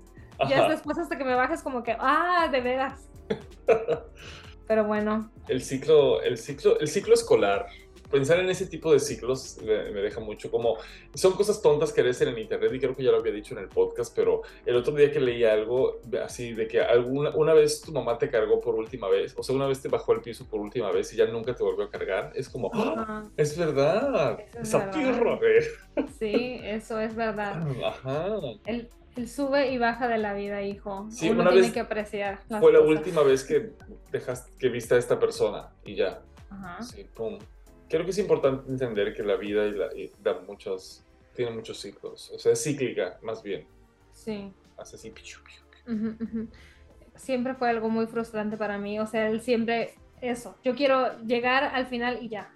Ya 0.49 0.57
Ajá. 0.57 0.63
es 0.65 0.69
después 0.71 0.97
hasta 0.97 1.19
que 1.19 1.25
me 1.25 1.35
bajes 1.35 1.63
como 1.63 1.83
que, 1.83 1.95
ah, 1.99 2.49
de 2.51 2.61
veras. 2.63 3.11
Pero 4.67 4.85
bueno, 4.85 5.31
El 5.49 5.63
ciclo, 5.63 6.23
el 6.23 6.39
ciclo, 6.39 6.79
el 6.79 6.89
ciclo 6.89 7.13
escolar. 7.13 7.67
Pensar 8.11 8.41
en 8.41 8.49
ese 8.51 8.67
tipo 8.67 8.93
de 8.93 8.99
ciclos 9.01 9.59
me, 9.65 10.01
deja 10.01 10.21
mucho 10.21 10.51
como 10.51 10.77
son 11.15 11.33
cosas 11.35 11.63
tontas 11.63 11.93
que 11.93 12.03
lees 12.03 12.21
en 12.23 12.29
el 12.29 12.39
internet 12.39 12.73
y 12.75 12.79
creo 12.81 12.97
que 12.97 13.03
ya 13.05 13.11
lo 13.13 13.19
había 13.19 13.33
dicho 13.33 13.55
en 13.55 13.61
el 13.61 13.69
podcast, 13.69 14.15
pero 14.15 14.43
el 14.67 14.77
otro 14.77 14.93
día 14.95 15.11
que 15.13 15.21
leí 15.21 15.45
algo 15.45 16.01
así 16.25 16.53
de 16.53 16.67
que 16.67 16.81
alguna 16.81 17.31
una 17.37 17.55
vez 17.55 17.81
tu 17.81 17.93
mamá 17.93 18.19
te 18.19 18.29
cargó 18.29 18.61
por 18.61 18.75
última 18.75 19.09
vez, 19.09 19.35
o 19.37 19.43
sea, 19.43 19.55
una 19.55 19.67
vez 19.67 19.81
te 19.81 19.89
bajó 19.89 20.13
al 20.13 20.21
piso 20.21 20.47
por 20.47 20.61
última 20.61 20.91
vez 20.91 21.13
y 21.13 21.17
ya 21.17 21.27
nunca 21.27 21.55
te 21.55 21.63
volvió 21.63 21.85
a 21.85 21.91
cargar, 21.91 22.33
es 22.35 22.49
como, 22.49 22.71
¡Ah! 22.75 23.25
es 23.37 23.57
verdad, 23.57 24.39
Eso 24.41 24.59
es 24.61 24.69
esa 24.69 24.91
pirra, 24.91 25.39
eh. 25.43 26.05
sí, 26.19 26.61
eso 26.65 26.99
es 27.01 27.15
verdad. 27.15 27.63
Ajá. 27.85 28.27
El, 28.67 28.89
el 29.17 29.29
sube 29.29 29.71
y 29.73 29.79
baja 29.79 30.09
de 30.09 30.19
la 30.19 30.35
vida, 30.35 30.63
hijo. 30.63 31.07
Sí, 31.11 31.31
Uno 31.31 31.43
una 31.43 31.51
tiene 31.51 31.67
vez 31.67 31.73
que 31.75 31.81
apreciar. 31.81 32.41
las 32.49 32.61
Fue 32.61 32.73
la 32.73 32.79
cosas. 32.81 32.97
última 32.97 33.23
vez 33.23 33.45
que 33.45 33.71
dejaste 34.13 34.53
que 34.59 34.69
viste 34.69 34.95
a 34.95 34.99
esta 34.99 35.19
persona 35.19 35.71
y 35.85 35.95
ya. 35.97 36.23
Ajá. 36.49 36.83
Sí, 36.83 37.05
pum. 37.15 37.39
Creo 37.91 38.05
que 38.05 38.13
es 38.13 38.19
importante 38.19 38.71
entender 38.71 39.13
que 39.13 39.25
la 39.25 39.35
vida 39.35 39.67
y 39.67 39.73
la, 39.73 39.87
y 39.95 40.13
da 40.23 40.39
muchos, 40.47 41.03
tiene 41.35 41.51
muchos 41.51 41.81
ciclos. 41.81 42.31
O 42.31 42.39
sea, 42.39 42.53
es 42.53 42.63
cíclica, 42.63 43.19
más 43.21 43.43
bien. 43.43 43.67
Sí. 44.13 44.53
Hace 44.79 44.95
así. 44.95 45.11
pichu, 45.11 45.41
pichu. 45.43 45.93
Ujú, 45.93 46.17
ujú. 46.23 46.49
Siempre 47.17 47.55
fue 47.55 47.69
algo 47.69 47.91
muy 47.91 48.07
frustrante 48.07 48.57
para 48.57 48.79
mí. 48.79 49.01
O 49.01 49.07
sea, 49.07 49.29
él 49.29 49.41
siempre, 49.41 49.95
eso. 50.21 50.57
Yo 50.63 50.77
quiero 50.77 51.19
llegar 51.23 51.65
al 51.65 51.87
final 51.87 52.21
y 52.23 52.29
ya. 52.29 52.55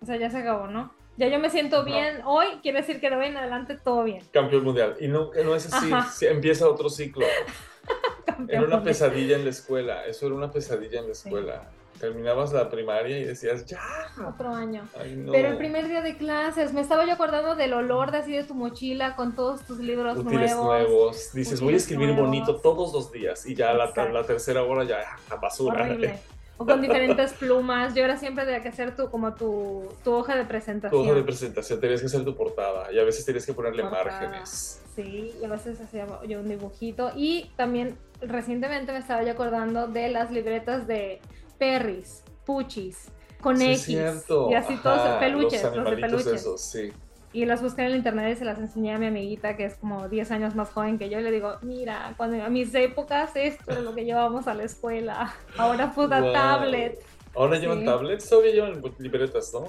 O 0.00 0.06
sea, 0.06 0.16
ya 0.16 0.30
se 0.30 0.38
acabó, 0.38 0.68
¿no? 0.68 0.94
Ya 1.18 1.28
yo 1.28 1.38
me 1.38 1.50
siento 1.50 1.84
bien 1.84 2.20
hoy, 2.24 2.46
quiere 2.62 2.80
decir 2.80 3.00
que 3.00 3.08
de 3.08 3.16
hoy 3.16 3.26
en 3.26 3.36
adelante 3.36 3.78
todo 3.82 4.04
bien. 4.04 4.22
Campeón 4.32 4.64
mundial. 4.64 4.96
Y 5.00 5.08
no, 5.08 5.30
no 5.32 5.54
es 5.54 5.72
así. 5.72 5.90
Sí, 6.14 6.26
empieza 6.26 6.68
otro 6.68 6.88
ciclo. 6.88 7.26
Era 8.48 8.60
una 8.60 8.76
mundial. 8.76 8.82
pesadilla 8.82 9.36
en 9.36 9.44
la 9.44 9.50
escuela. 9.50 10.06
Eso 10.06 10.26
era 10.26 10.34
una 10.34 10.50
pesadilla 10.50 11.00
en 11.00 11.06
la 11.06 11.12
escuela. 11.12 11.70
Terminabas 12.00 12.52
la 12.52 12.68
primaria 12.70 13.18
y 13.18 13.24
decías, 13.24 13.64
ya. 13.66 13.80
Otro 14.26 14.54
año. 14.54 14.86
Ay, 14.98 15.16
no. 15.16 15.32
Pero 15.32 15.48
el 15.48 15.56
primer 15.56 15.88
día 15.88 16.02
de 16.02 16.16
clases, 16.16 16.72
me 16.72 16.80
estaba 16.80 17.04
yo 17.06 17.12
acordando 17.14 17.56
del 17.56 17.72
olor 17.72 18.10
de 18.10 18.18
así 18.18 18.32
de 18.32 18.44
tu 18.44 18.54
mochila 18.54 19.16
con 19.16 19.34
todos 19.34 19.62
tus 19.62 19.78
libros 19.78 20.18
Útiles 20.18 20.54
nuevos. 20.54 20.64
nuevos. 20.66 21.32
Dices, 21.32 21.60
voy 21.60 21.74
a 21.74 21.76
escribir 21.78 22.08
nuevos. 22.08 22.26
bonito 22.26 22.56
todos 22.56 22.92
los 22.92 23.10
días. 23.12 23.46
Y 23.46 23.54
ya 23.54 23.72
la, 23.72 23.92
tercera 24.26 24.62
hora 24.62 24.84
ya, 24.84 24.98
la 25.30 25.36
basura. 25.36 25.82
Horrible. 25.84 26.18
O 26.58 26.64
con 26.64 26.80
diferentes 26.80 27.34
plumas. 27.34 27.94
Yo 27.94 28.02
era 28.02 28.16
siempre 28.16 28.46
de 28.46 28.62
que 28.62 28.68
hacer 28.70 28.96
tu, 28.96 29.10
como 29.10 29.34
tu, 29.34 29.92
tu 30.02 30.14
hoja 30.14 30.34
de 30.36 30.40
Tu 30.44 30.48
presentación. 30.48 31.02
hoja 31.02 31.12
de 31.12 31.22
presentación, 31.22 31.78
tenías 31.80 32.00
que 32.00 32.06
hacer 32.06 32.24
tu 32.24 32.34
portada 32.34 32.90
y 32.90 32.98
a 32.98 33.04
veces 33.04 33.26
tenías 33.26 33.44
que 33.44 33.52
ponerle 33.52 33.82
Portada. 33.82 34.04
márgenes. 34.04 34.80
Sí, 34.94 35.34
y 35.38 35.44
a 35.44 35.48
veces 35.48 35.78
hacía 35.82 36.06
yo 36.26 36.40
un 36.40 36.48
dibujito. 36.48 37.12
Y 37.14 37.50
también 37.56 37.98
recientemente 38.22 38.90
me 38.92 39.00
estaba 39.00 39.22
yo 39.22 39.32
acordando 39.32 39.86
de 39.88 40.08
las 40.08 40.30
libretas 40.30 40.86
de 40.86 41.20
Perris, 41.58 42.22
Puchis, 42.44 43.08
con 43.40 43.56
Sí, 43.56 43.64
es. 43.72 44.24
Y 44.50 44.54
así 44.54 44.76
todos 44.78 45.00
Ajá, 45.00 45.18
peluches, 45.20 45.62
los 45.64 45.76
los, 45.76 45.90
de 45.90 45.96
peluches. 45.96 46.26
esos, 46.32 46.60
sí. 46.60 46.92
Y 47.32 47.44
las 47.44 47.60
busqué 47.60 47.82
en 47.82 47.88
el 47.88 47.96
internet 47.96 48.32
y 48.34 48.38
se 48.38 48.44
las 48.46 48.58
enseñé 48.58 48.94
a 48.94 48.98
mi 48.98 49.06
amiguita 49.06 49.56
que 49.56 49.66
es 49.66 49.74
como 49.76 50.08
10 50.08 50.30
años 50.30 50.54
más 50.54 50.70
joven 50.70 50.96
que 50.98 51.10
yo. 51.10 51.18
Y 51.20 51.22
le 51.22 51.30
digo, 51.30 51.56
mira, 51.62 52.14
cuando 52.16 52.42
a 52.42 52.48
mis 52.48 52.74
épocas 52.74 53.32
esto 53.34 53.72
era 53.72 53.80
lo 53.82 53.94
que 53.94 54.04
llevábamos 54.04 54.46
a 54.48 54.54
la 54.54 54.62
escuela. 54.64 55.34
Ahora 55.58 55.92
puta 55.92 56.20
Wow. 56.20 56.32
tablet. 56.32 56.98
Ahora 57.34 57.58
llevan 57.58 57.84
tablets, 57.84 58.26
todavía 58.30 58.52
llevan 58.52 58.82
libretas, 58.98 59.52
¿no? 59.52 59.66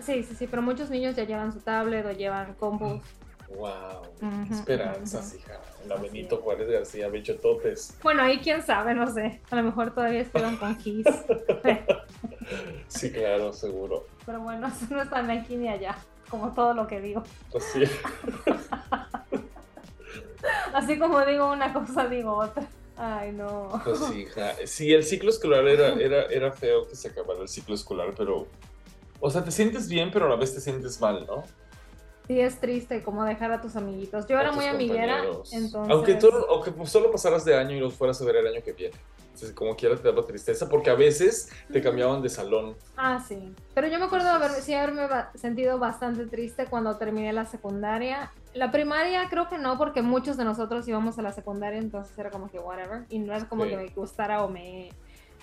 Sí, 0.00 0.22
sí, 0.22 0.34
sí, 0.36 0.46
pero 0.46 0.62
muchos 0.62 0.88
niños 0.88 1.16
ya 1.16 1.24
llevan 1.24 1.52
su 1.52 1.58
tablet 1.60 2.06
o 2.06 2.12
llevan 2.12 2.54
compus. 2.54 3.02
Wow, 3.48 4.02
Ujú, 4.20 4.54
esperanzas, 4.54 5.28
ujú. 5.28 5.36
hija. 5.38 5.60
La 5.86 5.94
Así 5.94 6.02
Benito. 6.04 6.38
Juárez 6.38 6.68
García, 6.68 7.08
Bechototes. 7.08 7.94
Bueno, 8.02 8.22
ahí 8.22 8.38
quién 8.40 8.60
sabe, 8.62 8.92
no 8.94 9.12
sé. 9.12 9.40
A 9.50 9.56
lo 9.56 9.62
mejor 9.62 9.94
todavía 9.94 10.20
escriban 10.20 10.56
con 10.56 10.76
Kiss. 10.76 11.06
Sí, 12.88 13.10
claro, 13.10 13.52
seguro. 13.52 14.06
Pero 14.24 14.40
bueno, 14.40 14.68
eso 14.68 14.86
no 14.94 15.02
está 15.02 15.20
ni 15.22 15.36
aquí 15.36 15.56
ni 15.56 15.68
allá, 15.68 15.96
como 16.30 16.52
todo 16.54 16.74
lo 16.74 16.86
que 16.86 17.00
digo. 17.00 17.24
Así. 17.56 17.82
Así 20.72 20.98
como 20.98 21.24
digo 21.24 21.50
una 21.52 21.72
cosa, 21.72 22.06
digo 22.06 22.34
otra. 22.36 22.64
Ay, 22.96 23.32
no. 23.32 23.80
Pues 23.84 24.00
hija. 24.14 24.54
Sí, 24.64 24.92
el 24.92 25.02
ciclo 25.04 25.30
escolar 25.30 25.66
era, 25.66 25.88
era, 25.94 26.22
era 26.26 26.52
feo 26.52 26.86
que 26.88 26.94
se 26.96 27.08
acabara 27.08 27.40
el 27.42 27.48
ciclo 27.48 27.74
escolar, 27.74 28.14
pero. 28.16 28.46
O 29.20 29.30
sea, 29.30 29.42
te 29.42 29.50
sientes 29.50 29.88
bien, 29.88 30.10
pero 30.12 30.26
a 30.26 30.28
la 30.28 30.36
vez 30.36 30.54
te 30.54 30.60
sientes 30.60 31.00
mal, 31.00 31.26
¿no? 31.26 31.42
Sí, 32.26 32.40
es 32.40 32.58
triste 32.58 33.02
como 33.02 33.24
dejar 33.24 33.52
a 33.52 33.60
tus 33.60 33.76
amiguitos. 33.76 34.26
Yo 34.26 34.38
era 34.38 34.48
A 34.48 34.52
muy 34.52 34.64
amiguera, 34.66 35.22
entonces... 35.52 35.90
Aunque, 35.90 36.14
tú, 36.16 36.28
aunque 36.50 36.72
pues 36.72 36.90
solo 36.90 37.10
pasaras 37.12 37.44
de 37.44 37.56
año 37.56 37.76
y 37.76 37.80
los 37.80 37.94
fueras 37.94 38.20
a 38.20 38.24
ver 38.24 38.36
el 38.36 38.46
año 38.48 38.62
que 38.64 38.72
viene. 38.72 38.96
Entonces, 39.26 39.52
como 39.54 39.76
quiera 39.76 39.94
te 39.96 40.02
daba 40.02 40.24
tristeza, 40.24 40.66
porque 40.66 40.88
a 40.88 40.94
veces 40.94 41.50
te 41.70 41.82
cambiaban 41.82 42.22
de 42.22 42.30
salón. 42.30 42.74
Ah, 42.96 43.22
sí. 43.28 43.54
Pero 43.74 43.86
yo 43.86 43.98
me 43.98 44.06
acuerdo 44.06 44.24
de 44.28 44.32
haber, 44.32 44.50
sí 44.52 44.72
haberme 44.72 45.02
sentido 45.34 45.78
bastante 45.78 46.24
triste 46.26 46.64
cuando 46.66 46.96
terminé 46.96 47.32
la 47.34 47.44
secundaria. 47.44 48.32
La 48.54 48.72
primaria 48.72 49.28
creo 49.28 49.46
que 49.50 49.58
no, 49.58 49.76
porque 49.76 50.00
muchos 50.00 50.38
de 50.38 50.44
nosotros 50.46 50.88
íbamos 50.88 51.18
a 51.18 51.22
la 51.22 51.32
secundaria, 51.32 51.78
entonces 51.78 52.18
era 52.18 52.30
como 52.30 52.50
que 52.50 52.58
whatever. 52.58 53.04
Y 53.10 53.18
no 53.18 53.34
es 53.34 53.44
como 53.44 53.64
Sí. 53.64 53.70
que 53.70 53.76
me 53.76 53.88
gustara 53.88 54.42
o 54.42 54.48
me, 54.48 54.88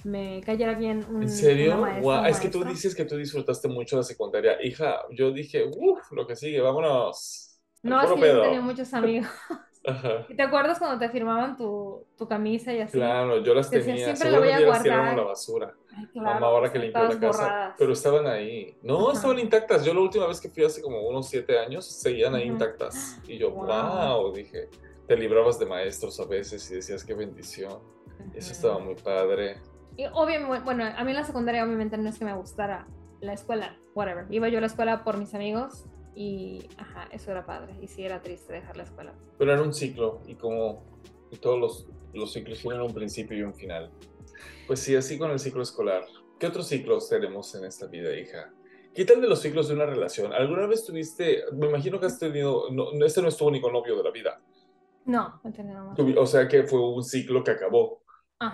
me 0.03 0.41
cayera 0.41 0.73
bien 0.73 1.05
un, 1.09 1.23
¿En 1.23 1.29
serio? 1.29 1.71
una 1.73 1.81
maestra 1.81 2.01
Guau, 2.01 2.25
Es 2.25 2.39
que 2.39 2.49
tú 2.49 2.63
dices 2.63 2.93
que 2.95 3.05
tú 3.05 3.15
disfrutaste 3.17 3.67
mucho 3.67 3.95
la 3.97 4.03
secundaria. 4.03 4.57
Hija, 4.63 5.01
yo 5.11 5.31
dije, 5.31 5.63
uff, 5.65 6.11
lo 6.11 6.25
que 6.27 6.35
sigue, 6.35 6.59
vámonos. 6.61 7.59
No, 7.81 8.01
es 8.01 8.09
que 8.11 8.15
yo 8.15 8.21
pedo". 8.21 8.41
tenía 8.43 8.61
muchos 8.61 8.93
amigos. 8.93 9.27
Ajá. 9.85 10.25
¿Y 10.29 10.35
¿Te 10.37 10.43
acuerdas 10.43 10.79
cuando 10.79 10.97
te 10.97 11.09
firmaban 11.11 11.57
tu, 11.57 12.05
tu 12.17 12.25
camisa 12.25 12.71
y 12.73 12.79
así? 12.79 12.93
Claro, 12.93 13.43
yo 13.43 13.53
las 13.53 13.69
Decía, 13.69 13.93
tenía. 13.93 14.05
siempre 14.15 14.29
la 14.31 14.39
voy 14.39 14.47
a 14.49 14.57
Seguramente 14.57 14.71
las 14.71 14.83
tiraron 14.83 15.01
a 15.01 15.09
guardar. 15.09 15.25
la 15.25 15.29
basura. 15.29 15.73
Ay, 15.95 16.07
claro, 16.07 16.33
Mamá 16.35 16.47
ahora 16.47 16.71
que 16.71 16.79
limpió 16.79 17.03
la 17.03 17.09
casa. 17.19 17.27
borradas. 17.27 17.75
Pero 17.77 17.91
estaban 17.93 18.27
ahí. 18.27 18.77
No, 18.81 19.07
Ajá. 19.09 19.13
estaban 19.17 19.39
intactas. 19.39 19.83
Yo 19.83 19.93
la 19.93 19.99
última 19.99 20.25
vez 20.27 20.39
que 20.39 20.49
fui 20.49 20.63
hace 20.63 20.81
como 20.81 21.01
unos 21.01 21.27
siete 21.27 21.59
años, 21.59 21.85
seguían 21.85 22.33
ahí 22.33 22.43
Ujú. 22.45 22.53
intactas. 22.53 23.19
Y 23.27 23.37
yo, 23.37 23.51
Wow. 23.51 23.65
wow, 23.67 24.33
dije, 24.33 24.69
te 25.05 25.17
librabas 25.17 25.59
de 25.59 25.65
maestros 25.65 26.17
a 26.21 26.25
veces 26.25 26.71
y 26.71 26.75
decías 26.75 27.03
qué 27.03 27.13
bendición. 27.13 27.81
Eso 28.33 28.53
estaba 28.53 28.79
muy 28.79 28.95
padre. 28.95 29.57
Y 29.95 30.05
obviamente, 30.13 30.61
bueno, 30.63 30.85
a 30.85 31.03
mí 31.03 31.11
en 31.11 31.17
la 31.17 31.23
secundaria 31.23 31.63
obviamente 31.63 31.97
no 31.97 32.09
es 32.09 32.17
que 32.17 32.25
me 32.25 32.33
gustara 32.33 32.87
la 33.21 33.33
escuela, 33.33 33.77
whatever. 33.95 34.25
Iba 34.29 34.49
yo 34.49 34.57
a 34.57 34.61
la 34.61 34.67
escuela 34.67 35.03
por 35.03 35.17
mis 35.17 35.33
amigos 35.33 35.85
y, 36.15 36.67
ajá, 36.77 37.07
eso 37.11 37.31
era 37.31 37.45
padre. 37.45 37.75
Y 37.81 37.87
sí 37.87 38.03
era 38.03 38.21
triste 38.21 38.53
dejar 38.53 38.77
la 38.77 38.83
escuela. 38.83 39.13
Pero 39.37 39.53
era 39.53 39.61
un 39.61 39.73
ciclo 39.73 40.21
y 40.27 40.35
como 40.35 40.83
y 41.31 41.37
todos 41.37 41.59
los, 41.59 41.87
los 42.13 42.31
ciclos 42.31 42.61
tienen 42.61 42.81
un 42.81 42.93
principio 42.93 43.37
y 43.37 43.41
un 43.41 43.55
final. 43.55 43.91
Pues 44.67 44.79
sí, 44.79 44.95
así 44.95 45.17
con 45.17 45.31
el 45.31 45.39
ciclo 45.39 45.63
escolar. 45.63 46.03
¿Qué 46.39 46.47
otros 46.47 46.67
ciclos 46.67 47.09
tenemos 47.09 47.53
en 47.55 47.65
esta 47.65 47.87
vida, 47.87 48.15
hija? 48.15 48.51
¿Qué 48.93 49.05
tal 49.05 49.21
de 49.21 49.27
los 49.27 49.41
ciclos 49.41 49.67
de 49.67 49.73
una 49.73 49.87
relación? 49.87 50.31
¿Alguna 50.33 50.67
vez 50.67 50.85
tuviste, 50.85 51.43
me 51.53 51.67
imagino 51.67 51.99
que 51.99 52.05
has 52.05 52.19
tenido, 52.19 52.69
no, 52.71 52.91
este 53.03 53.21
no 53.23 53.27
es 53.27 53.37
tu 53.37 53.47
único 53.47 53.71
novio 53.71 53.97
de 53.97 54.03
la 54.03 54.11
vida? 54.11 54.39
No, 55.05 55.41
no 55.43 55.51
tenía 55.51 55.81
más. 55.81 55.97
O 55.99 56.25
sea 56.27 56.47
que 56.47 56.63
fue 56.63 56.79
un 56.79 57.03
ciclo 57.03 57.43
que 57.43 57.51
acabó. 57.51 58.02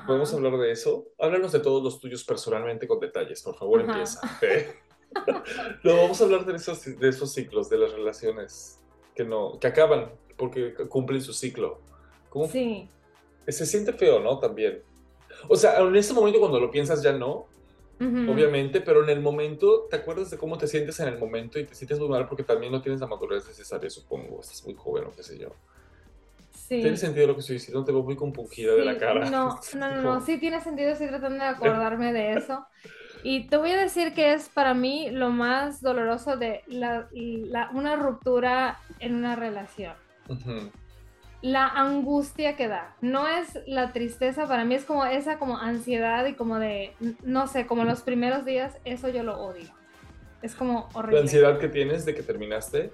¿Podemos 0.06 0.34
hablar 0.34 0.58
de 0.58 0.72
eso? 0.72 1.08
Háblanos 1.20 1.52
de 1.52 1.60
todos 1.60 1.84
los 1.84 2.00
tuyos 2.00 2.24
personalmente 2.24 2.88
con 2.88 3.00
detalles, 3.00 3.42
por 3.42 3.56
favor, 3.56 3.82
empieza. 3.82 4.22
no, 5.84 5.98
vamos 5.98 6.22
a 6.22 6.24
hablar 6.26 6.46
de 6.46 6.56
esos, 6.56 6.84
de 7.00 7.10
esos 7.10 7.34
ciclos, 7.34 7.70
de 7.70 7.78
las 7.78 7.92
relaciones 7.92 8.80
que, 9.16 9.24
no, 9.24 9.60
que 9.60 9.68
acaban 9.68 10.12
porque 10.38 10.74
cumplen 10.90 11.22
su 11.22 11.34
ciclo. 11.34 11.80
¿Cómo? 12.30 12.48
Sí. 12.48 12.90
Se 13.48 13.66
siente 13.66 13.94
feo, 13.94 14.20
¿no? 14.20 14.40
También. 14.40 14.84
O 15.48 15.56
sea, 15.56 15.80
en 15.80 15.96
ese 15.96 16.14
momento 16.14 16.40
cuando 16.40 16.60
lo 16.60 16.70
piensas 16.70 17.02
ya 17.02 17.14
no, 17.14 17.48
obviamente, 18.00 18.82
pero 18.82 19.04
en 19.04 19.10
el 19.10 19.22
momento, 19.22 19.88
¿te 19.90 19.98
acuerdas 19.98 20.30
de 20.30 20.38
cómo 20.38 20.58
te 20.58 20.68
sientes 20.68 21.00
en 21.00 21.10
el 21.10 21.18
momento 21.18 21.60
y 21.60 21.66
te 21.66 21.76
sientes 21.76 22.00
muy 22.00 22.08
mal 22.08 22.28
porque 22.28 22.44
también 22.44 22.72
no 22.72 22.82
tienes 22.82 23.02
la 23.02 23.08
madurez 23.08 23.46
necesaria, 23.48 23.90
supongo, 23.90 24.40
estás 24.40 24.64
muy 24.64 24.74
joven 24.74 25.06
o 25.06 25.12
qué 25.14 25.24
sé 25.24 25.38
yo? 25.38 25.50
Sí. 26.70 26.82
¿Tiene 26.82 26.98
sentido 26.98 27.26
lo 27.26 27.34
que 27.34 27.40
estoy 27.40 27.56
diciendo? 27.56 27.84
Te 27.84 27.92
veo 27.92 28.04
muy 28.04 28.16
compungida 28.16 28.76
de 28.76 28.86
la 28.86 28.96
cara. 28.96 29.26
No, 29.32 29.60
no, 29.74 29.90
no, 29.90 30.02
no, 30.04 30.22
sí 30.22 30.38
tiene 30.38 30.62
sentido, 30.62 30.92
estoy 30.92 31.08
tratando 31.08 31.44
de 31.44 31.50
acordarme 31.50 32.14
de 32.14 32.34
eso. 32.34 32.64
Y 33.24 33.48
te 33.48 33.58
voy 33.58 33.72
a 33.72 33.78
decir 33.78 34.14
que 34.14 34.34
es 34.34 34.50
para 34.50 34.76
mí 34.76 35.10
lo 35.10 35.32
más 35.32 35.82
doloroso 35.82 36.38
de 36.38 36.62
la, 36.68 37.10
una 37.74 37.96
ruptura 37.96 38.78
en 39.00 39.16
una 39.16 39.36
relación. 39.36 39.94
La 41.42 41.68
angustia 41.68 42.56
que 42.56 42.68
da. 42.68 42.96
No 43.02 43.28
es 43.28 43.60
la 43.66 43.92
tristeza, 43.92 44.48
para 44.48 44.64
mí 44.64 44.76
es 44.76 44.86
como 44.86 45.06
esa 45.06 45.40
como 45.40 45.58
ansiedad 45.58 46.26
y 46.28 46.36
como 46.36 46.60
de, 46.60 46.94
no 47.24 47.48
sé, 47.48 47.66
como 47.66 47.84
los 47.84 48.02
primeros 48.02 48.46
días, 48.46 48.78
eso 48.86 49.10
yo 49.10 49.24
lo 49.24 49.42
odio. 49.42 49.70
Es 50.44 50.54
como 50.54 50.88
horrible. 50.94 51.16
La 51.16 51.22
ansiedad 51.22 51.58
que 51.58 51.68
tienes 51.68 52.06
de 52.06 52.14
que 52.14 52.22
terminaste. 52.22 52.94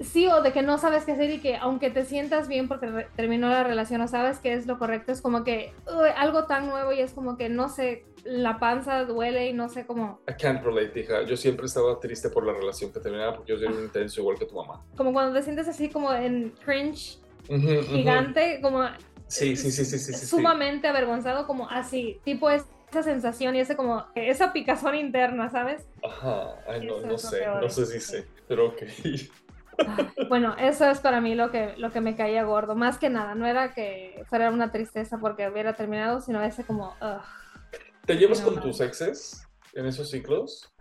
Sí, 0.00 0.26
o 0.28 0.42
de 0.42 0.52
que 0.52 0.62
no 0.62 0.78
sabes 0.78 1.04
qué 1.04 1.12
hacer 1.12 1.30
y 1.30 1.40
que 1.40 1.56
aunque 1.56 1.90
te 1.90 2.04
sientas 2.04 2.48
bien 2.48 2.68
porque 2.68 3.06
terminó 3.16 3.48
la 3.48 3.64
relación 3.64 4.00
o 4.00 4.08
sabes 4.08 4.38
que 4.38 4.52
es 4.52 4.66
lo 4.66 4.78
correcto, 4.78 5.12
es 5.12 5.20
como 5.20 5.44
que 5.44 5.72
algo 6.16 6.44
tan 6.44 6.66
nuevo 6.66 6.92
y 6.92 7.00
es 7.00 7.12
como 7.12 7.36
que 7.36 7.48
no 7.48 7.68
sé, 7.68 8.04
la 8.24 8.58
panza 8.58 9.04
duele 9.04 9.48
y 9.48 9.52
no 9.52 9.68
sé 9.68 9.86
cómo. 9.86 10.20
I 10.28 10.34
can't 10.34 10.62
relate, 10.62 10.98
hija. 11.00 11.22
Yo 11.22 11.36
siempre 11.36 11.66
estaba 11.66 11.98
triste 12.00 12.28
por 12.28 12.46
la 12.46 12.52
relación 12.52 12.92
que 12.92 13.00
terminaba 13.00 13.36
porque 13.36 13.52
yo 13.52 13.58
soy 13.58 13.68
un 13.68 13.84
intenso 13.84 14.20
igual 14.20 14.38
que 14.38 14.46
tu 14.46 14.54
mamá. 14.54 14.84
Como 14.96 15.12
cuando 15.12 15.34
te 15.34 15.42
sientes 15.42 15.68
así 15.68 15.88
como 15.88 16.12
en 16.12 16.50
cringe 16.64 17.18
gigante, 17.48 18.60
como. 18.60 18.84
Sí, 19.28 19.56
sí, 19.56 19.70
sí, 19.70 19.84
sí, 19.84 19.98
sí. 19.98 20.12
Sumamente 20.26 20.86
avergonzado, 20.86 21.46
como 21.46 21.68
así, 21.68 22.20
tipo 22.24 22.48
esa 22.48 23.02
sensación 23.02 23.56
y 23.56 23.60
ese 23.60 23.76
como, 23.76 24.06
esa 24.14 24.52
picazón 24.52 24.94
interna, 24.94 25.50
¿sabes? 25.50 25.84
Ajá, 26.04 26.54
Ay, 26.68 26.86
no, 26.86 27.00
no 27.00 27.18
sé, 27.18 27.44
no 27.44 27.68
sé 27.68 27.86
si 27.86 28.00
sé, 28.00 28.26
pero 28.48 28.68
ok. 28.68 28.82
bueno, 30.28 30.54
eso 30.58 30.88
es 30.88 31.00
para 31.00 31.20
mí 31.20 31.34
lo 31.34 31.50
que, 31.50 31.74
lo 31.76 31.90
que 31.90 32.00
me 32.00 32.16
caía 32.16 32.44
gordo. 32.44 32.74
Más 32.74 32.98
que 32.98 33.10
nada, 33.10 33.34
no 33.34 33.46
era 33.46 33.74
que 33.74 34.24
fuera 34.28 34.50
una 34.50 34.72
tristeza 34.72 35.18
porque 35.18 35.48
hubiera 35.48 35.74
terminado, 35.74 36.20
sino 36.20 36.42
ese 36.42 36.64
como... 36.64 36.94
¿Te 38.04 38.16
llevas 38.16 38.40
con 38.40 38.60
tus 38.60 38.80
exes 38.80 39.46
en 39.74 39.86
esos 39.86 40.10
ciclos? 40.10 40.72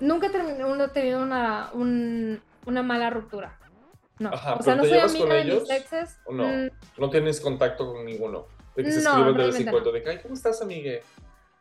Nunca 0.00 0.26
he 0.28 0.88
tenido 0.88 1.22
una, 1.22 1.70
una 1.72 2.82
mala 2.82 3.10
ruptura. 3.10 3.58
No. 4.18 4.30
o 4.30 4.62
sea, 4.62 4.76
no 4.76 4.84
soy 4.84 4.98
amiga 4.98 5.34
de 5.34 5.44
mis 5.44 5.70
exes. 5.70 6.18
no? 6.30 6.46
Mm. 6.46 6.70
no 6.98 7.10
tienes 7.10 7.40
contacto 7.40 7.90
con 7.90 8.04
ninguno. 8.04 8.46
De 8.76 8.84
que 8.84 8.92
se 8.92 8.98
escriben 8.98 9.34
de 9.34 9.46
vez 9.46 9.60
en 9.60 9.70
cuando 9.70 9.92
de 9.92 10.02
que, 10.02 10.20
¿cómo 10.20 10.34
estás, 10.34 10.60
amigue? 10.60 11.02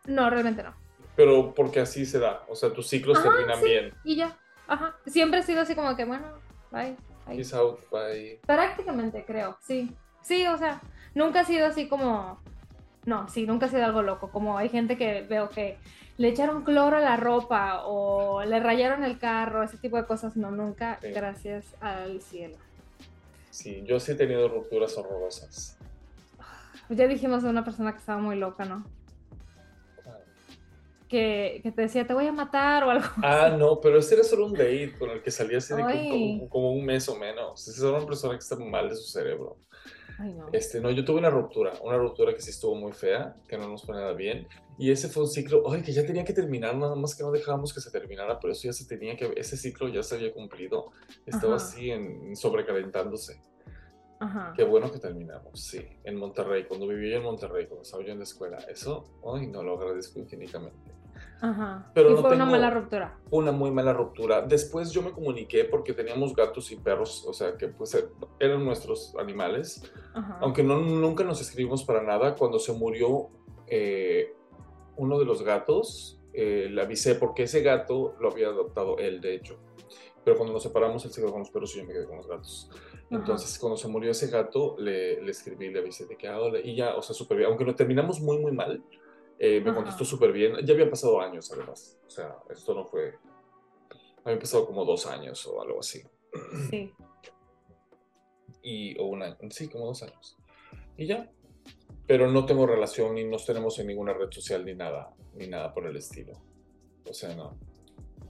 No, 0.06 0.30
realmente 0.30 0.62
no. 0.62 0.76
Pero 1.16 1.54
porque 1.54 1.80
así 1.80 2.06
se 2.06 2.20
da. 2.20 2.44
O 2.50 2.56
sea, 2.56 2.74
tus 2.74 2.88
ciclos 2.88 3.22
terminan 3.24 3.62
bien. 3.62 3.94
Y 4.04 4.18
ya. 4.18 4.38
Ajá. 4.70 4.96
Siempre 5.08 5.40
he 5.40 5.44
sido 5.44 5.62
así 5.62 5.76
como 5.76 5.96
que, 5.96 6.06
bueno, 6.06 6.28
bye. 6.72 6.96
Peace 7.26 7.56
out, 7.56 7.80
bye. 7.92 8.40
Prácticamente, 8.46 9.26
creo, 9.26 9.58
sí. 9.62 9.96
Sí, 10.22 10.46
o 10.48 10.58
sea, 10.58 10.80
nunca 11.16 11.42
ha 11.42 11.46
sido 11.46 11.66
así 11.66 11.88
como. 11.88 12.40
No, 13.06 13.28
sí, 13.30 13.46
nunca 13.48 13.66
ha 13.66 13.70
sido 13.70 13.86
algo 13.86 14.04
loco. 14.04 14.30
Como 14.32 14.58
hay 14.58 14.70
gente 14.70 14.98
que 14.98 15.22
veo 15.22 15.50
que 15.50 15.78
le 16.18 16.28
echaron 16.28 16.64
cloro 16.64 16.98
a 16.98 17.02
la 17.02 17.18
ropa 17.18 17.84
o 17.86 18.44
le 18.44 18.60
rayaron 18.60 19.04
el 19.04 19.18
carro, 19.18 19.64
ese 19.64 19.78
tipo 19.78 19.98
de 19.98 20.06
cosas. 20.06 20.38
No, 20.38 20.52
nunca, 20.52 21.00
gracias 21.02 21.66
al 21.82 22.22
cielo. 22.22 22.58
Sí, 23.50 23.84
yo 23.86 24.00
sí 24.00 24.12
he 24.12 24.16
tenido 24.16 24.48
rupturas 24.48 24.96
horrorosas. 24.98 25.78
Ya 26.90 27.08
dijimos 27.08 27.44
de 27.44 27.50
una 27.50 27.64
persona 27.64 27.92
que 27.92 28.00
estaba 28.00 28.22
muy 28.22 28.36
loca, 28.36 28.66
¿no? 28.66 28.84
Que, 31.10 31.62
te 31.76 31.82
decía, 31.82 32.08
te 32.08 32.14
voy 32.14 32.28
a 32.28 32.32
matar 32.32 32.84
o 32.84 32.92
algo. 32.92 33.08
Ah, 33.24 33.50
no, 33.58 33.82
pero 33.82 33.98
ese 33.98 34.16
era 34.16 34.24
solo 34.24 34.46
un 34.46 34.54
date 34.54 34.94
con 34.98 35.10
el 35.10 35.22
que 35.22 35.32
salía 35.32 35.58
así 35.58 35.74
de 35.74 36.48
como, 36.50 36.72
un 36.72 36.86
mes 36.86 37.10
o 37.10 37.18
menos. 37.18 37.68
Esa 37.68 37.72
es 37.72 37.84
una 37.84 38.06
persona 38.06 38.36
que 38.36 38.40
está 38.40 38.56
mal 38.56 38.88
de 38.88 38.96
su 38.96 39.10
cerebro. 39.10 39.58
Ay, 40.20 40.34
no. 40.34 40.48
Este, 40.52 40.80
no, 40.80 40.92
yo 40.92 41.04
tuve 41.04 41.20
una 41.20 41.30
ruptura, 41.30 41.74
una 41.82 41.98
ruptura 41.98 42.34
que 42.34 42.42
sí 42.42 42.52
estuvo 42.52 42.76
muy 42.76 42.92
fea, 42.92 43.36
que 43.48 43.58
no 43.58 43.68
nos 43.68 43.84
fue 43.84 43.96
nada 43.96 44.14
bien. 44.14 44.48
Y 44.78 44.92
ese 44.92 45.10
fue 45.10 45.24
un 45.24 45.30
ciclo, 45.30 45.64
ay, 45.72 45.82
que 45.82 45.92
ya 45.92 46.06
tenía 46.06 46.24
que 46.24 46.34
terminar, 46.34 46.76
nada 46.76 46.96
más 46.96 47.16
que 47.16 47.24
no 47.24 47.32
dejábamos 47.32 47.74
que 47.74 47.82
se 47.82 47.92
terminara, 47.92 48.40
pero 48.40 48.54
eso 48.54 48.64
ya 48.64 48.74
se 48.74 48.86
tenía 48.86 49.16
que, 49.18 49.34
ese 49.36 49.58
ciclo 49.58 49.90
ya 49.90 50.04
se 50.04 50.16
había 50.16 50.32
cumplido. 50.34 50.92
Estaba 51.26 51.56
así 51.56 51.92
en, 51.92 52.36
sobrecalentándose. 52.36 53.42
Ajá. 54.20 54.54
Qué 54.56 54.64
bueno 54.64 54.92
que 54.92 55.00
terminamos, 55.00 55.62
sí, 55.62 55.82
en 56.04 56.18
Monterrey, 56.18 56.66
cuando 56.66 56.86
vivía 56.88 57.18
en 57.18 57.24
Monterrey, 57.24 57.68
cuando 57.68 57.84
estaba 57.84 58.04
yo 58.04 58.12
en 58.12 58.18
la 58.18 58.26
escuela. 58.26 58.58
Eso, 58.70 59.06
ay, 59.34 59.48
no 59.48 59.64
lo 59.64 59.78
agradezco 59.78 60.20
infinitamente. 60.20 60.99
Ajá. 61.42 61.90
Pero 61.94 62.14
y 62.14 62.18
fue 62.18 62.36
una 62.36 62.46
mala 62.46 62.70
ruptura. 62.70 63.18
Una 63.32 63.52
muy 63.52 63.72
mala 63.72 63.94
ruptura. 63.94 64.42
Después 64.42 64.92
yo 64.92 65.02
me 65.02 65.12
comuniqué 65.12 65.64
porque 65.64 65.94
teníamos 65.94 66.36
gatos 66.36 66.72
y 66.72 66.76
perros, 66.76 67.26
o 67.26 67.34
sea, 67.34 67.56
que 67.58 67.68
pues 67.70 67.98
eran 68.40 68.66
nuestros 68.66 69.16
animales. 69.18 69.82
Aunque 70.42 70.64
no, 70.64 70.80
nunca 70.80 71.24
nos 71.24 71.40
escribimos 71.42 71.84
para 71.84 72.04
nada. 72.04 72.36
Cuando 72.36 72.60
se 72.60 72.74
murió 72.74 73.30
eh, 73.68 74.34
uno 74.98 75.18
de 75.18 75.26
los 75.26 75.44
gatos, 75.44 76.20
eh, 76.34 76.68
le 76.70 76.82
avisé 76.82 77.16
porque 77.16 77.44
ese 77.44 77.62
gato 77.62 78.16
lo 78.20 78.32
había 78.32 78.48
adoptado 78.48 78.98
él, 78.98 79.22
de 79.22 79.36
hecho. 79.36 79.58
Pero 80.26 80.36
cuando 80.36 80.54
nos 80.54 80.64
separamos, 80.64 81.06
él 81.06 81.12
se 81.12 81.22
quedó 81.22 81.32
con 81.32 81.40
los 81.40 81.50
perros 81.50 81.74
y 81.76 81.80
yo 81.80 81.86
me 81.86 81.94
quedé 81.94 82.06
con 82.06 82.18
los 82.18 82.28
gatos. 82.28 82.70
Entonces, 83.10 83.58
cuando 83.58 83.78
se 83.78 83.88
murió 83.88 84.12
ese 84.12 84.28
gato, 84.28 84.76
le, 84.78 85.22
le 85.22 85.32
escribí, 85.32 85.70
le 85.70 85.80
avisé 85.80 86.06
de 86.06 86.16
que, 86.16 86.28
ah, 86.28 86.38
y 86.64 86.76
ya, 86.76 86.96
o 86.96 87.02
sea, 87.02 87.16
súper 87.16 87.38
bien. 87.38 87.50
Aunque 87.50 87.66
lo 87.66 87.74
terminamos 87.74 88.20
muy, 88.20 88.38
muy 88.38 88.52
mal, 88.52 88.84
eh, 89.42 89.62
me 89.62 89.74
contestó 89.74 90.04
súper 90.04 90.34
bien. 90.34 90.54
Ya 90.66 90.74
habían 90.74 90.90
pasado 90.90 91.22
años, 91.22 91.50
además. 91.54 91.98
O 92.06 92.10
sea, 92.10 92.36
esto 92.50 92.74
no 92.74 92.86
fue. 92.86 93.16
Habían 94.26 94.40
pasado 94.40 94.68
como 94.68 94.84
dos 94.84 95.06
años 95.06 95.48
o 95.48 95.62
algo 95.62 95.80
así. 95.80 96.04
Sí. 96.70 96.92
Y, 98.62 99.00
o 99.00 99.06
un 99.06 99.24
año. 99.24 99.38
Sí, 99.50 99.70
como 99.70 99.86
dos 99.86 100.04
años. 100.04 100.38
Y 100.98 101.08
ya. 101.08 101.32
Pero 102.06 102.30
no 102.30 102.46
tengo 102.46 102.68
relación 102.68 103.16
ni 103.16 103.24
nos 103.24 103.46
tenemos 103.46 103.80
en 103.80 103.88
ninguna 103.88 104.14
red 104.14 104.30
social 104.30 104.66
ni 104.66 104.76
nada, 104.76 105.16
ni 105.36 105.48
nada 105.48 105.74
por 105.74 105.88
el 105.88 105.96
estilo. 105.96 106.34
O 107.10 107.14
sea, 107.14 107.34
no. 107.34 107.58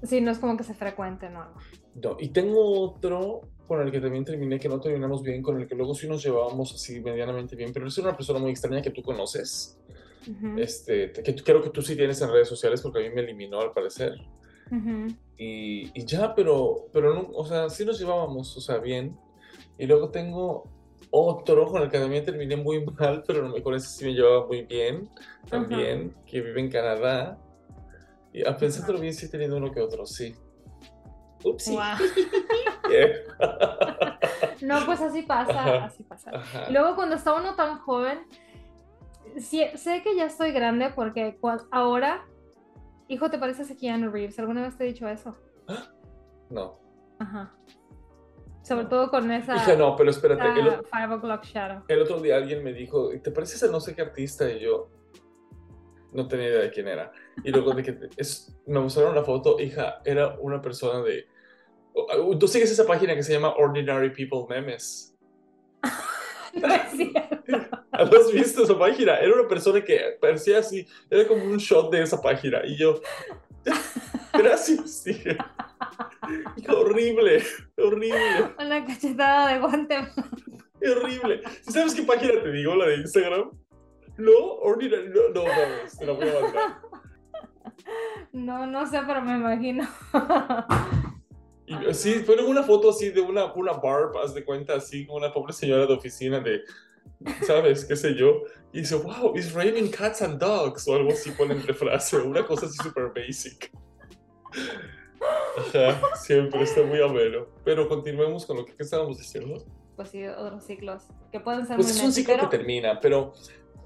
Sí, 0.04 0.22
no 0.22 0.30
es 0.30 0.38
como 0.38 0.56
que 0.58 0.64
se 0.64 0.76
frecuente, 0.76 1.30
no. 1.30 1.56
No, 1.96 2.18
y 2.20 2.30
tengo 2.30 2.82
otro 2.82 3.42
con 3.68 3.82
el 3.82 3.92
que 3.92 4.00
también 4.00 4.26
terminé, 4.26 4.60
que 4.60 4.70
no 4.70 4.80
terminamos 4.80 5.24
bien, 5.24 5.42
con 5.42 5.60
el 5.60 5.68
que 5.68 5.76
luego 5.76 5.96
sí 5.96 6.08
nos 6.08 6.24
llevábamos 6.24 6.74
así 6.74 7.00
medianamente 7.02 7.56
bien, 7.56 7.72
pero 7.74 7.88
es 7.88 7.98
una 7.98 8.16
persona 8.16 8.40
muy 8.40 8.52
extraña 8.52 8.82
que 8.82 8.92
tú 8.92 9.02
conoces 9.02 9.80
este, 10.58 11.12
que 11.12 11.36
creo 11.36 11.62
que 11.62 11.70
tú 11.70 11.82
sí 11.82 11.96
tienes 11.96 12.22
en 12.22 12.32
redes 12.32 12.48
sociales 12.48 12.82
porque 12.82 13.00
a 13.00 13.02
mí 13.02 13.16
me 13.16 13.22
eliminó 13.22 13.62
al 13.62 13.72
parecer. 13.72 14.14
y, 15.38 16.00
y, 16.00 16.06
ya, 16.06 16.36
pero, 16.36 16.88
pero 16.94 17.14
no, 17.14 17.30
o 17.34 17.46
sea, 17.46 17.70
sí 17.70 17.86
nos 17.86 18.00
llevábamos, 18.00 18.56
o 18.58 18.62
sea, 18.62 18.78
bien. 18.78 19.18
Y 19.78 19.88
luego 19.88 20.10
tengo 20.10 20.70
otro 21.12 21.68
con 21.68 21.82
el 21.82 21.90
que 21.90 22.00
también 22.00 22.24
terminé 22.24 22.56
muy 22.56 22.86
mal, 23.00 23.24
pero 23.26 23.44
no 23.44 23.54
me 23.54 23.64
con 23.64 23.74
ese 23.74 23.88
sí 23.88 24.06
me 24.06 24.14
llevaba 24.14 24.46
muy 24.46 24.64
bien, 24.64 25.10
también, 25.50 26.16
que 26.26 26.42
vive 26.42 26.60
en 26.60 26.70
Canadá. 26.70 27.40
Y 28.32 28.48
a 28.48 28.56
pensándolo 28.56 29.00
bien, 29.00 29.14
sí 29.14 29.26
he 29.26 29.30
tenido 29.30 29.58
uno 29.58 29.72
que 29.72 29.82
otro, 29.82 30.06
sí. 30.06 30.36
Ups. 31.44 31.70
no, 34.62 34.86
pues 34.86 35.02
así 35.02 35.24
pasa, 35.24 35.86
así 35.86 36.04
pasa. 36.04 36.32
luego 36.70 36.96
cuando 36.96 37.16
está 37.16 37.34
uno 37.34 37.56
tan 37.56 37.80
joven, 37.80 38.20
sé 39.38 40.02
que 40.04 40.16
ya 40.16 40.26
estoy 40.26 40.52
grande 40.52 40.92
porque 40.96 41.38
ahora, 41.72 42.28
hijo, 43.08 43.30
¿te 43.30 43.38
pareces 43.38 43.72
a 43.72 43.76
Keanu 43.76 44.12
Reeves? 44.12 44.40
¿Alguna 44.40 44.64
vez 44.64 44.78
te 44.78 44.84
he 44.84 44.88
dicho 44.88 45.08
eso? 45.08 45.36
No. 46.50 46.80
Ajá. 47.20 47.54
Sobre 48.64 48.86
todo 48.86 49.10
con 49.10 49.32
esa. 49.32 49.54
Dije, 49.54 49.78
no, 49.78 49.96
pero 49.96 50.10
espérate. 50.10 50.60
El, 50.60 50.84
Five 50.86 51.16
O'Clock 51.16 51.44
Shadow. 51.44 51.84
El 51.88 52.02
otro 52.02 52.20
día 52.20 52.38
alguien 52.38 52.64
me 52.64 52.74
dijo, 52.74 53.10
¿te 53.22 53.32
pareces 53.32 53.64
a 53.64 53.68
no 53.68 53.80
sé 53.80 53.96
qué 53.96 54.02
artista? 54.02 54.50
Y 54.50 54.60
yo. 54.60 54.90
no 56.12 56.28
tenía 56.28 56.48
idea 56.48 56.62
de 56.62 56.72
quién 56.72 56.88
era. 56.88 57.12
Y 57.44 57.52
luego 57.52 57.74
de 57.74 57.84
que 57.84 58.00
es, 58.18 58.56
me 58.66 58.80
mostraron 58.80 59.16
la 59.16 59.24
foto, 59.24 59.60
hija, 59.60 60.02
era 60.06 60.38
una 60.40 60.62
persona 60.62 61.02
de... 61.02 61.28
Tú 62.40 62.48
sigues 62.48 62.72
esa 62.72 62.86
página 62.86 63.16
que 63.16 63.24
se 63.24 63.34
llama 63.34 63.54
Ordinary 63.56 64.12
People 64.12 64.46
Memes. 64.48 65.18
no 66.54 66.68
es 66.68 66.92
cierto. 66.92 67.79
¿Has 67.92 68.32
visto 68.32 68.64
esa 68.64 68.78
página? 68.78 69.18
Era 69.18 69.34
una 69.34 69.48
persona 69.48 69.84
que 69.84 70.18
parecía 70.22 70.60
así, 70.60 70.86
era 71.10 71.28
como 71.28 71.44
un 71.44 71.58
shot 71.58 71.92
de 71.92 72.04
esa 72.04 72.22
página. 72.22 72.62
Y 72.66 72.78
yo, 72.78 73.02
gracias, 74.34 75.04
tío. 75.04 75.36
horrible, 76.68 77.44
horrible. 77.78 78.52
Una 78.60 78.86
cachetada 78.86 79.54
de 79.54 79.60
guante. 79.60 79.98
horrible. 80.82 81.42
¿Sabes 81.68 81.96
qué 81.96 82.04
página 82.04 82.42
te 82.42 82.52
digo? 82.52 82.76
La 82.76 82.88
de 82.88 82.98
Instagram. 82.98 83.52
No, 84.18 84.38
ordinary, 84.62 85.10
no, 85.10 85.30
no, 85.34 85.44
no, 85.44 85.98
te 85.98 86.06
la 86.06 86.14
voy 86.14 86.30
a 86.30 86.42
mandar. 86.42 86.82
No, 88.34 88.68
no 88.68 88.86
sé, 88.86 89.00
pero 89.08 89.22
me 89.22 89.32
imagino. 89.32 89.88
Y, 91.66 91.94
sí, 91.94 92.24
ponen 92.26 92.46
una 92.46 92.64
foto 92.64 92.90
así 92.90 93.10
de 93.10 93.22
una, 93.22 93.54
una 93.54 93.74
barb, 93.74 94.18
haz 94.18 94.34
de 94.34 94.44
cuenta, 94.44 94.76
así, 94.76 95.08
una 95.10 95.32
pobre 95.32 95.54
señora 95.54 95.86
de 95.86 95.94
oficina 95.94 96.40
de, 96.40 96.64
¿sabes? 97.46 97.86
¿Qué 97.86 97.96
sé 97.96 98.16
yo? 98.16 98.44
Y 98.72 98.82
dice, 98.82 98.96
wow, 98.96 99.36
it's 99.36 99.54
raining 99.54 99.90
cats 99.90 100.22
and 100.22 100.40
dogs, 100.40 100.88
o 100.88 100.96
algo 100.96 101.12
así 101.12 101.32
ponen 101.32 101.66
de 101.66 101.74
frase, 101.74 102.18
una 102.18 102.46
cosa 102.46 102.68
así 102.68 102.78
súper 102.78 103.12
basic. 103.16 103.72
Ajá, 105.58 106.16
siempre 106.16 106.64
está 106.64 106.84
muy 106.84 107.02
ameno. 107.02 107.48
Pero 107.64 107.88
continuemos 107.88 108.46
con 108.46 108.58
lo 108.58 108.66
que 108.66 108.74
estábamos 108.80 109.18
diciendo. 109.18 109.64
Pues 109.96 110.10
sí, 110.10 110.26
otros 110.26 110.64
ciclos 110.64 111.04
que 111.32 111.40
pueden 111.40 111.68
ser 111.68 111.76
pues 111.76 111.90
es 111.90 112.02
un 112.02 112.14
ciclo 112.14 112.38
que 112.38 112.58
termina, 112.58 113.00
pero 113.02 113.34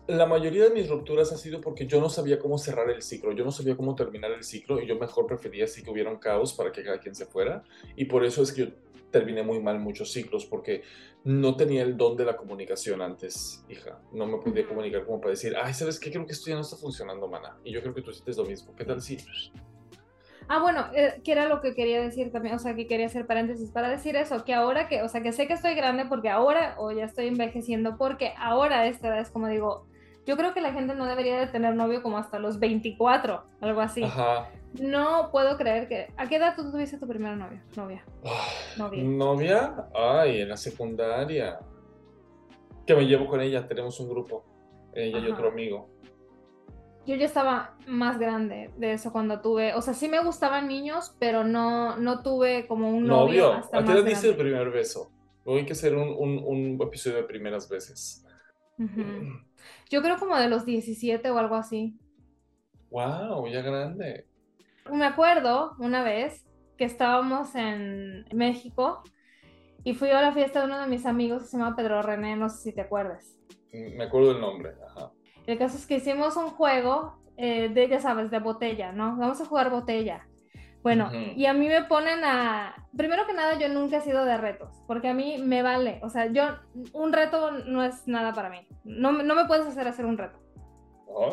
la 0.07 0.25
mayoría 0.25 0.65
de 0.65 0.69
mis 0.69 0.89
rupturas 0.89 1.31
ha 1.31 1.37
sido 1.37 1.61
porque 1.61 1.87
yo 1.87 1.99
no 2.01 2.09
sabía 2.09 2.37
cómo 2.37 2.57
cerrar 2.57 2.89
el 2.89 3.01
ciclo, 3.01 3.31
yo 3.31 3.43
no 3.43 3.51
sabía 3.51 3.75
cómo 3.75 3.95
terminar 3.95 4.31
el 4.31 4.43
ciclo 4.43 4.81
y 4.81 4.85
yo 4.85 4.97
mejor 4.97 5.25
prefería 5.25 5.65
así 5.65 5.81
que 5.81 5.89
hubiera 5.89 6.11
un 6.11 6.17
caos 6.17 6.53
para 6.53 6.71
que 6.71 6.83
cada 6.83 6.99
quien 6.99 7.15
se 7.15 7.25
fuera. 7.25 7.63
Y 7.95 8.05
por 8.05 8.23
eso 8.25 8.43
es 8.43 8.51
que 8.51 8.61
yo 8.61 8.67
terminé 9.13 9.43
muy 9.43 9.61
mal 9.61 9.79
muchos 9.79 10.11
ciclos 10.11 10.45
porque 10.45 10.81
no 11.23 11.55
tenía 11.55 11.83
el 11.83 11.95
don 11.95 12.17
de 12.17 12.25
la 12.25 12.35
comunicación 12.35 13.01
antes, 13.01 13.63
hija. 13.69 14.01
No 14.11 14.25
me 14.25 14.39
podía 14.39 14.67
comunicar 14.67 15.05
como 15.05 15.21
para 15.21 15.31
decir, 15.31 15.55
ay, 15.55 15.73
¿sabes 15.73 15.97
qué? 15.97 16.11
Creo 16.11 16.25
que 16.25 16.33
esto 16.33 16.49
ya 16.49 16.55
no 16.55 16.61
está 16.61 16.75
funcionando, 16.75 17.29
mana. 17.29 17.57
Y 17.63 17.71
yo 17.71 17.81
creo 17.81 17.93
que 17.93 18.01
tú 18.01 18.11
sientes 18.11 18.35
lo 18.35 18.43
mismo. 18.43 18.75
¿Qué 18.75 18.83
tal 18.83 19.01
si? 19.01 19.17
Ah, 20.49 20.59
bueno, 20.61 20.87
eh, 20.93 21.21
que 21.23 21.31
era 21.31 21.47
lo 21.47 21.61
que 21.61 21.73
quería 21.73 22.01
decir 22.01 22.31
también, 22.31 22.55
o 22.55 22.59
sea, 22.59 22.75
que 22.75 22.85
quería 22.87 23.05
hacer 23.05 23.25
paréntesis 23.25 23.71
para 23.71 23.87
decir 23.87 24.17
eso, 24.17 24.43
que 24.43 24.53
ahora 24.53 24.89
que, 24.89 25.01
o 25.01 25.07
sea, 25.07 25.21
que 25.21 25.31
sé 25.31 25.47
que 25.47 25.53
estoy 25.53 25.73
grande 25.73 26.05
porque 26.05 26.27
ahora, 26.27 26.75
o 26.79 26.91
ya 26.91 27.05
estoy 27.05 27.27
envejeciendo 27.27 27.97
porque 27.97 28.33
ahora 28.37 28.81
a 28.81 28.87
esta 28.87 29.07
edad 29.07 29.19
es 29.21 29.31
como 29.31 29.47
digo, 29.47 29.87
yo 30.25 30.37
creo 30.37 30.53
que 30.53 30.61
la 30.61 30.73
gente 30.73 30.95
no 30.95 31.05
debería 31.05 31.39
de 31.39 31.47
tener 31.47 31.75
novio 31.75 32.01
como 32.01 32.17
hasta 32.17 32.39
los 32.39 32.59
24, 32.59 33.43
algo 33.61 33.81
así. 33.81 34.03
Ajá. 34.03 34.49
No 34.79 35.29
puedo 35.31 35.57
creer 35.57 35.87
que... 35.87 36.07
¿A 36.17 36.27
qué 36.27 36.37
edad 36.37 36.55
tú 36.55 36.71
tuviste 36.71 36.97
tu 36.97 37.07
primera 37.07 37.35
novia? 37.35 37.63
Novia. 37.75 38.03
Ah, 38.25 38.47
novia. 38.77 39.03
¿Novia? 39.03 39.87
Ay, 39.93 40.41
en 40.41 40.49
la 40.49 40.57
secundaria. 40.57 41.59
Que 42.85 42.95
me 42.95 43.05
llevo 43.05 43.27
con 43.27 43.41
ella, 43.41 43.67
tenemos 43.67 43.99
un 43.99 44.09
grupo. 44.09 44.43
Ella 44.93 45.19
y 45.19 45.31
otro 45.31 45.49
amigo. 45.49 45.89
Yo 47.05 47.15
ya 47.15 47.25
estaba 47.25 47.75
más 47.85 48.17
grande 48.17 48.71
de 48.77 48.93
eso 48.93 49.11
cuando 49.11 49.41
tuve, 49.41 49.73
o 49.73 49.81
sea, 49.81 49.93
sí 49.93 50.07
me 50.07 50.23
gustaban 50.23 50.69
niños, 50.69 51.13
pero 51.19 51.43
no, 51.43 51.97
no 51.97 52.23
tuve 52.23 52.65
como 52.65 52.89
un 52.89 53.05
novio. 53.05 53.55
¿Novio? 53.55 53.69
¿A 53.73 53.83
qué 53.83 53.91
edad 53.91 54.05
diste 54.05 54.29
el 54.29 54.37
primer 54.37 54.69
beso? 54.71 55.11
Hay 55.45 55.65
que 55.65 55.73
hacer 55.73 55.95
un, 55.95 56.41
un, 56.45 56.81
episodio 56.81 57.17
de 57.17 57.23
primeras 57.23 57.67
veces. 57.67 58.25
Yo 59.89 60.01
creo 60.01 60.17
como 60.17 60.35
de 60.37 60.49
los 60.49 60.65
17 60.65 61.29
o 61.29 61.37
algo 61.37 61.55
así. 61.55 61.97
Wow, 62.89 63.47
ya 63.47 63.61
grande. 63.61 64.27
Me 64.91 65.05
acuerdo 65.05 65.75
una 65.79 66.03
vez 66.03 66.45
que 66.77 66.85
estábamos 66.85 67.55
en 67.55 68.25
México 68.33 69.03
y 69.83 69.93
fui 69.93 70.09
a 70.09 70.21
la 70.21 70.33
fiesta 70.33 70.59
de 70.59 70.65
uno 70.65 70.79
de 70.79 70.87
mis 70.87 71.05
amigos 71.05 71.43
que 71.43 71.47
se 71.49 71.57
llama 71.57 71.75
Pedro 71.75 72.01
René, 72.01 72.35
no 72.35 72.49
sé 72.49 72.57
si 72.57 72.73
te 72.73 72.81
acuerdas. 72.81 73.37
Mm, 73.71 73.97
me 73.97 74.03
acuerdo 74.03 74.33
del 74.33 74.41
nombre, 74.41 74.75
ajá. 74.85 75.11
El 75.45 75.57
caso 75.57 75.77
es 75.77 75.85
que 75.85 75.97
hicimos 75.97 76.37
un 76.37 76.49
juego 76.49 77.19
eh, 77.37 77.69
de, 77.69 77.87
ya 77.89 77.99
sabes, 77.99 78.31
de 78.31 78.39
botella, 78.39 78.91
¿no? 78.91 79.17
Vamos 79.17 79.41
a 79.41 79.45
jugar 79.45 79.69
botella. 79.69 80.27
Bueno, 80.83 81.09
y 81.13 81.45
a 81.45 81.53
mí 81.53 81.69
me 81.69 81.83
ponen 81.85 82.25
a... 82.25 82.75
Primero 82.95 83.25
que 83.25 83.33
nada, 83.33 83.57
yo 83.57 83.69
nunca 83.69 83.97
he 83.97 84.01
sido 84.01 84.25
de 84.25 84.37
retos, 84.37 84.83
porque 84.85 85.07
a 85.07 85.13
mí 85.13 85.37
me 85.41 85.63
vale. 85.63 85.99
O 86.03 86.09
sea, 86.09 86.25
yo, 86.27 86.43
un 86.91 87.13
reto 87.13 87.51
no 87.51 87.83
es 87.83 88.05
nada 88.05 88.33
para 88.33 88.49
mí. 88.49 88.67
No, 88.83 89.13
no 89.13 89.33
me 89.33 89.45
puedes 89.45 89.65
hacer 89.65 89.87
hacer 89.87 90.05
un 90.05 90.17
reto. 90.17 90.39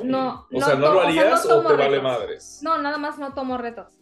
no, 0.04 0.46
o 0.52 0.60
sea, 0.60 0.76
¿no 0.76 0.94
lo 0.94 1.00
harías 1.02 1.44
o, 1.46 1.62
te 1.62 1.76
vale 1.76 2.00
madres? 2.00 2.60
No, 2.62 2.78
nada 2.78 2.96
más 2.96 3.18
no 3.18 3.34
tomo 3.34 3.58
retos. 3.58 4.00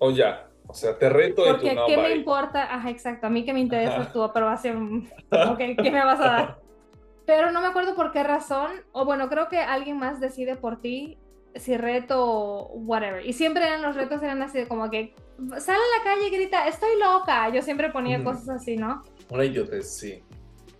O 0.00 0.10
ya, 0.10 0.48
o 0.66 0.74
sea, 0.74 0.98
te 0.98 1.08
reto 1.08 1.44
Porque, 1.46 1.76
¿qué 1.86 1.96
me 1.96 2.14
importa? 2.14 2.74
Ajá, 2.74 2.90
exacto, 2.90 3.28
a 3.28 3.30
mí 3.30 3.44
que 3.44 3.52
me 3.52 3.60
interesa 3.60 4.12
tu 4.12 4.22
aprobación. 4.22 5.08
ok, 5.30 5.58
¿qué 5.80 5.90
me 5.92 6.04
vas 6.04 6.20
a 6.20 6.24
dar? 6.24 6.58
Pero 7.26 7.52
no 7.52 7.60
me 7.60 7.68
acuerdo 7.68 7.94
por 7.94 8.10
qué 8.10 8.24
razón, 8.24 8.70
o 8.92 9.04
bueno, 9.04 9.28
creo 9.28 9.48
que 9.48 9.58
alguien 9.58 9.98
más 9.98 10.18
decide 10.18 10.56
por 10.56 10.80
ti 10.80 11.18
si 11.54 11.76
reto 11.76 12.68
whatever. 12.68 13.24
Y 13.24 13.32
siempre 13.32 13.66
eran 13.66 13.82
los 13.82 13.96
retos 13.96 14.22
eran 14.22 14.42
así 14.42 14.64
como 14.66 14.90
que 14.90 15.14
sale 15.58 15.78
a 15.78 15.98
la 15.98 16.04
calle 16.04 16.28
y 16.28 16.30
grita, 16.30 16.66
estoy 16.66 16.98
loca. 16.98 17.48
Yo 17.50 17.62
siempre 17.62 17.90
ponía 17.90 18.22
cosas 18.22 18.48
así, 18.48 18.76
¿no? 18.76 19.02
Una 19.30 19.44
idiotez, 19.44 19.90
sí. 19.90 20.22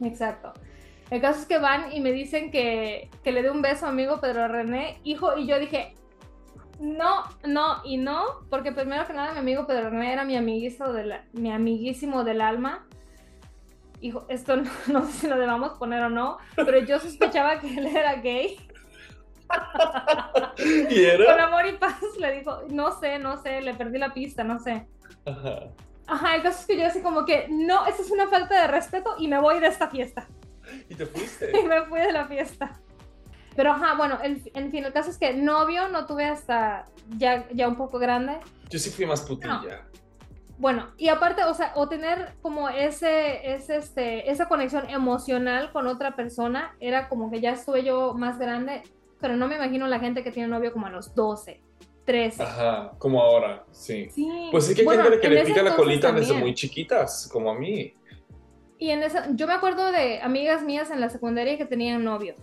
Exacto. 0.02 0.52
El 1.10 1.20
caso 1.20 1.40
es 1.40 1.46
que 1.46 1.58
van 1.58 1.92
y 1.92 2.00
me 2.00 2.12
dicen 2.12 2.50
que, 2.50 3.10
que 3.24 3.32
le 3.32 3.42
dé 3.42 3.50
un 3.50 3.62
beso 3.62 3.86
a 3.86 3.88
amigo 3.88 4.20
Pedro 4.20 4.46
René, 4.48 5.00
hijo, 5.04 5.38
y 5.38 5.46
yo 5.46 5.58
dije, 5.58 5.94
no, 6.80 7.24
no 7.46 7.80
y 7.84 7.96
no, 7.96 8.24
porque 8.50 8.72
primero 8.72 9.06
que 9.06 9.12
nada 9.12 9.32
mi 9.32 9.38
amigo 9.38 9.66
Pedro 9.66 9.90
René 9.90 10.12
era 10.12 10.24
mi 10.24 10.36
amiguísimo, 10.36 10.92
de 10.92 11.20
mi 11.32 11.50
amiguísimo 11.50 12.24
del 12.24 12.40
alma. 12.40 12.86
Hijo, 14.00 14.26
esto 14.28 14.56
no, 14.58 14.70
no 14.88 15.06
sé 15.06 15.12
si 15.12 15.26
lo 15.28 15.38
debamos 15.38 15.78
poner 15.78 16.02
o 16.02 16.10
no, 16.10 16.38
pero 16.56 16.78
yo 16.78 17.00
sospechaba 17.00 17.60
que 17.60 17.78
él 17.78 17.86
era 17.86 18.16
gay. 18.16 18.58
¿Y 20.90 21.04
era? 21.04 21.24
Con 21.24 21.40
amor 21.40 21.66
y 21.66 21.72
paz 21.72 22.00
le 22.18 22.32
dijo, 22.32 22.62
no 22.70 22.98
sé, 22.98 23.18
no 23.18 23.40
sé, 23.42 23.60
le 23.60 23.74
perdí 23.74 23.98
la 23.98 24.12
pista, 24.12 24.44
no 24.44 24.58
sé. 24.58 24.86
Ajá. 25.24 25.68
Ajá, 26.06 26.36
el 26.36 26.42
caso 26.42 26.60
es 26.60 26.66
que 26.66 26.78
yo 26.78 26.86
así 26.86 27.02
como 27.02 27.24
que, 27.24 27.46
no, 27.50 27.86
eso 27.86 28.02
es 28.02 28.10
una 28.10 28.28
falta 28.28 28.60
de 28.60 28.66
respeto 28.66 29.14
y 29.18 29.28
me 29.28 29.38
voy 29.38 29.60
de 29.60 29.66
esta 29.66 29.88
fiesta. 29.88 30.26
¿Y 30.88 30.94
te 30.94 31.06
fuiste? 31.06 31.52
Y 31.58 31.66
me 31.66 31.84
fui 31.84 32.00
de 32.00 32.12
la 32.12 32.26
fiesta. 32.26 32.80
Pero 33.54 33.72
ajá, 33.72 33.94
bueno, 33.94 34.18
en 34.22 34.70
fin, 34.70 34.84
el 34.84 34.92
caso 34.92 35.10
es 35.10 35.18
que 35.18 35.34
novio 35.34 35.88
no 35.88 36.06
tuve 36.06 36.24
hasta 36.26 36.86
ya, 37.16 37.48
ya 37.52 37.68
un 37.68 37.76
poco 37.76 37.98
grande. 37.98 38.38
Yo 38.70 38.78
sí 38.78 38.90
fui 38.90 39.04
más 39.04 39.22
putilla. 39.22 39.84
Bueno, 40.58 40.88
y 40.96 41.08
aparte, 41.08 41.44
o 41.44 41.54
sea, 41.54 41.72
o 41.76 41.88
tener 41.88 42.34
como 42.42 42.68
ese, 42.68 43.54
ese, 43.54 43.76
este, 43.76 44.30
esa 44.30 44.48
conexión 44.48 44.90
emocional 44.90 45.70
con 45.72 45.86
otra 45.86 46.16
persona, 46.16 46.74
era 46.80 47.08
como 47.08 47.30
que 47.30 47.40
ya 47.40 47.52
estuve 47.52 47.84
yo 47.84 48.14
más 48.14 48.38
grande, 48.38 48.82
pero 49.20 49.36
no 49.36 49.48
me 49.48 49.56
imagino 49.56 49.86
la 49.86 49.98
gente 49.98 50.22
que 50.22 50.30
tiene 50.30 50.48
novio 50.48 50.72
como 50.72 50.86
a 50.86 50.90
los 50.90 51.14
12, 51.14 51.60
13. 52.04 52.42
Ajá, 52.42 52.92
como 52.98 53.20
ahora, 53.20 53.64
sí. 53.70 54.08
Pues 54.50 54.66
sí 54.66 54.74
que 54.74 54.88
hay 54.88 54.98
gente 54.98 55.20
que 55.20 55.28
le 55.28 55.44
pica 55.44 55.62
la 55.62 55.76
colita 55.76 56.12
desde 56.12 56.34
muy 56.34 56.54
chiquitas, 56.54 57.28
como 57.32 57.50
a 57.50 57.54
mí. 57.54 57.94
Y 58.78 58.90
en 58.90 59.02
esa, 59.02 59.28
yo 59.34 59.46
me 59.46 59.54
acuerdo 59.54 59.90
de 59.90 60.20
amigas 60.22 60.62
mías 60.62 60.90
en 60.90 61.00
la 61.00 61.10
secundaria 61.10 61.58
que 61.58 61.64
tenían 61.64 62.04
novio. 62.04 62.34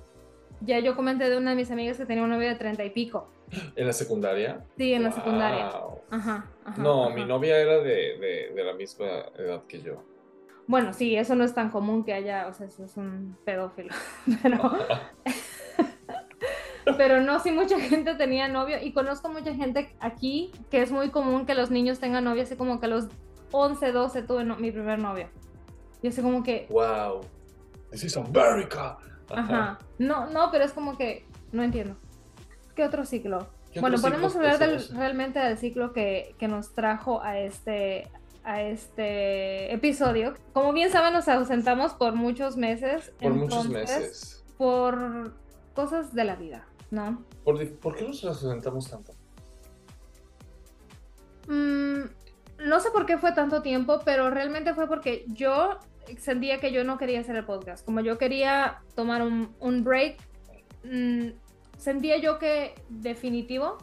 Ya 0.62 0.80
yo 0.80 0.96
comenté 0.96 1.30
de 1.30 1.38
una 1.38 1.52
de 1.52 1.56
mis 1.56 1.72
amigas 1.72 1.98
que 1.98 2.06
tenía 2.06 2.24
un 2.24 2.30
novio 2.30 2.50
de 2.50 2.56
treinta 2.56 2.84
y 2.84 2.90
pico. 2.90 3.30
¿En 3.76 3.88
la 3.88 3.94
secundaria? 3.94 4.64
Sí, 4.78 4.94
en 4.94 5.04
la 5.04 5.12
secundaria. 5.12 5.72
Ajá, 6.10 6.50
No, 6.78 7.10
mi 7.12 7.26
novia 7.26 7.58
era 7.58 7.78
de, 7.78 8.18
de, 8.18 8.52
de, 8.56 8.64
la 8.64 8.74
misma 8.74 9.06
edad 9.38 9.64
que 9.68 9.82
yo. 9.82 10.04
Bueno, 10.68 10.94
sí, 10.94 11.16
eso 11.16 11.36
no 11.36 11.44
es 11.44 11.54
tan 11.54 11.70
común 11.70 12.04
que 12.04 12.14
haya, 12.14 12.48
o 12.48 12.54
sea, 12.54 12.68
eso 12.68 12.84
es 12.86 12.98
un 12.98 13.38
pedófilo. 13.46 13.94
Pero, 14.44 14.58
pero 16.98 17.22
no, 17.22 17.40
sí, 17.40 17.52
mucha 17.52 17.80
gente 17.80 18.16
tenía 18.16 18.48
novio 18.48 18.78
y 18.82 18.92
conozco 18.94 19.30
mucha 19.30 19.54
gente 19.54 19.96
aquí 20.00 20.52
que 20.70 20.82
es 20.82 20.92
muy 20.92 21.10
común 21.10 21.46
que 21.46 21.56
los 21.56 21.72
niños 21.72 22.00
tengan 22.00 22.24
novio, 22.24 22.44
así 22.44 22.56
como 22.56 22.80
que 22.80 22.86
a 22.86 22.90
los 22.90 23.06
11, 23.52 23.92
12 23.92 24.22
tuve 24.24 24.44
mi 24.44 24.72
primer 24.72 25.00
novio. 25.00 25.30
Y 26.02 26.08
así 26.08 26.22
como 26.22 26.44
que... 26.44 26.68
¡Wow! 26.70 27.22
This 27.92 28.04
is 28.04 28.18
America. 28.18 28.98
Ajá. 29.30 29.80
No, 29.98 30.30
no, 30.30 30.52
pero 30.52 30.66
es 30.66 30.74
como 30.74 30.98
que 30.98 31.26
no 31.52 31.64
entiendo. 31.64 31.96
¿Qué 32.76 32.84
otro 32.84 33.06
ciclo? 33.06 33.48
bueno, 33.80 33.98
podemos 34.00 34.36
hablar 34.36 34.60
del, 34.60 34.88
realmente 34.90 35.40
del 35.40 35.58
ciclo 35.58 35.94
que, 35.94 36.36
que, 36.38 36.48
nos 36.48 36.74
trajo 36.74 37.22
a 37.22 37.40
este, 37.40 38.10
a 38.44 38.62
este 38.62 39.74
episodio. 39.74 40.34
Como 40.54 40.72
bien 40.74 40.92
saben, 40.92 41.14
nos 41.14 41.28
ausentamos 41.28 41.94
por 41.94 42.14
muchos 42.14 42.56
meses. 42.58 43.12
Por 43.20 43.34
muchos 43.34 43.68
meses. 43.70 44.46
Por 44.58 45.34
cosas 45.74 46.14
de 46.14 46.24
la 46.24 46.36
vida. 46.36 46.66
¿No? 46.92 47.24
¿Por, 47.44 47.58
qué 47.96 48.08
nos 48.08 48.24
ausentamos 48.24 48.90
tanto? 48.90 49.14
Mm, 51.48 52.04
no 52.66 52.80
sé 52.80 52.92
por 52.92 53.06
qué 53.06 53.18
fue 53.18 53.34
tanto 53.34 53.62
tiempo, 53.62 54.00
pero 54.04 54.30
realmente 54.30 54.74
fue 54.74 54.88
porque 54.88 55.26
yo 55.28 55.80
sentía 56.18 56.60
que 56.60 56.72
yo 56.72 56.84
no 56.84 56.98
quería 56.98 57.20
hacer 57.20 57.36
el 57.36 57.46
podcast. 57.46 57.86
Como 57.86 58.02
yo 58.02 58.18
quería 58.18 58.82
tomar 58.96 59.22
un, 59.22 59.84
break, 59.84 60.18
mm, 60.84 61.30
sentía 61.78 62.18
yo 62.18 62.40
que 62.40 62.76
definitivo, 62.90 63.78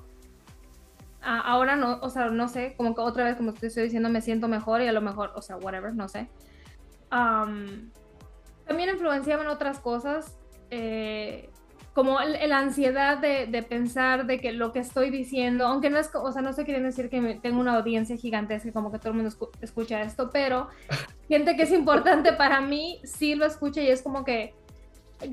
ahora 1.22 1.76
no, 1.76 1.98
o 2.02 2.10
sea, 2.10 2.30
no 2.30 2.48
sé, 2.48 2.74
como 2.76 2.94
que 2.94 3.00
otra 3.00 3.24
vez, 3.24 3.36
como 3.36 3.52
te 3.52 3.68
estoy 3.68 3.84
diciendo, 3.84 4.08
me 4.08 4.20
siento 4.20 4.48
mejor 4.48 4.80
y 4.82 4.88
a 4.88 4.92
lo 4.92 5.00
mejor, 5.00 5.32
o 5.34 5.42
sea, 5.42 5.56
whatever, 5.56 5.94
no 5.94 6.08
sé. 6.08 6.28
también 7.10 8.90
influenciaban 8.90 9.46
otras 9.46 9.78
cosas, 9.78 10.36
eh, 10.70 11.50
como 11.92 12.18
la 12.20 12.58
ansiedad 12.58 13.18
de, 13.18 13.46
de, 13.46 13.62
pensar 13.62 14.26
de 14.26 14.38
que 14.40 14.52
lo 14.52 14.72
que 14.72 14.78
estoy 14.78 15.10
diciendo, 15.10 15.66
aunque 15.66 15.90
no 15.90 15.98
es, 15.98 16.10
o 16.14 16.32
sea, 16.32 16.40
no 16.40 16.50
estoy 16.50 16.64
queriendo 16.64 16.88
decir 16.88 17.10
que 17.10 17.38
tengo 17.42 17.60
una 17.60 17.76
audiencia 17.76 18.16
gigantesca, 18.16 18.72
como 18.72 18.90
que 18.90 18.98
todo 18.98 19.10
el 19.10 19.16
mundo 19.16 19.50
escucha 19.60 20.00
esto, 20.00 20.30
pero 20.32 20.68
gente 21.28 21.54
que 21.54 21.64
es 21.64 21.72
importante 21.72 22.32
para 22.32 22.60
mí 22.60 23.00
sí 23.04 23.34
lo 23.34 23.44
escucha 23.44 23.82
y 23.82 23.88
es 23.88 24.00
como 24.00 24.24
que 24.24 24.54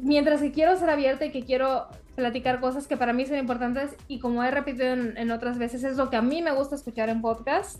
mientras 0.03 0.41
que 0.41 0.51
quiero 0.51 0.75
ser 0.77 0.89
abierta 0.89 1.25
y 1.25 1.31
que 1.31 1.43
quiero 1.43 1.87
platicar 2.15 2.59
cosas 2.59 2.87
que 2.87 2.97
para 2.97 3.13
mí 3.13 3.25
son 3.25 3.37
importantes 3.37 3.95
y 4.07 4.19
como 4.19 4.43
he 4.43 4.51
repetido 4.51 4.87
en, 4.87 5.31
otras 5.31 5.57
veces, 5.57 5.83
es 5.83 5.97
lo 5.97 6.09
que 6.09 6.17
a 6.17 6.21
mí 6.21 6.41
me 6.41 6.51
gusta 6.51 6.75
escuchar 6.75 7.09
en 7.09 7.21
podcast. 7.21 7.79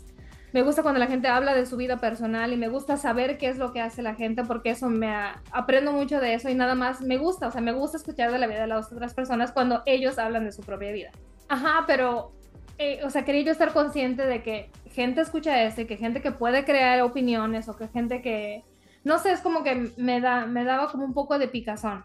Me 0.52 0.62
gusta 0.62 0.82
cuando 0.82 0.98
la 0.98 1.06
gente 1.06 1.28
habla 1.28 1.54
de 1.54 1.64
su 1.64 1.76
vida 1.76 1.98
personal 1.98 2.52
y 2.52 2.56
me 2.56 2.68
gusta 2.68 2.96
saber 2.96 3.38
qué 3.38 3.48
es 3.48 3.58
lo 3.58 3.72
que 3.72 3.80
hace 3.80 4.02
la 4.02 4.14
gente 4.14 4.42
porque 4.44 4.70
eso 4.70 4.88
me 4.88 5.14
aprendo 5.52 5.92
mucho 5.92 6.20
de 6.20 6.34
eso 6.34 6.48
y 6.48 6.54
nada 6.54 6.74
más 6.74 7.00
me 7.00 7.18
gusta, 7.18 7.46
o 7.46 7.50
sea, 7.52 7.60
me 7.60 7.72
gusta 7.72 7.98
escuchar 7.98 8.32
de 8.32 8.38
la 8.38 8.48
vida 8.48 8.62
de 8.62 8.66
las 8.66 8.92
otras 8.92 9.14
personas 9.14 9.52
cuando 9.52 9.82
ellos 9.86 10.18
hablan 10.18 10.44
de 10.44 10.52
su 10.52 10.62
propia 10.62 10.90
vida. 10.90 11.10
Ajá, 11.48 11.84
pero, 11.86 12.32
eh, 12.78 13.00
o 13.04 13.10
sea, 13.10 13.24
quería 13.24 13.42
yo 13.42 13.52
estar 13.52 13.72
consciente 13.72 14.26
de 14.26 14.42
que 14.42 14.70
gente 14.90 15.20
escucha 15.20 15.62
esto 15.62 15.82
y 15.82 15.86
que 15.86 15.96
gente 15.96 16.20
que 16.20 16.32
puede 16.32 16.64
crear 16.64 17.00
opiniones 17.02 17.68
o 17.68 17.76
que 17.76 17.86
gente 17.86 18.20
que, 18.20 18.64
no 19.04 19.18
sé, 19.18 19.30
es 19.30 19.40
como 19.40 19.62
que 19.62 19.92
me, 19.96 20.20
da, 20.20 20.46
me 20.46 20.64
daba 20.64 20.90
como 20.90 21.04
un 21.04 21.14
poco 21.14 21.38
de 21.38 21.46
picazón 21.46 22.04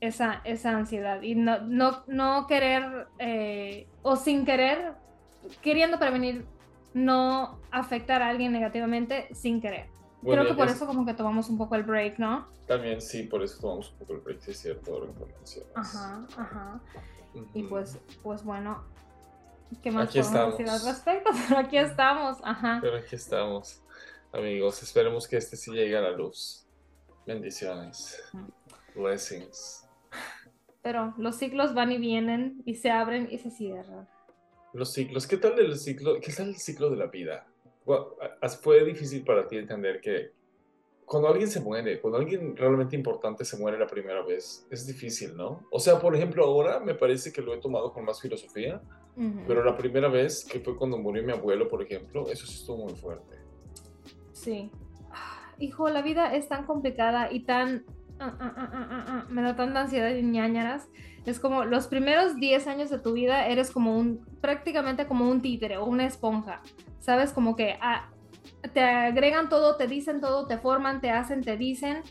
esa, 0.00 0.40
esa 0.44 0.70
ansiedad 0.70 1.22
y 1.22 1.36
no, 1.36 1.60
no, 1.60 2.02
no 2.08 2.46
querer 2.48 3.06
eh, 3.18 3.86
o 4.02 4.16
sin 4.16 4.44
querer, 4.44 4.94
queriendo 5.62 5.98
prevenir 5.98 6.44
no 6.94 7.60
afectar 7.70 8.22
a 8.22 8.28
alguien 8.28 8.52
negativamente 8.52 9.28
sin 9.34 9.60
querer. 9.60 9.88
Creo 10.22 10.46
que 10.46 10.54
por 10.54 10.68
eso 10.68 10.86
como 10.86 11.04
que 11.04 11.12
tomamos 11.12 11.50
un 11.50 11.58
poco 11.58 11.74
el 11.74 11.82
break, 11.82 12.18
¿no? 12.18 12.48
También 12.66 13.02
sí, 13.02 13.24
por 13.24 13.42
eso 13.42 13.60
tomamos 13.60 13.92
un 13.92 13.98
poco 13.98 14.14
el 14.14 14.20
break, 14.20 14.48
es 14.48 14.58
cierto, 14.58 14.94
ahora 14.94 15.12
Ajá, 15.74 16.26
ajá. 16.36 16.80
Y 17.52 17.64
pues, 17.64 17.98
pues 18.22 18.42
bueno, 18.42 18.84
¿qué 19.82 19.90
más 19.90 20.08
aquí 20.08 20.20
podemos 20.20 20.56
decir 20.56 20.70
al 20.70 20.82
respecto? 20.82 21.30
Pero 21.48 21.60
aquí 21.60 21.76
estamos, 21.76 22.38
ajá. 22.42 22.78
Pero 22.80 22.96
aquí 22.96 23.16
estamos, 23.16 23.82
amigos. 24.32 24.82
Esperemos 24.82 25.28
que 25.28 25.36
este 25.36 25.56
sí 25.56 25.72
llegue 25.72 25.96
a 25.96 26.00
la 26.00 26.12
luz. 26.12 26.66
Bendiciones. 27.26 28.22
Blessings. 28.94 29.86
Pero 30.82 31.14
los 31.18 31.36
ciclos 31.36 31.74
van 31.74 31.92
y 31.92 31.98
vienen 31.98 32.62
y 32.64 32.74
se 32.74 32.90
abren 32.90 33.28
y 33.30 33.38
se 33.38 33.50
cierran. 33.50 34.06
Los 34.74 34.92
ciclos, 34.92 35.26
¿qué 35.26 35.36
tal 35.36 35.58
el 35.58 35.78
ciclo, 35.78 36.20
qué 36.20 36.32
tal 36.32 36.48
el 36.48 36.56
ciclo 36.56 36.90
de 36.90 36.96
la 36.96 37.06
vida? 37.06 37.46
Fue 38.60 38.84
difícil 38.84 39.24
para 39.24 39.46
ti 39.46 39.56
entender 39.56 40.00
que 40.00 40.32
cuando 41.04 41.28
alguien 41.28 41.48
se 41.48 41.60
muere, 41.60 42.00
cuando 42.00 42.18
alguien 42.18 42.56
realmente 42.56 42.96
importante 42.96 43.44
se 43.44 43.56
muere 43.56 43.78
la 43.78 43.86
primera 43.86 44.22
vez, 44.22 44.66
es 44.70 44.86
difícil, 44.86 45.36
¿no? 45.36 45.66
O 45.70 45.78
sea, 45.78 46.00
por 46.00 46.16
ejemplo, 46.16 46.44
ahora 46.44 46.80
me 46.80 46.94
parece 46.94 47.32
que 47.32 47.40
lo 47.40 47.54
he 47.54 47.58
tomado 47.58 47.92
con 47.92 48.04
más 48.04 48.20
filosofía, 48.20 48.82
pero 49.46 49.62
la 49.62 49.76
primera 49.76 50.08
vez, 50.08 50.44
que 50.44 50.58
fue 50.58 50.76
cuando 50.76 50.98
murió 50.98 51.22
mi 51.22 51.32
abuelo, 51.32 51.68
por 51.68 51.80
ejemplo, 51.80 52.28
eso 52.28 52.46
sí 52.46 52.54
estuvo 52.54 52.78
muy 52.78 52.94
fuerte. 52.94 53.36
Sí. 54.32 54.72
Hijo, 55.60 55.88
la 55.88 56.02
vida 56.02 56.34
es 56.34 56.48
tan 56.48 56.66
complicada 56.66 57.30
y 57.30 57.44
tan 57.44 57.84
Ah, 57.84 57.86
ah, 57.86 58.00
ah, 58.00 58.03
me 59.28 59.42
da 59.42 59.56
tanta 59.56 59.82
ansiedad 59.82 60.10
y 60.10 60.22
ñañaras. 60.22 60.88
Es 61.26 61.40
como 61.40 61.64
los 61.64 61.86
primeros 61.86 62.36
10 62.36 62.66
años 62.66 62.90
de 62.90 62.98
tu 62.98 63.12
vida 63.12 63.46
eres 63.46 63.70
como 63.70 63.96
un, 63.96 64.24
prácticamente 64.40 65.06
como 65.06 65.28
un 65.28 65.40
títere 65.40 65.78
o 65.78 65.86
una 65.86 66.06
esponja. 66.06 66.60
¿Sabes? 67.00 67.32
Como 67.32 67.56
que 67.56 67.78
te 68.72 68.80
agregan 68.80 69.48
todo, 69.48 69.76
te 69.76 69.86
dicen 69.86 70.20
todo, 70.20 70.46
te 70.46 70.58
forman, 70.58 71.00
te 71.00 71.10
hacen, 71.10 71.42
te 71.42 71.56
dicen. 71.56 72.02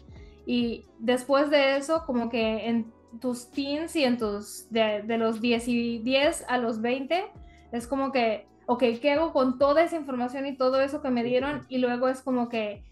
Y 0.45 0.85
después 0.99 1.49
de 1.49 1.77
eso, 1.77 2.03
como 2.05 2.29
que 2.29 2.67
en 2.67 2.91
tus 3.19 3.49
teens 3.51 3.95
y 3.95 4.03
en 4.03 4.17
tus, 4.17 4.69
de, 4.69 5.03
de 5.03 5.17
los 5.17 5.41
10 5.41 5.67
y 5.67 5.99
10 5.99 6.45
a 6.47 6.57
los 6.57 6.81
20, 6.81 7.25
es 7.71 7.87
como 7.87 8.11
que, 8.11 8.47
ok, 8.65 8.83
¿qué 9.01 9.11
hago 9.11 9.33
con 9.33 9.57
toda 9.57 9.83
esa 9.83 9.95
información 9.95 10.45
y 10.45 10.57
todo 10.57 10.81
eso 10.81 11.01
que 11.01 11.09
me 11.09 11.23
dieron? 11.23 11.65
Y 11.69 11.77
luego 11.77 12.07
es 12.07 12.21
como 12.21 12.49
que 12.49 12.83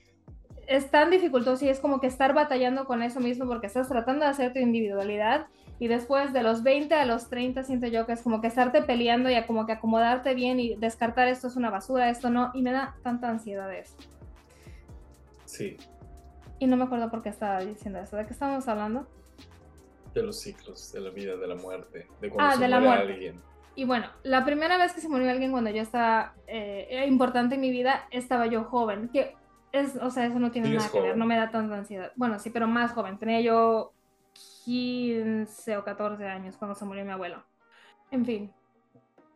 es 0.67 0.89
tan 0.91 1.09
dificultoso 1.09 1.65
y 1.65 1.69
es 1.69 1.79
como 1.79 1.99
que 1.99 2.07
estar 2.07 2.33
batallando 2.33 2.85
con 2.85 3.01
eso 3.03 3.19
mismo 3.19 3.47
porque 3.47 3.67
estás 3.67 3.87
tratando 3.87 4.25
de 4.25 4.31
hacer 4.31 4.53
tu 4.53 4.59
individualidad 4.59 5.47
y 5.79 5.87
después 5.87 6.31
de 6.31 6.43
los 6.43 6.61
20 6.61 6.93
a 6.93 7.05
los 7.05 7.27
30 7.29 7.63
siento 7.63 7.87
yo 7.87 8.05
que 8.05 8.13
es 8.13 8.21
como 8.21 8.39
que 8.39 8.47
estarte 8.47 8.83
peleando 8.83 9.31
y 9.31 9.43
como 9.45 9.65
que 9.65 9.71
acomodarte 9.71 10.35
bien 10.35 10.59
y 10.59 10.75
descartar 10.75 11.27
esto 11.27 11.47
es 11.47 11.55
una 11.55 11.71
basura, 11.71 12.09
esto 12.09 12.29
no, 12.29 12.51
y 12.53 12.61
me 12.61 12.71
da 12.71 12.95
tanta 13.01 13.29
ansiedad 13.29 13.73
eso. 13.73 13.95
Sí. 15.45 15.77
Y 16.59 16.67
no 16.67 16.77
me 16.77 16.83
acuerdo 16.83 17.09
por 17.09 17.23
qué 17.23 17.29
estaba 17.29 17.59
diciendo 17.61 17.99
eso, 17.99 18.15
¿de 18.15 18.27
qué 18.27 18.33
estábamos 18.33 18.67
hablando? 18.67 19.07
De 20.13 20.21
los 20.21 20.39
ciclos, 20.39 20.91
de 20.91 21.01
la 21.01 21.09
vida, 21.09 21.35
de 21.35 21.47
la 21.47 21.55
muerte, 21.55 22.07
de 22.21 22.29
cuando 22.29 22.51
ah, 22.51 22.55
se 22.55 22.61
de 22.61 22.67
la 22.67 22.93
alguien. 22.93 23.41
Y 23.73 23.85
bueno, 23.85 24.07
la 24.21 24.45
primera 24.45 24.77
vez 24.77 24.93
que 24.93 25.01
se 25.01 25.09
murió 25.09 25.31
alguien 25.31 25.51
cuando 25.51 25.71
yo 25.71 25.81
estaba 25.81 26.35
eh, 26.45 27.05
importante 27.07 27.55
en 27.55 27.61
mi 27.61 27.71
vida, 27.71 28.05
estaba 28.11 28.45
yo 28.45 28.65
joven, 28.65 29.09
que 29.09 29.33
es, 29.71 29.95
o 29.95 30.09
sea, 30.09 30.25
eso 30.25 30.39
no 30.39 30.51
tiene 30.51 30.69
nada 30.69 30.89
que 30.91 31.01
ver, 31.01 31.17
no 31.17 31.25
me 31.25 31.37
da 31.37 31.49
tanta 31.49 31.75
ansiedad. 31.75 32.11
Bueno, 32.15 32.39
sí, 32.39 32.49
pero 32.49 32.67
más 32.67 32.91
joven. 32.91 33.17
Tenía 33.17 33.41
yo 33.41 33.93
15 34.65 35.77
o 35.77 35.83
14 35.83 36.25
años 36.27 36.57
cuando 36.57 36.75
se 36.75 36.85
murió 36.85 37.05
mi 37.05 37.11
abuelo. 37.11 37.43
En 38.11 38.25
fin. 38.25 38.51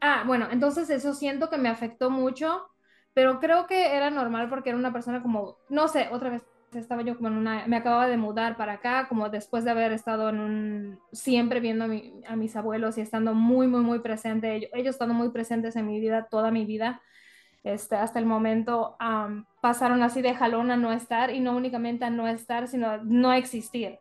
Ah, 0.02 0.24
bueno, 0.26 0.48
entonces 0.52 0.90
eso 0.90 1.14
siento 1.14 1.50
que 1.50 1.58
me 1.58 1.70
afectó 1.70 2.10
mucho, 2.10 2.70
pero 3.14 3.40
creo 3.40 3.66
que 3.66 3.96
era 3.96 4.10
normal 4.10 4.50
porque 4.50 4.70
era 4.70 4.78
una 4.78 4.94
persona 4.94 5.22
como, 5.22 5.58
no 5.70 5.88
sé, 5.88 6.10
otra 6.12 6.30
vez 6.30 6.44
estaba 6.74 7.02
yo 7.04 7.16
como 7.16 7.30
en 7.30 7.36
una, 7.36 7.66
me 7.68 7.78
acababa 7.78 8.08
de 8.08 8.18
mudar 8.18 8.58
para 8.58 8.74
acá, 8.74 9.08
como 9.08 9.30
después 9.30 9.64
de 9.64 9.72
haber 9.72 9.94
estado 9.94 10.28
en 10.28 10.40
un, 10.40 11.00
siempre 11.14 11.62
viendo 11.62 11.86
a, 11.86 12.34
a 12.34 12.36
mis 12.36 12.56
abuelos 12.58 12.98
y 12.98 13.02
estando 13.02 13.34
muy, 13.34 13.68
muy, 13.68 13.82
muy 13.82 14.00
presente, 14.00 14.54
ellos, 14.54 14.70
ellos 14.74 14.96
estando 14.96 15.14
muy 15.14 15.30
presentes 15.30 15.78
en 15.78 15.88
mi 15.88 16.02
vida, 16.02 16.28
toda 16.30 16.52
mi 16.52 16.66
vida 16.66 17.02
este, 17.66 17.96
hasta 17.96 18.20
el 18.20 18.28
momento 18.28 18.96
pasaron 19.60 20.04
así 20.04 20.22
de 20.22 20.36
jalón 20.36 20.70
a 20.70 20.78
no 20.78 20.94
estar 20.94 21.32
y 21.32 21.40
no 21.40 21.58
únicamente 21.58 22.06
a 22.06 22.12
no 22.12 22.28
estar, 22.28 22.68
sino 22.68 22.98
no 23.04 23.34
existir. 23.34 23.98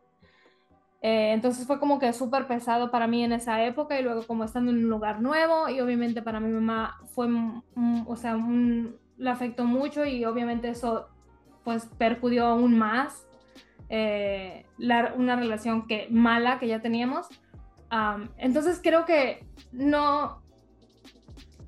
Eh, 1.01 1.33
entonces 1.33 1.67
fue 1.67 1.81
como 1.81 1.99
que 1.99 2.13
súper 2.13 2.47
pesado 2.47 2.91
para 2.91 3.07
mí 3.07 3.25
en 3.25 3.33
esa 3.33 3.65
época 3.65 3.99
y 3.99 4.03
luego 4.03 4.27
como 4.27 4.45
estando 4.45 4.71
en 4.71 4.85
un 4.85 4.91
lugar 4.91 5.23
nuevo 5.23 5.69
y 5.71 5.81
obviamente 5.81 6.21
para 6.21 6.41
mi 6.41 6.53
mamá 6.53 6.99
fue, 7.15 7.29
o 8.07 8.17
sea, 8.17 8.37
le 8.37 9.31
afectó 9.31 9.65
mucho 9.65 10.05
y 10.05 10.27
obviamente 10.27 10.69
eso 10.69 11.09
pues 11.63 11.87
percudió 11.87 12.47
aún 12.47 12.79
más 12.79 13.27
eh, 13.89 14.67
una 14.79 15.37
relación 15.37 15.87
que 15.87 16.07
mala 16.11 16.59
que 16.59 16.69
ya 16.69 16.83
teníamos. 16.83 17.29
entonces 18.37 18.79
creo 18.83 19.07
que 19.07 19.47
no, 19.73 20.43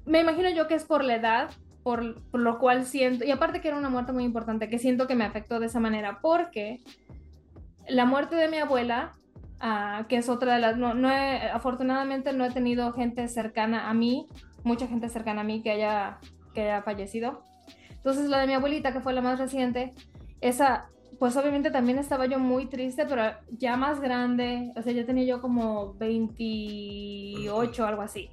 me 0.04 0.20
imagino 0.20 0.50
yo 0.50 0.68
que 0.68 0.74
es 0.74 0.84
por 0.84 1.02
la 1.02 1.14
edad, 1.14 1.50
por, 1.86 2.16
lo 2.32 2.58
cual 2.58 2.84
siento, 2.84 3.24
y 3.24 3.30
aparte 3.30 3.60
que 3.60 3.68
era 3.68 3.76
una 3.76 3.88
muerte 3.88 4.10
muy 4.10 4.24
importante, 4.24 4.68
que 4.68 4.80
siento 4.80 5.06
que 5.06 5.14
me 5.14 5.22
afectó 5.22 5.60
de 5.60 5.66
esa 5.66 5.78
manera, 5.78 6.18
porque 6.20 6.80
la 7.86 8.04
muerte 8.06 8.34
de 8.34 8.48
mi 8.48 8.56
abuela, 8.56 9.12
ah, 9.60 10.04
que 10.08 10.16
es 10.16 10.28
otra 10.28 10.54
de 10.54 10.60
las, 10.60 10.76
no, 10.76 10.94
no 10.94 11.08
afortunadamente 11.54 12.32
no 12.32 12.44
he 12.44 12.50
tenido 12.50 12.92
gente 12.92 13.28
cercana 13.28 13.88
a 13.88 13.94
mí, 13.94 14.26
mucha 14.64 14.88
gente 14.88 15.08
cercana 15.08 15.42
a 15.42 15.44
mí 15.44 15.62
que 15.62 15.70
haya, 15.70 16.18
que 16.54 16.62
haya 16.62 16.82
fallecido. 16.82 17.44
Entonces 17.90 18.28
la 18.28 18.40
de 18.40 18.48
mi 18.48 18.54
abuelita, 18.54 18.92
que 18.92 18.98
fue 18.98 19.12
la 19.12 19.22
más 19.22 19.38
reciente, 19.38 19.94
esa, 20.40 20.88
pues 21.20 21.36
obviamente 21.36 21.70
también 21.70 22.00
estaba 22.00 22.26
yo 22.26 22.40
muy 22.40 22.66
triste, 22.66 23.06
pero 23.06 23.22
ya 23.58 23.76
más 23.76 24.00
grande, 24.00 24.72
o 24.74 24.82
sea, 24.82 24.92
ya 24.92 25.06
tenía 25.06 25.22
yo 25.22 25.40
como 25.40 25.94
28, 25.94 27.86
algo 27.86 28.02
así 28.02 28.28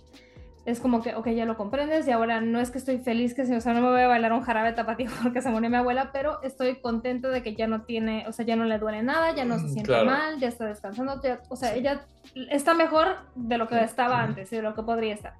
es 0.65 0.79
como 0.79 1.01
que, 1.01 1.13
ok, 1.15 1.27
ya 1.29 1.45
lo 1.45 1.57
comprendes 1.57 2.07
y 2.07 2.11
ahora 2.11 2.39
no 2.39 2.59
es 2.59 2.71
que 2.71 2.77
estoy 2.77 2.97
feliz 2.97 3.33
que 3.33 3.41
o 3.41 3.61
sea, 3.61 3.73
no 3.73 3.81
me 3.81 3.89
voy 3.89 4.01
a 4.01 4.07
bailar 4.07 4.31
un 4.31 4.41
jarabe 4.41 4.71
tapatío 4.71 5.09
porque 5.23 5.41
se 5.41 5.49
murió 5.49 5.69
mi 5.69 5.75
abuela, 5.75 6.11
pero 6.13 6.41
estoy 6.41 6.75
contento 6.77 7.29
de 7.29 7.43
que 7.43 7.55
ya 7.55 7.67
no 7.67 7.81
tiene, 7.81 8.25
o 8.27 8.31
sea, 8.31 8.45
ya 8.45 8.55
no 8.55 8.63
le 8.63 8.79
duele 8.79 9.03
nada, 9.03 9.35
ya 9.35 9.43
no 9.43 9.59
se 9.59 9.69
siente 9.69 10.03
mal, 10.03 10.39
ya 10.39 10.47
está 10.47 10.65
descansando, 10.65 11.19
o 11.49 11.55
sea, 11.55 11.75
ella 11.75 12.05
está 12.49 12.73
mejor 12.73 13.17
de 13.35 13.57
lo 13.57 13.67
que 13.67 13.81
estaba 13.83 14.21
antes 14.21 14.51
y 14.53 14.55
de 14.55 14.61
lo 14.61 14.73
que 14.73 14.83
podría 14.83 15.13
estar. 15.13 15.33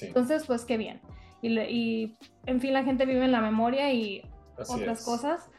Entonces, 0.00 0.46
pues 0.46 0.64
qué 0.64 0.78
bien. 0.78 1.00
Y, 1.42 1.58
y, 1.58 2.16
en 2.46 2.60
fin, 2.60 2.72
la 2.72 2.84
gente 2.84 3.04
vive 3.04 3.24
en 3.24 3.32
la 3.32 3.40
memoria 3.40 3.92
y 3.92 4.22
otras 4.56 5.04
cosas. 5.04 5.50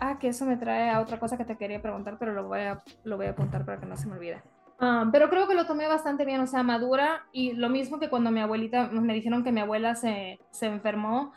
Ah, 0.00 0.18
que 0.18 0.28
eso 0.28 0.44
me 0.44 0.56
trae 0.56 0.90
a 0.90 1.00
otra 1.00 1.18
cosa 1.18 1.36
que 1.36 1.44
te 1.44 1.56
quería 1.56 1.82
preguntar, 1.82 2.16
pero 2.18 2.32
lo 2.32 2.46
voy 2.46 2.60
a, 2.60 2.82
lo 3.04 3.16
voy 3.16 3.26
a 3.26 3.30
apuntar 3.30 3.64
para 3.64 3.78
que 3.78 3.86
no 3.86 3.96
se 3.96 4.06
me 4.06 4.14
olvide. 4.14 4.42
Ah, 4.80 5.08
pero 5.10 5.28
creo 5.28 5.48
que 5.48 5.54
lo 5.54 5.66
tomé 5.66 5.88
bastante 5.88 6.24
bien, 6.24 6.40
o 6.40 6.46
sea, 6.46 6.62
madura. 6.62 7.26
Y 7.32 7.52
lo 7.52 7.68
mismo 7.68 7.98
que 7.98 8.08
cuando 8.08 8.30
mi 8.30 8.40
abuelita, 8.40 8.88
me 8.88 9.14
dijeron 9.14 9.42
que 9.42 9.52
mi 9.52 9.60
abuela 9.60 9.94
se, 9.94 10.38
se 10.50 10.66
enfermó. 10.66 11.32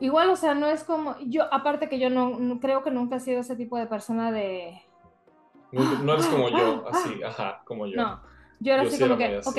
Igual, 0.00 0.30
o 0.30 0.36
sea, 0.36 0.54
no 0.54 0.66
es 0.68 0.84
como, 0.84 1.16
yo, 1.20 1.52
aparte 1.52 1.88
que 1.88 1.98
yo 1.98 2.10
no, 2.10 2.58
creo 2.60 2.82
que 2.82 2.90
nunca 2.90 3.16
he 3.16 3.20
sido 3.20 3.40
ese 3.40 3.56
tipo 3.56 3.78
de 3.78 3.86
persona 3.86 4.30
de... 4.30 4.82
No, 5.72 6.12
eres 6.12 6.26
como 6.26 6.48
yo, 6.50 6.86
así, 6.92 7.22
ajá, 7.22 7.62
como 7.64 7.86
yo. 7.86 7.96
No, 7.96 8.20
Yo 8.60 8.74
era 8.74 8.82
así 8.82 8.98
como 8.98 9.16
que, 9.16 9.40
ok, 9.44 9.58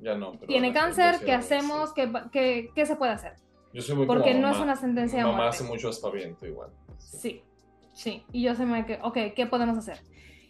ya 0.00 0.14
no, 0.16 0.32
tiene 0.46 0.72
cáncer, 0.72 1.20
¿qué 1.24 1.32
hacemos? 1.32 1.92
¿Qué, 1.92 2.12
¿Qué, 2.30 2.70
qué, 2.74 2.86
se 2.86 2.96
puede 2.96 3.12
hacer? 3.12 3.36
Yo 3.72 3.80
soy 3.80 3.96
muy 3.96 4.06
Porque 4.06 4.34
no 4.34 4.50
es 4.50 4.58
una 4.58 4.76
sentencia 4.76 5.18
de 5.18 5.24
muerte. 5.24 5.38
Mamá 5.38 5.50
hace 5.50 5.64
mucho 5.64 5.88
espaviento 5.88 6.46
igual. 6.46 6.70
Sí. 6.98 7.42
sí, 7.94 8.24
Y 8.32 8.42
yo 8.42 8.54
se 8.54 8.66
me 8.66 8.84
que, 8.84 8.98
ok, 9.02 9.16
¿qué 9.34 9.46
podemos 9.46 9.78
hacer? 9.78 9.98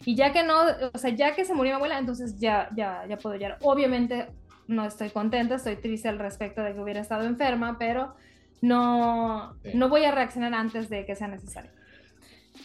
Y 0.05 0.15
ya 0.15 0.31
que 0.31 0.43
no, 0.43 0.55
o 0.93 0.97
sea, 0.97 1.09
ya 1.09 1.35
que 1.35 1.45
se 1.45 1.53
murió 1.53 1.73
mi 1.73 1.75
abuela, 1.77 1.97
entonces 1.97 2.39
ya, 2.39 2.69
ya, 2.75 3.05
ya 3.07 3.17
puedo 3.17 3.35
llorar. 3.35 3.57
Obviamente 3.61 4.27
no 4.67 4.85
estoy 4.85 5.09
contenta, 5.09 5.55
estoy 5.55 5.75
triste 5.77 6.07
al 6.07 6.19
respecto 6.19 6.61
de 6.61 6.73
que 6.73 6.79
hubiera 6.79 7.01
estado 7.01 7.23
enferma, 7.25 7.77
pero 7.77 8.13
no, 8.61 9.55
no 9.73 9.89
voy 9.89 10.05
a 10.05 10.11
reaccionar 10.11 10.53
antes 10.53 10.89
de 10.89 11.05
que 11.05 11.15
sea 11.15 11.27
necesario. 11.27 11.71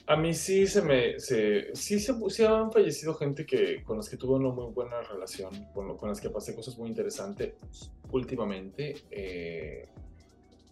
A 0.06 0.16
mí 0.16 0.34
sí 0.34 0.66
se 0.66 0.82
me, 0.82 1.18
se, 1.18 1.74
sí, 1.74 1.98
se, 1.98 2.14
sí 2.30 2.44
han 2.44 2.72
fallecido 2.72 3.14
gente 3.14 3.44
que, 3.44 3.82
con 3.82 3.96
las 3.96 4.08
que 4.08 4.16
tuve 4.16 4.34
una 4.34 4.50
muy 4.50 4.72
buena 4.72 5.00
relación, 5.02 5.50
con, 5.74 5.96
con 5.96 6.08
las 6.08 6.20
que 6.20 6.30
pasé 6.30 6.54
cosas 6.54 6.78
muy 6.78 6.88
interesantes 6.88 7.54
últimamente. 8.10 8.96
Eh, 9.10 9.88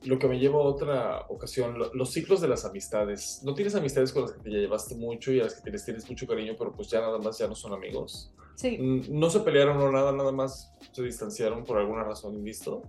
lo 0.05 0.19
que 0.19 0.29
me 0.29 0.39
lleva 0.39 0.59
a 0.59 0.63
otra 0.63 1.27
ocasión, 1.29 1.77
los 1.93 2.11
ciclos 2.13 2.41
de 2.41 2.49
las 2.49 2.65
amistades. 2.65 3.43
¿No 3.45 3.55
tienes 3.55 3.75
amistades 3.75 4.13
con 4.13 4.23
las 4.23 4.33
que 4.33 4.41
te 4.41 4.51
llevaste 4.51 4.95
mucho 4.95 5.33
y 5.33 5.41
a 5.41 5.45
las 5.45 5.55
que 5.55 5.63
tienes, 5.63 5.85
tienes 5.85 6.09
mucho 6.09 6.27
cariño, 6.27 6.55
pero 6.57 6.73
pues 6.73 6.89
ya 6.89 7.01
nada 7.01 7.19
más 7.19 7.39
ya 7.39 7.49
no 7.49 7.55
son 7.55 7.73
amigos? 7.73 8.33
Sí. 8.55 8.79
¿No 9.11 9.31
se 9.31 9.41
pelearon 9.41 9.77
o 9.79 9.91
nada, 9.91 10.13
nada 10.13 10.33
más 10.33 10.73
se 10.93 11.03
distanciaron 11.03 11.65
por 11.65 11.79
alguna 11.79 12.05
razón, 12.05 12.43
visto? 12.43 12.83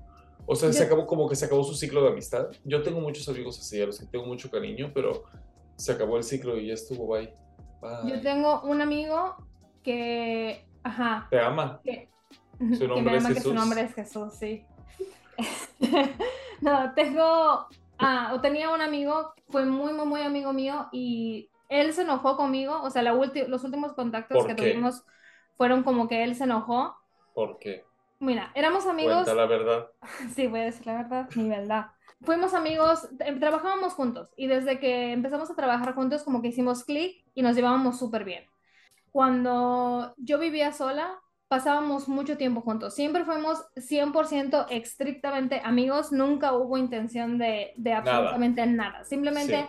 O 0.45 0.55
sea, 0.55 0.72
se 0.74 0.84
acabó 0.84 1.05
como 1.05 1.30
que 1.30 1.36
se 1.36 1.45
acabó 1.45 1.64
su 1.64 1.76
ciclo 1.76 2.01
de 2.03 2.10
amistad. 2.10 2.47
Yo 2.64 2.82
tengo 2.82 2.99
muchos 2.99 3.28
amigos 3.30 3.60
así, 3.60 3.82
a 3.82 3.86
los 3.86 3.99
que 3.99 4.05
tengo 4.07 4.26
mucho 4.26 4.49
cariño, 4.49 4.91
pero 4.93 5.24
se 5.76 5.91
acabó 5.91 6.18
el 6.18 6.24
ciclo 6.24 6.57
y 6.57 6.68
ya 6.68 6.74
estuvo, 6.74 7.07
bye. 7.07 7.34
Yo 8.07 8.20
tengo 8.22 8.62
un 8.62 8.82
amigo 8.82 9.36
que, 9.84 10.66
ajá. 10.84 11.28
¿Te 11.30 11.39
ama? 11.39 11.80
Que, 11.84 12.10
su 12.78 12.88
nombre 12.88 13.18
es 13.18 13.28
Jesús. 13.28 13.43
su 13.43 13.53
nombre 13.53 13.82
es 13.82 13.93
Jesús, 13.93 14.34
sí. 14.39 14.66
no, 16.62 16.93
tengo, 16.93 17.68
ah, 17.97 18.32
o 18.34 18.41
tenía 18.41 18.72
un 18.72 18.82
amigo, 18.82 19.34
fue 19.49 19.66
muy, 19.66 19.93
muy, 19.93 20.05
muy 20.05 20.22
amigo 20.22 20.53
mío 20.53 20.88
y 20.91 21.49
él 21.70 21.93
se 21.93 22.01
enojó 22.01 22.36
conmigo, 22.36 22.82
o 22.82 22.89
sea, 22.89 23.01
la 23.01 23.14
los 23.14 23.64
últimos 23.64 23.93
contactos 23.93 24.45
que 24.45 24.55
tuvimos 24.55 25.03
fueron 25.55 25.84
como 25.84 26.07
que 26.07 26.24
él 26.24 26.36
se 26.36 26.45
enojó. 26.45 26.95
¿Por 27.34 27.60
qué? 27.60 27.86
Mira, 28.20 28.51
éramos 28.55 28.86
amigos. 28.86 29.14
Cuenta 29.14 29.36
la 29.36 29.45
verdad. 29.45 29.91
Sí, 30.36 30.47
voy 30.47 30.62
a 30.62 30.66
decir 30.66 30.86
la 30.88 30.93
verdad, 31.03 31.30
mi 31.36 31.49
verdad. 31.49 31.91
Fuimos 32.22 32.53
amigos, 32.53 33.07
em, 33.20 33.39
trabajábamos 33.39 33.93
juntos 33.93 34.34
y 34.36 34.47
desde 34.47 34.80
que 34.80 35.14
empezamos 35.14 35.49
a 35.49 35.55
trabajar 35.55 35.93
juntos 35.93 36.24
como 36.24 36.41
que 36.41 36.49
hicimos 36.49 36.84
clic 36.84 37.24
y 37.34 37.41
nos 37.41 37.55
llevábamos 37.55 37.97
súper 37.97 38.26
bien. 38.26 38.45
Cuando 39.12 40.14
yo 40.18 40.38
vivía 40.38 40.74
sola, 40.74 41.20
pasábamos 41.50 42.08
mucho 42.08 42.38
tiempo 42.38 42.62
juntos. 42.62 42.93
Siempre 42.93 43.26
fuimos 43.26 43.66
100% 43.76 44.68
estrictamente 44.70 45.62
amigos, 45.66 46.12
nunca 46.12 46.54
hubo 46.54 46.78
intención 46.78 47.38
de, 47.38 47.74
de 47.76 47.93
absolutamente 47.93 48.66
nada. 48.68 49.04
Simplemente 49.04 49.68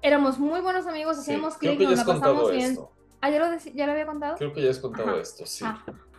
éramos 0.00 0.38
muy 0.38 0.60
buenos 0.60 0.86
amigos, 0.86 1.18
hacíamos 1.18 1.58
clic, 1.58 1.78
nos 1.80 1.98
la 1.98 2.04
pasamos 2.04 2.52
bien. 2.52 2.78
¿Ah, 3.20 3.30
ya 3.30 3.40
lo, 3.40 3.58
ya 3.74 3.86
lo 3.86 3.92
había 3.92 4.06
contado? 4.06 4.36
Creo 4.36 4.52
que 4.52 4.62
ya 4.62 4.70
has 4.70 4.78
contado 4.78 5.18
esto, 5.18 5.44
sí. 5.44 5.64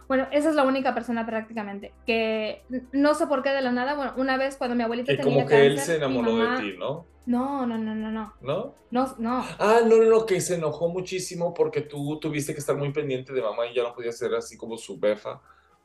Bueno, 0.09 0.27
esa 0.31 0.49
es 0.49 0.55
la 0.55 0.63
única 0.63 0.95
persona 0.95 1.23
prácticamente 1.23 1.93
que 2.03 2.63
no 2.91 3.13
sé 3.13 3.27
por 3.27 3.43
qué 3.43 3.51
de 3.51 3.61
la 3.61 3.71
nada. 3.71 3.93
Bueno, 3.93 4.13
una 4.17 4.37
vez 4.37 4.57
cuando 4.57 4.75
mi 4.75 4.81
abuelita 4.81 5.15
tenía 5.15 5.23
como 5.23 5.45
que 5.45 5.67
él 5.67 5.79
se 5.79 5.97
enamoró 5.97 6.35
de 6.35 6.57
ti, 6.57 6.77
¿no? 6.79 7.05
No, 7.27 7.67
no, 7.67 7.77
no, 7.77 7.93
no, 7.93 8.09
no. 8.09 8.33
¿No? 8.41 8.73
No, 8.89 9.15
no. 9.19 9.45
Ah, 9.59 9.81
no, 9.85 9.97
no, 9.97 10.05
no, 10.05 10.25
que 10.25 10.41
se 10.41 10.55
enojó 10.55 10.89
muchísimo 10.89 11.53
porque 11.53 11.81
tú 11.81 12.19
tuviste 12.19 12.55
que 12.55 12.59
estar 12.59 12.75
muy 12.75 12.91
pendiente 12.91 13.33
de 13.33 13.41
mamá 13.43 13.67
y 13.67 13.75
ya 13.75 13.83
no 13.83 13.93
podías 13.93 14.17
ser 14.17 14.33
así 14.33 14.57
como 14.57 14.79
su 14.79 14.99
befa. 14.99 15.39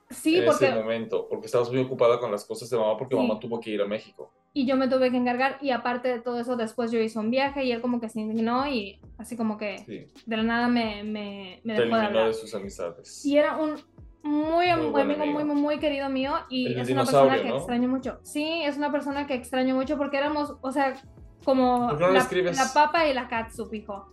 Sí, 0.08 0.38
en 0.38 0.46
porque... 0.46 0.68
ese 0.68 0.74
momento, 0.74 1.28
porque 1.28 1.44
estabas 1.44 1.70
muy 1.70 1.80
ocupada 1.80 2.18
con 2.18 2.32
las 2.32 2.46
cosas 2.46 2.70
de 2.70 2.78
mamá 2.78 2.96
porque 2.96 3.14
mamá 3.14 3.38
tuvo 3.38 3.60
que 3.60 3.70
ir 3.70 3.82
a 3.82 3.86
México. 3.86 4.32
Y 4.54 4.66
yo 4.66 4.76
me 4.76 4.88
tuve 4.88 5.10
que 5.10 5.18
encargar 5.18 5.58
y 5.60 5.70
aparte 5.70 6.08
de 6.08 6.20
todo 6.20 6.40
eso, 6.40 6.56
después 6.56 6.90
yo 6.90 6.98
hice 6.98 7.18
un 7.18 7.30
viaje 7.30 7.64
y 7.64 7.72
él 7.72 7.82
como 7.82 8.00
que 8.00 8.08
se 8.08 8.20
indignó 8.20 8.66
y 8.66 9.00
así 9.18 9.36
como 9.36 9.58
que 9.58 10.08
de 10.24 10.36
la 10.36 10.44
nada 10.44 10.68
me, 10.68 11.02
me, 11.04 11.60
me 11.62 11.74
dejó 11.74 11.96
de 11.96 12.02
hablar. 12.06 12.28
de 12.28 12.34
sus 12.34 12.54
amistades. 12.54 13.26
Y 13.26 13.36
era 13.36 13.56
un 13.56 13.76
muy, 14.24 14.66
muy 14.74 15.00
amigo, 15.02 15.26
muy, 15.26 15.44
muy 15.44 15.78
querido 15.78 16.08
mío 16.08 16.32
y 16.48 16.74
es 16.78 16.90
una 16.90 17.04
persona 17.04 17.42
que 17.42 17.48
extraño 17.48 17.88
mucho. 17.88 18.18
Sí, 18.22 18.62
es 18.64 18.76
una 18.76 18.90
persona 18.90 19.26
que 19.26 19.34
extraño 19.34 19.74
mucho 19.74 19.98
porque 19.98 20.16
éramos, 20.16 20.56
o 20.62 20.72
sea, 20.72 20.94
como 21.44 21.92
la, 21.92 22.10
la, 22.10 22.72
papa 22.72 23.06
y 23.06 23.12
la 23.12 23.28
catsup, 23.28 23.72
hijo. 23.74 24.08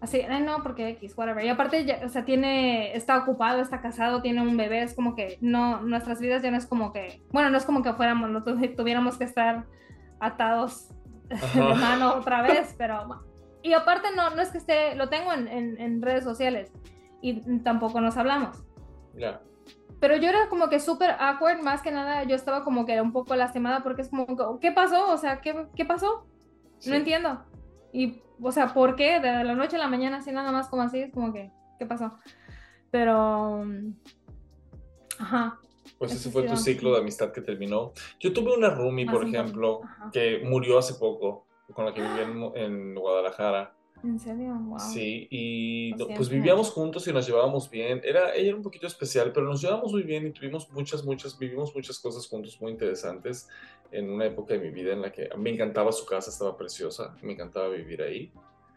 Así, 0.00 0.22
no, 0.44 0.62
porque 0.62 0.90
X, 0.90 1.14
whatever. 1.16 1.44
Y 1.44 1.48
aparte, 1.48 1.84
ya, 1.84 2.00
o 2.04 2.08
sea, 2.08 2.24
tiene, 2.24 2.94
está 2.96 3.18
ocupado, 3.18 3.60
está 3.60 3.80
casado, 3.80 4.22
tiene 4.22 4.42
un 4.42 4.56
bebé, 4.56 4.82
es 4.82 4.94
como 4.94 5.16
que 5.16 5.38
no, 5.40 5.80
nuestras 5.80 6.20
vidas 6.20 6.40
ya 6.40 6.52
no 6.52 6.56
es 6.56 6.66
como 6.66 6.92
que, 6.92 7.20
bueno, 7.32 7.50
no 7.50 7.58
es 7.58 7.64
como 7.64 7.82
que 7.82 7.92
fuéramos, 7.94 8.30
no 8.30 8.44
tuviéramos 8.44 9.18
que 9.18 9.24
estar 9.24 9.66
atados 10.20 10.90
de 11.54 11.60
mano 11.60 12.14
otra 12.14 12.42
vez, 12.42 12.76
pero, 12.78 13.24
y 13.62 13.72
aparte 13.72 14.08
no, 14.14 14.30
no 14.30 14.40
es 14.40 14.50
que 14.50 14.58
esté, 14.58 14.94
lo 14.94 15.08
tengo 15.08 15.32
en, 15.32 15.48
en, 15.48 16.00
redes 16.00 16.22
sociales 16.22 16.70
y 17.20 17.40
tampoco 17.60 18.00
nos 18.00 18.16
hablamos. 18.16 18.64
Ya. 19.16 19.40
Pero 20.00 20.16
yo 20.16 20.28
era 20.28 20.48
como 20.48 20.68
que 20.68 20.78
súper 20.78 21.10
awkward, 21.18 21.60
más 21.60 21.82
que 21.82 21.90
nada 21.90 22.22
yo 22.24 22.36
estaba 22.36 22.62
como 22.64 22.86
que 22.86 23.00
un 23.00 23.12
poco 23.12 23.34
lastimada 23.34 23.82
porque 23.82 24.02
es 24.02 24.10
como, 24.10 24.58
¿qué 24.60 24.70
pasó? 24.70 25.10
O 25.12 25.16
sea, 25.16 25.40
¿qué, 25.40 25.66
qué 25.74 25.84
pasó? 25.84 26.26
No 26.86 26.94
entiendo. 26.94 27.42
Y, 27.92 28.22
o 28.40 28.52
sea, 28.52 28.72
¿por 28.72 28.94
qué? 28.94 29.18
De 29.18 29.44
la 29.44 29.54
noche 29.54 29.76
a 29.76 29.80
la 29.80 29.88
mañana, 29.88 30.18
así 30.18 30.30
nada 30.30 30.52
más 30.52 30.68
como 30.68 30.82
así, 30.82 31.00
es 31.00 31.12
como 31.12 31.32
que, 31.32 31.50
¿qué 31.78 31.86
pasó? 31.86 32.16
Pero, 32.90 33.64
ajá. 35.18 35.58
Pues 35.98 36.12
ese 36.12 36.30
fue 36.30 36.44
tu 36.44 36.56
ciclo 36.56 36.92
de 36.92 37.00
amistad 37.00 37.32
que 37.32 37.40
terminó. 37.40 37.92
Yo 38.20 38.32
tuve 38.32 38.56
una 38.56 38.70
roomie, 38.70 39.06
por 39.06 39.26
ejemplo, 39.26 39.80
que 40.12 40.42
murió 40.44 40.78
hace 40.78 40.94
poco, 40.94 41.46
con 41.72 41.84
la 41.84 41.92
que 41.92 42.02
vivía 42.02 42.22
en 42.54 42.94
Guadalajara. 42.94 43.74
¿En 44.04 44.18
serio? 44.18 44.54
Wow. 44.54 44.78
Sí, 44.78 45.26
y 45.30 45.92
pues 45.94 46.28
vivíamos 46.28 46.70
juntos 46.70 47.06
y 47.08 47.12
nos 47.12 47.26
llevábamos 47.26 47.68
bien. 47.68 48.00
Era, 48.04 48.34
ella 48.34 48.48
era 48.48 48.56
un 48.56 48.62
poquito 48.62 48.86
especial, 48.86 49.32
pero 49.32 49.46
nos 49.46 49.60
llevábamos 49.60 49.92
muy 49.92 50.02
bien 50.02 50.26
y 50.26 50.30
tuvimos 50.30 50.70
muchas, 50.70 51.04
muchas, 51.04 51.38
vivimos 51.38 51.74
muchas 51.74 51.98
cosas 51.98 52.26
juntos 52.26 52.60
muy 52.60 52.72
interesantes 52.72 53.48
en 53.90 54.10
una 54.10 54.26
época 54.26 54.54
de 54.54 54.60
mi 54.60 54.70
vida 54.70 54.92
en 54.92 55.02
la 55.02 55.10
que 55.10 55.28
me 55.36 55.50
encantaba 55.50 55.90
su 55.92 56.06
casa, 56.06 56.30
estaba 56.30 56.56
preciosa, 56.56 57.16
me 57.22 57.32
encantaba 57.32 57.68
vivir 57.68 58.02
ahí. 58.02 58.32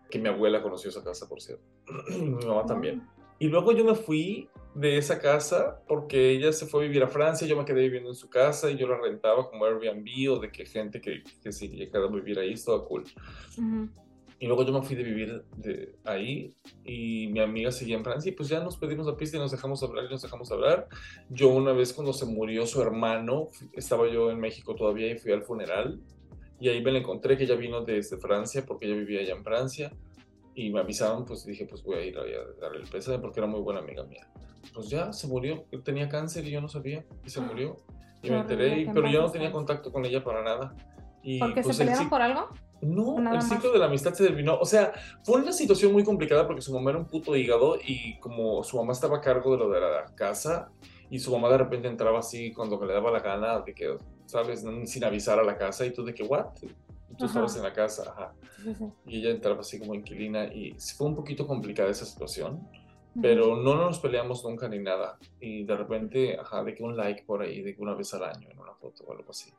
Que 0.09 0.19
mi 0.19 0.27
abuela 0.27 0.61
conoció 0.61 0.89
esa 0.89 1.03
casa, 1.03 1.27
por 1.29 1.41
cierto. 1.41 1.63
mi 2.09 2.45
mamá 2.45 2.65
también. 2.65 3.07
Y 3.39 3.47
luego 3.47 3.71
yo 3.71 3.83
me 3.83 3.95
fui 3.95 4.49
de 4.75 4.97
esa 4.97 5.19
casa 5.19 5.81
porque 5.87 6.29
ella 6.29 6.53
se 6.53 6.65
fue 6.65 6.83
a 6.83 6.87
vivir 6.87 7.03
a 7.03 7.07
Francia, 7.07 7.47
yo 7.47 7.57
me 7.57 7.65
quedé 7.65 7.81
viviendo 7.81 8.09
en 8.09 8.15
su 8.15 8.29
casa 8.29 8.69
y 8.69 8.77
yo 8.77 8.87
la 8.87 8.97
rentaba 8.97 9.49
como 9.49 9.65
Airbnb 9.65 10.31
o 10.31 10.39
de 10.39 10.51
que 10.51 10.65
gente 10.65 11.01
que, 11.01 11.23
que 11.41 11.51
sí 11.51 11.67
llegara 11.69 12.05
a 12.05 12.09
vivir 12.09 12.39
ahí, 12.39 12.53
es 12.53 12.63
todo 12.63 12.85
cool. 12.85 13.03
Y 14.41 14.47
luego 14.47 14.65
yo 14.65 14.73
me 14.73 14.81
fui 14.81 14.95
de 14.95 15.03
vivir 15.03 15.45
de 15.55 15.99
ahí 16.03 16.55
y 16.83 17.27
mi 17.27 17.41
amiga 17.41 17.71
seguía 17.71 17.95
en 17.95 18.03
Francia 18.03 18.31
y 18.31 18.33
pues 18.33 18.49
ya 18.49 18.59
nos 18.59 18.75
pedimos 18.75 19.05
la 19.05 19.15
pista 19.15 19.37
y 19.37 19.39
nos 19.39 19.51
dejamos 19.51 19.83
hablar 19.83 20.05
y 20.05 20.09
nos 20.09 20.23
dejamos 20.23 20.51
hablar. 20.51 20.87
Yo 21.29 21.49
una 21.49 21.73
vez 21.73 21.93
cuando 21.93 22.11
se 22.11 22.25
murió 22.25 22.65
su 22.65 22.81
hermano, 22.81 23.49
estaba 23.73 24.11
yo 24.11 24.31
en 24.31 24.39
México 24.39 24.73
todavía 24.73 25.11
y 25.11 25.19
fui 25.19 25.31
al 25.31 25.43
funeral 25.43 26.01
y 26.59 26.69
ahí 26.69 26.81
me 26.81 26.91
la 26.91 26.97
encontré 26.97 27.37
que 27.37 27.43
ella 27.43 27.53
vino 27.53 27.81
desde 27.81 28.17
Francia 28.17 28.65
porque 28.65 28.87
ella 28.87 28.95
vivía 28.95 29.19
allá 29.19 29.35
en 29.35 29.43
Francia 29.43 29.91
y 30.55 30.71
me 30.71 30.79
avisaban, 30.79 31.23
pues 31.23 31.45
dije 31.45 31.67
pues 31.67 31.83
voy 31.83 31.97
a 31.97 32.03
ir 32.03 32.17
a 32.17 32.23
darle 32.59 32.79
el 32.81 32.89
pésame 32.89 33.19
porque 33.19 33.41
era 33.41 33.47
muy 33.47 33.59
buena 33.59 33.81
amiga 33.81 34.03
mía. 34.05 34.27
Pues 34.73 34.89
ya 34.89 35.13
se 35.13 35.27
murió, 35.27 35.65
tenía 35.83 36.09
cáncer 36.09 36.47
y 36.47 36.49
yo 36.49 36.61
no 36.61 36.67
sabía 36.67 37.05
y 37.23 37.29
se 37.29 37.41
murió. 37.41 37.77
Y 38.23 38.31
me 38.31 38.39
enteré, 38.39 38.89
pero 38.91 39.07
yo 39.07 39.21
no 39.21 39.29
tenía 39.29 39.51
contacto 39.51 39.91
con 39.91 40.03
ella 40.03 40.23
para 40.23 40.41
nada. 40.41 40.75
Y, 41.21 41.37
¿Porque 41.37 41.61
pues, 41.61 41.77
se 41.77 41.83
pelearon 41.83 42.09
por 42.09 42.23
algo? 42.23 42.49
No, 42.81 43.33
el 43.33 43.41
ciclo 43.41 43.71
de 43.71 43.79
la 43.79 43.85
amistad 43.85 44.13
se 44.13 44.25
terminó. 44.25 44.57
O 44.59 44.65
sea, 44.65 44.91
fue 45.23 45.41
una 45.41 45.51
situación 45.51 45.91
muy 45.93 46.03
complicada 46.03 46.47
porque 46.47 46.61
su 46.61 46.73
mamá 46.73 46.89
era 46.91 46.99
un 46.99 47.05
puto 47.05 47.35
hígado 47.35 47.77
y 47.83 48.19
como 48.19 48.63
su 48.63 48.77
mamá 48.77 48.93
estaba 48.93 49.17
a 49.17 49.21
cargo 49.21 49.51
de 49.51 49.57
lo 49.57 49.69
de 49.69 49.79
la 49.79 50.05
casa 50.15 50.71
y 51.09 51.19
su 51.19 51.31
mamá 51.31 51.49
de 51.49 51.59
repente 51.59 51.87
entraba 51.87 52.19
así 52.19 52.51
cuando 52.53 52.83
le 52.83 52.93
daba 52.93 53.11
la 53.11 53.19
gana 53.19 53.59
de 53.59 53.73
que, 53.73 53.97
¿sabes? 54.25 54.65
Sin 54.85 55.03
avisar 55.03 55.39
a 55.39 55.43
la 55.43 55.57
casa 55.57 55.85
y 55.85 55.91
tú 55.91 56.03
de 56.03 56.13
que, 56.13 56.23
¿what? 56.23 56.47
Tú 57.17 57.25
estabas 57.25 57.55
en 57.57 57.63
la 57.63 57.73
casa, 57.73 58.11
ajá. 58.11 58.33
Y 59.05 59.19
ella 59.19 59.31
entraba 59.31 59.61
así 59.61 59.79
como 59.79 59.93
inquilina 59.93 60.45
y 60.45 60.75
fue 60.97 61.07
un 61.07 61.15
poquito 61.15 61.45
complicada 61.45 61.89
esa 61.89 62.05
situación. 62.05 62.67
Pero 63.21 63.57
no 63.57 63.75
nos 63.75 63.99
peleamos 63.99 64.43
nunca 64.45 64.69
ni 64.69 64.79
nada. 64.79 65.17
Y 65.41 65.65
de 65.65 65.75
repente, 65.75 66.39
ajá, 66.39 66.63
de 66.63 66.73
que 66.73 66.81
un 66.81 66.95
like 66.95 67.23
por 67.23 67.41
ahí, 67.41 67.61
de 67.61 67.75
que 67.75 67.81
una 67.81 67.93
vez 67.93 68.13
al 68.13 68.23
año 68.23 68.47
en 68.49 68.57
una 68.57 68.73
foto 68.73 69.03
o 69.03 69.11
algo 69.11 69.31
así. 69.31 69.51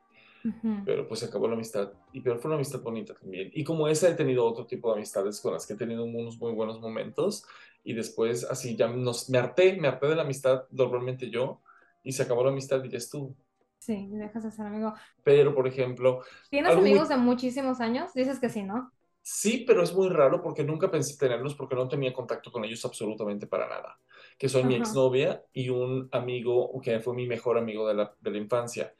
Pero 0.84 1.06
pues 1.06 1.20
se 1.20 1.26
acabó 1.26 1.46
la 1.48 1.54
amistad. 1.54 1.92
Y 2.12 2.20
pero 2.20 2.38
fue 2.38 2.48
una 2.48 2.56
amistad 2.56 2.80
bonita 2.80 3.14
también. 3.14 3.50
Y 3.54 3.64
como 3.64 3.88
esa 3.88 4.08
he 4.08 4.14
tenido 4.14 4.44
otro 4.44 4.66
tipo 4.66 4.88
de 4.88 4.96
amistades 4.96 5.40
con 5.40 5.52
las 5.52 5.66
que 5.66 5.74
he 5.74 5.76
tenido 5.76 6.04
unos 6.04 6.38
muy 6.38 6.52
buenos 6.52 6.80
momentos. 6.80 7.44
Y 7.84 7.94
después 7.94 8.44
así 8.44 8.76
ya 8.76 8.88
nos, 8.88 9.30
me 9.30 9.38
harté, 9.38 9.76
me 9.76 9.88
harté 9.88 10.08
de 10.08 10.16
la 10.16 10.22
amistad 10.22 10.64
normalmente 10.70 11.30
yo. 11.30 11.60
Y 12.02 12.12
se 12.12 12.22
acabó 12.22 12.42
la 12.44 12.50
amistad 12.50 12.82
y 12.84 12.88
ya 12.88 12.98
estuvo. 12.98 13.34
Sí, 13.78 14.08
dejas 14.12 14.44
de 14.44 14.50
ser 14.52 14.66
amigo. 14.66 14.94
Pero, 15.24 15.54
por 15.54 15.66
ejemplo... 15.66 16.22
¿Tienes 16.50 16.72
amigos 16.72 17.08
de 17.08 17.16
muchísimos 17.16 17.80
años? 17.80 18.14
Dices 18.14 18.38
que 18.38 18.48
sí, 18.48 18.62
¿no? 18.62 18.92
Sí, 19.22 19.64
pero 19.66 19.82
es 19.82 19.94
muy 19.94 20.08
raro 20.08 20.42
porque 20.42 20.64
nunca 20.64 20.90
pensé 20.90 21.16
tenerlos 21.16 21.54
porque 21.54 21.76
no 21.76 21.88
tenía 21.88 22.12
contacto 22.12 22.50
con 22.50 22.64
ellos 22.64 22.84
absolutamente 22.84 23.46
para 23.46 23.68
nada. 23.68 23.98
Que 24.36 24.48
son 24.48 24.66
mi 24.66 24.74
exnovia 24.74 25.44
y 25.52 25.68
un 25.68 26.08
amigo 26.10 26.80
que 26.80 26.98
fue 27.00 27.14
mi 27.14 27.26
mejor 27.26 27.56
amigo 27.56 27.86
de 27.86 27.94
la, 27.94 28.14
de 28.20 28.30
la 28.32 28.38
infancia 28.38 28.92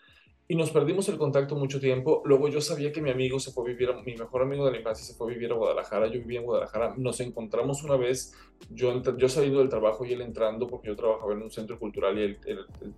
y 0.53 0.55
nos 0.55 0.71
perdimos 0.71 1.09
el 1.09 1.17
contacto 1.17 1.57
mucho 1.57 1.81
tiempo. 1.81 2.21
Luego 2.27 2.47
yo 2.47 2.61
sabía 2.61 2.93
que 2.93 3.01
mi 3.01 3.09
amigo 3.09 3.41
se 3.41 3.53
fue 3.53 3.65
a 3.65 3.69
vivir, 3.69 3.89
mi 4.05 4.15
mejor 4.15 4.43
amigo 4.43 4.67
de 4.67 4.73
la 4.73 4.77
infancia 4.77 5.03
se 5.03 5.15
fue 5.15 5.29
a 5.29 5.35
vivir 5.35 5.51
a 5.51 5.55
Guadalajara, 5.55 6.09
yo 6.09 6.21
vivía 6.21 6.41
en 6.41 6.45
Guadalajara, 6.45 6.93
nos 6.99 7.21
encontramos 7.21 7.83
una 7.85 7.97
vez, 7.97 8.35
yo, 8.69 9.03
yo 9.17 9.29
saliendo 9.31 9.61
del 9.61 9.71
trabajo 9.71 10.05
y 10.05 10.13
él 10.13 10.21
entrando, 10.21 10.67
porque 10.67 10.89
yo 10.89 10.95
trabajaba 10.95 11.33
en 11.33 11.41
un 11.41 11.51
centro 11.51 11.79
cultural 11.79 12.19
y 12.19 12.23
él, 12.23 12.39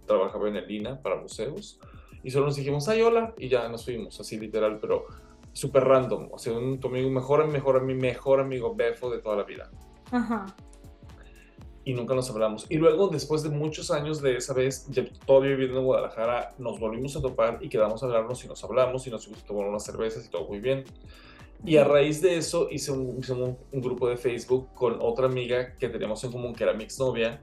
trabajaba 0.05 0.48
en 0.48 0.57
el 0.57 0.68
INA 0.68 1.00
para 1.00 1.14
museos, 1.14 1.78
y 2.24 2.30
solo 2.32 2.46
nos 2.46 2.57
dijimos, 2.57 2.88
ay, 2.88 3.02
hola, 3.02 3.32
y 3.38 3.48
ya 3.48 3.68
nos 3.68 3.84
fuimos, 3.84 4.18
así 4.18 4.36
literal, 4.36 4.80
pero 4.80 5.05
súper 5.52 5.84
random, 5.84 6.30
o 6.32 6.38
sea, 6.38 6.55
un, 6.55 6.80
tu 6.80 6.88
amigo 6.88 7.09
mejor, 7.09 7.46
mejor, 7.46 7.80
mi 7.84 7.94
mejor 7.94 8.40
amigo 8.40 8.74
Befo 8.74 9.11
de 9.11 9.20
toda 9.20 9.36
la 9.36 9.44
vida. 9.44 9.70
Ajá 10.11 10.46
y 11.85 11.93
nunca 11.95 12.14
nos 12.14 12.30
hablamos. 12.30 12.66
Y 12.68 12.76
luego, 12.76 13.09
después 13.09 13.43
de 13.43 13.51
muchos 13.51 13.91
años 13.91 14.22
de 14.22 14.37
esa 14.37 14.55
vez, 14.55 14.87
ya 14.89 15.05
todavía 15.26 15.51
viviendo 15.51 15.80
en 15.80 15.85
Guadalajara, 15.85 16.55
nos 16.59 16.80
volvimos 16.80 17.14
a 17.16 17.20
topar 17.20 17.59
y 17.61 17.68
quedamos 17.68 18.03
a 18.03 18.07
hablarnos 18.07 18.43
y 18.45 18.49
nos 18.49 18.64
hablamos 18.64 19.07
y 19.07 19.11
nos 19.11 19.28
tomar 19.45 19.66
unas 19.66 19.85
cervezas 19.85 20.24
y 20.26 20.30
todo 20.30 20.47
muy 20.49 20.61
bien. 20.61 20.85
Y 21.64 21.76
a 21.76 21.85
raíz 21.85 22.20
de 22.20 22.37
eso 22.37 22.68
hice 22.70 22.93
un, 22.93 23.22
un, 23.72 23.80
grupo 23.80 24.09
de 24.09 24.16
Facebook 24.16 24.68
con 24.74 24.99
otra 25.01 25.26
amiga 25.26 25.76
que 25.76 25.89
teníamos 25.89 26.22
en 26.24 26.32
común, 26.32 26.55
que 26.55 26.64
era 26.64 26.74
mi 26.74 26.85
exnovia, 26.85 27.41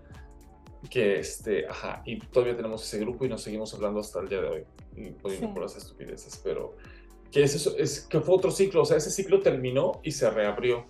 que 0.89 1.20
este, 1.20 1.68
ajá, 1.68 2.04
y 2.06 2.20
todavía 2.20 2.56
tenemos 2.56 2.84
ese 2.84 3.00
grupo 3.00 3.26
y 3.26 3.30
nos 3.30 3.42
seguimos 3.42 3.74
hablando 3.74 4.00
hasta 4.00 4.20
el 4.20 4.30
día 4.30 4.42
de 4.42 4.48
hoy. 4.48 4.64
Y 4.96 5.10
poniendo 5.12 5.54
por 5.54 5.64
las 5.64 5.76
estupideces, 5.76 6.39
pero 6.44 6.76
que 7.32 7.44
es 7.44 7.56
eso, 7.56 7.76
es 7.78 8.02
que 8.02 8.20
fue 8.20 8.36
otro 8.36 8.52
ciclo, 8.52 8.82
o 8.82 8.86
sea, 8.86 8.98
ese 8.98 9.10
ciclo 9.10 9.39
terminó 9.39 10.02
y 10.04 10.12
se 10.12 10.30
reabrió 10.30 10.86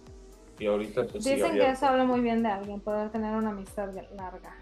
y 0.61 0.67
ahorita 0.67 1.07
pues, 1.07 1.23
Dicen 1.23 1.53
que 1.53 1.71
eso 1.71 1.87
habla 1.87 2.05
muy 2.05 2.21
bien 2.21 2.43
de 2.43 2.49
alguien, 2.49 2.79
poder 2.81 3.09
tener 3.09 3.35
una 3.35 3.49
amistad 3.49 3.89
larga. 4.15 4.55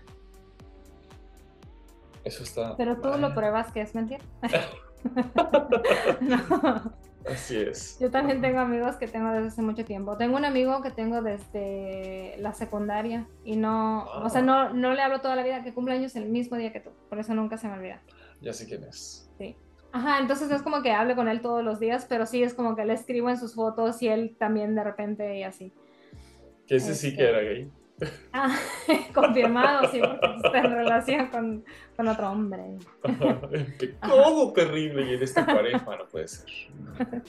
Eso 2.24 2.44
está. 2.44 2.78
Pero 2.78 3.02
tú 3.02 3.10
lo 3.18 3.34
pruebas 3.34 3.70
que 3.74 3.82
es 3.82 3.94
mentira. 3.94 4.24
Así 7.30 7.58
es. 7.58 8.00
Yo 8.00 8.10
también 8.10 8.40
tengo 8.40 8.60
amigos 8.60 8.96
que 8.96 9.10
tengo 9.10 9.30
desde 9.32 9.50
hace 9.50 9.62
mucho 9.62 9.84
tiempo. 9.84 10.16
Tengo 10.16 10.38
un 10.38 10.46
amigo 10.46 10.82
que 10.82 10.90
tengo 10.90 11.22
desde 11.22 12.36
la 12.40 12.54
secundaria 12.54 13.28
y 13.44 13.58
no, 13.58 14.06
o 14.06 14.30
sea, 14.30 14.42
no, 14.42 14.74
no 14.74 14.94
le 14.94 15.02
hablo 15.02 15.20
toda 15.20 15.36
la 15.36 15.44
vida, 15.44 15.64
que 15.64 15.74
cumple 15.74 15.96
años 15.96 16.16
el 16.16 16.30
mismo 16.30 16.56
día 16.56 16.72
que 16.72 16.80
tú. 16.80 16.92
Por 17.10 17.20
eso 17.20 17.34
nunca 17.34 17.58
se 17.58 17.68
me 17.68 17.74
olvida. 17.74 18.02
Ya 18.40 18.54
sé 18.54 18.66
quién 18.66 18.86
es. 18.86 19.30
Sí. 19.38 19.58
Ajá, 19.92 20.20
entonces 20.20 20.50
no 20.50 20.56
es 20.56 20.62
como 20.62 20.82
que 20.82 20.94
hable 20.94 21.18
con 21.18 21.28
él 21.28 21.42
todos 21.42 21.62
los 21.62 21.82
días, 21.82 22.06
pero 22.08 22.26
sí 22.26 22.42
es 22.42 22.54
como 22.54 22.78
que 22.78 22.86
le 22.86 22.94
escribo 22.94 23.30
en 23.30 23.38
sus 23.38 23.54
fotos 23.54 24.02
y 24.02 24.08
él 24.08 24.38
también 24.40 24.76
de 24.76 24.84
repente 24.86 25.38
y 25.38 25.44
así. 25.44 25.74
Que 26.70 26.76
ese 26.76 26.94
sí 26.94 27.16
que 27.16 27.24
era 27.24 27.42
gay. 27.42 27.68
Ah, 28.32 28.56
confirmado, 29.14 29.92
sí, 29.92 30.00
porque 30.00 30.36
está 30.36 30.60
en 30.60 30.72
relación 30.72 31.28
con, 31.28 31.66
con 31.98 32.08
otro 32.08 32.30
hombre. 32.30 32.78
¿Cómo 34.02 34.54
terrible 34.54 35.10
y 35.10 35.16
en 35.16 35.24
esta 35.24 35.46
pareja 35.48 35.98
no 35.98 36.08
puede 36.08 36.28
ser. 36.28 36.50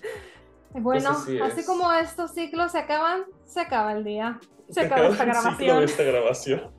Bueno, 0.73 1.11
así 1.11 1.65
como 1.67 1.93
estos 1.93 2.33
ciclos 2.33 2.71
se 2.71 2.79
acaban, 2.79 3.25
se 3.45 3.61
acaba 3.61 3.93
el 3.93 4.05
día. 4.05 4.39
Se, 4.69 4.83
acaba, 4.83 5.09
esta 5.09 5.25
grabación. 5.25 5.83
esta 5.83 6.05
grabación. 6.05 6.71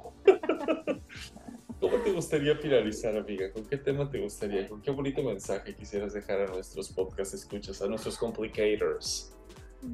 ¿Cómo 1.77 1.97
te 1.97 2.13
gustaría 2.13 2.55
finalizar, 2.55 3.17
amiga? 3.17 3.51
¿Con 3.51 3.65
qué 3.65 3.75
tema 3.75 4.09
te 4.09 4.21
gustaría? 4.21 4.65
¿Con 4.69 4.81
qué 4.81 4.91
bonito 4.91 5.21
mensaje 5.21 5.75
quisieras 5.75 6.13
dejar 6.13 6.39
a 6.39 6.47
nuestros 6.47 6.89
podcast 6.93 7.33
escuchas, 7.33 7.81
a 7.81 7.87
nuestros 7.87 8.17
complicators? 8.17 9.35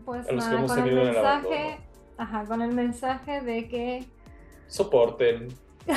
Pues 0.05 0.31
nada, 0.31 0.67
con 0.67 0.87
el 0.87 0.95
mensaje 0.95 1.86
Ajá, 2.17 2.45
con 2.45 2.61
el 2.61 2.73
mensaje 2.73 3.41
de 3.41 3.67
que... 3.67 4.05
Soporten. 4.67 5.47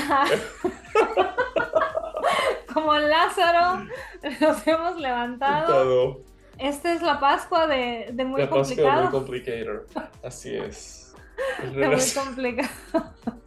Como 2.73 2.95
Lázaro, 2.95 3.87
nos 4.41 4.67
hemos 4.67 5.01
levantado. 5.01 6.21
Esta 6.59 6.93
es 6.93 7.03
la 7.03 7.19
Pascua 7.19 7.67
de, 7.67 8.11
de 8.13 8.25
muy 8.25 8.43
la 8.43 8.51
complicado. 8.51 8.89
Pascua 8.89 9.11
muy 9.11 9.19
complicator. 9.19 9.87
Así 10.23 10.55
es. 10.55 11.15
De 11.75 11.89
muy 11.89 12.11
complicado. 12.15 12.69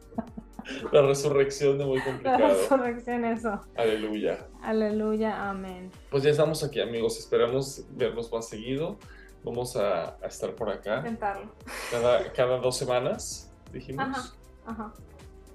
La 0.92 1.02
resurrección 1.02 1.78
de 1.78 1.86
muy 1.86 2.02
complicado. 2.02 2.40
La 2.40 2.48
resurrección, 2.48 3.26
eso. 3.26 3.60
Aleluya. 3.76 4.48
Aleluya, 4.62 5.50
amén. 5.50 5.92
Pues 6.10 6.24
ya 6.24 6.32
estamos 6.32 6.64
aquí, 6.64 6.80
amigos. 6.80 7.20
Esperamos 7.20 7.86
vernos 7.92 8.32
más 8.32 8.48
seguido. 8.48 8.98
Vamos 9.44 9.76
a, 9.76 10.18
estar 10.26 10.56
por 10.56 10.70
acá. 10.70 10.98
Intentarlo. 10.98 11.52
Cada, 11.92 12.32
cada 12.32 12.58
dos 12.60 12.78
semanas, 12.78 13.52
dijimos. 13.72 14.06
Ajá, 14.06 14.34
ajá. 14.66 14.94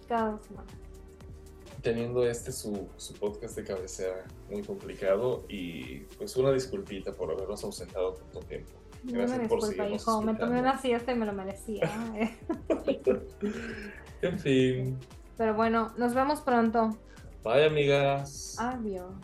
Cada 0.07 0.31
dos 0.33 0.47
semanas. 0.47 0.73
Teniendo 1.83 2.27
este 2.27 2.53
su, 2.53 2.89
su 2.97 3.15
podcast 3.15 3.57
de 3.57 3.65
cabecera 3.65 4.25
muy 4.51 4.63
complicado 4.63 5.45
y 5.49 6.01
pues 6.19 6.37
una 6.37 6.51
disculpita 6.53 7.13
por 7.13 7.31
habernos 7.31 7.63
ausentado 7.65 8.15
tanto 8.15 8.41
tiempo. 8.41 8.73
Gracias 9.05 9.31
no 9.31 9.37
me 9.37 9.43
disculpa, 9.49 9.89
hijo. 9.89 10.23
Me 10.23 10.35
tomé 10.35 10.61
una 10.61 10.79
siesta 10.79 11.13
y 11.13 11.15
me 11.15 11.27
lo 11.27 11.33
merecía. 11.33 11.89
en 14.23 14.39
fin. 14.39 14.99
Pero 15.37 15.55
bueno, 15.55 15.93
nos 15.97 16.15
vemos 16.15 16.41
pronto. 16.41 16.91
Bye, 17.45 17.67
amigas. 17.67 18.57
Adiós. 18.59 19.15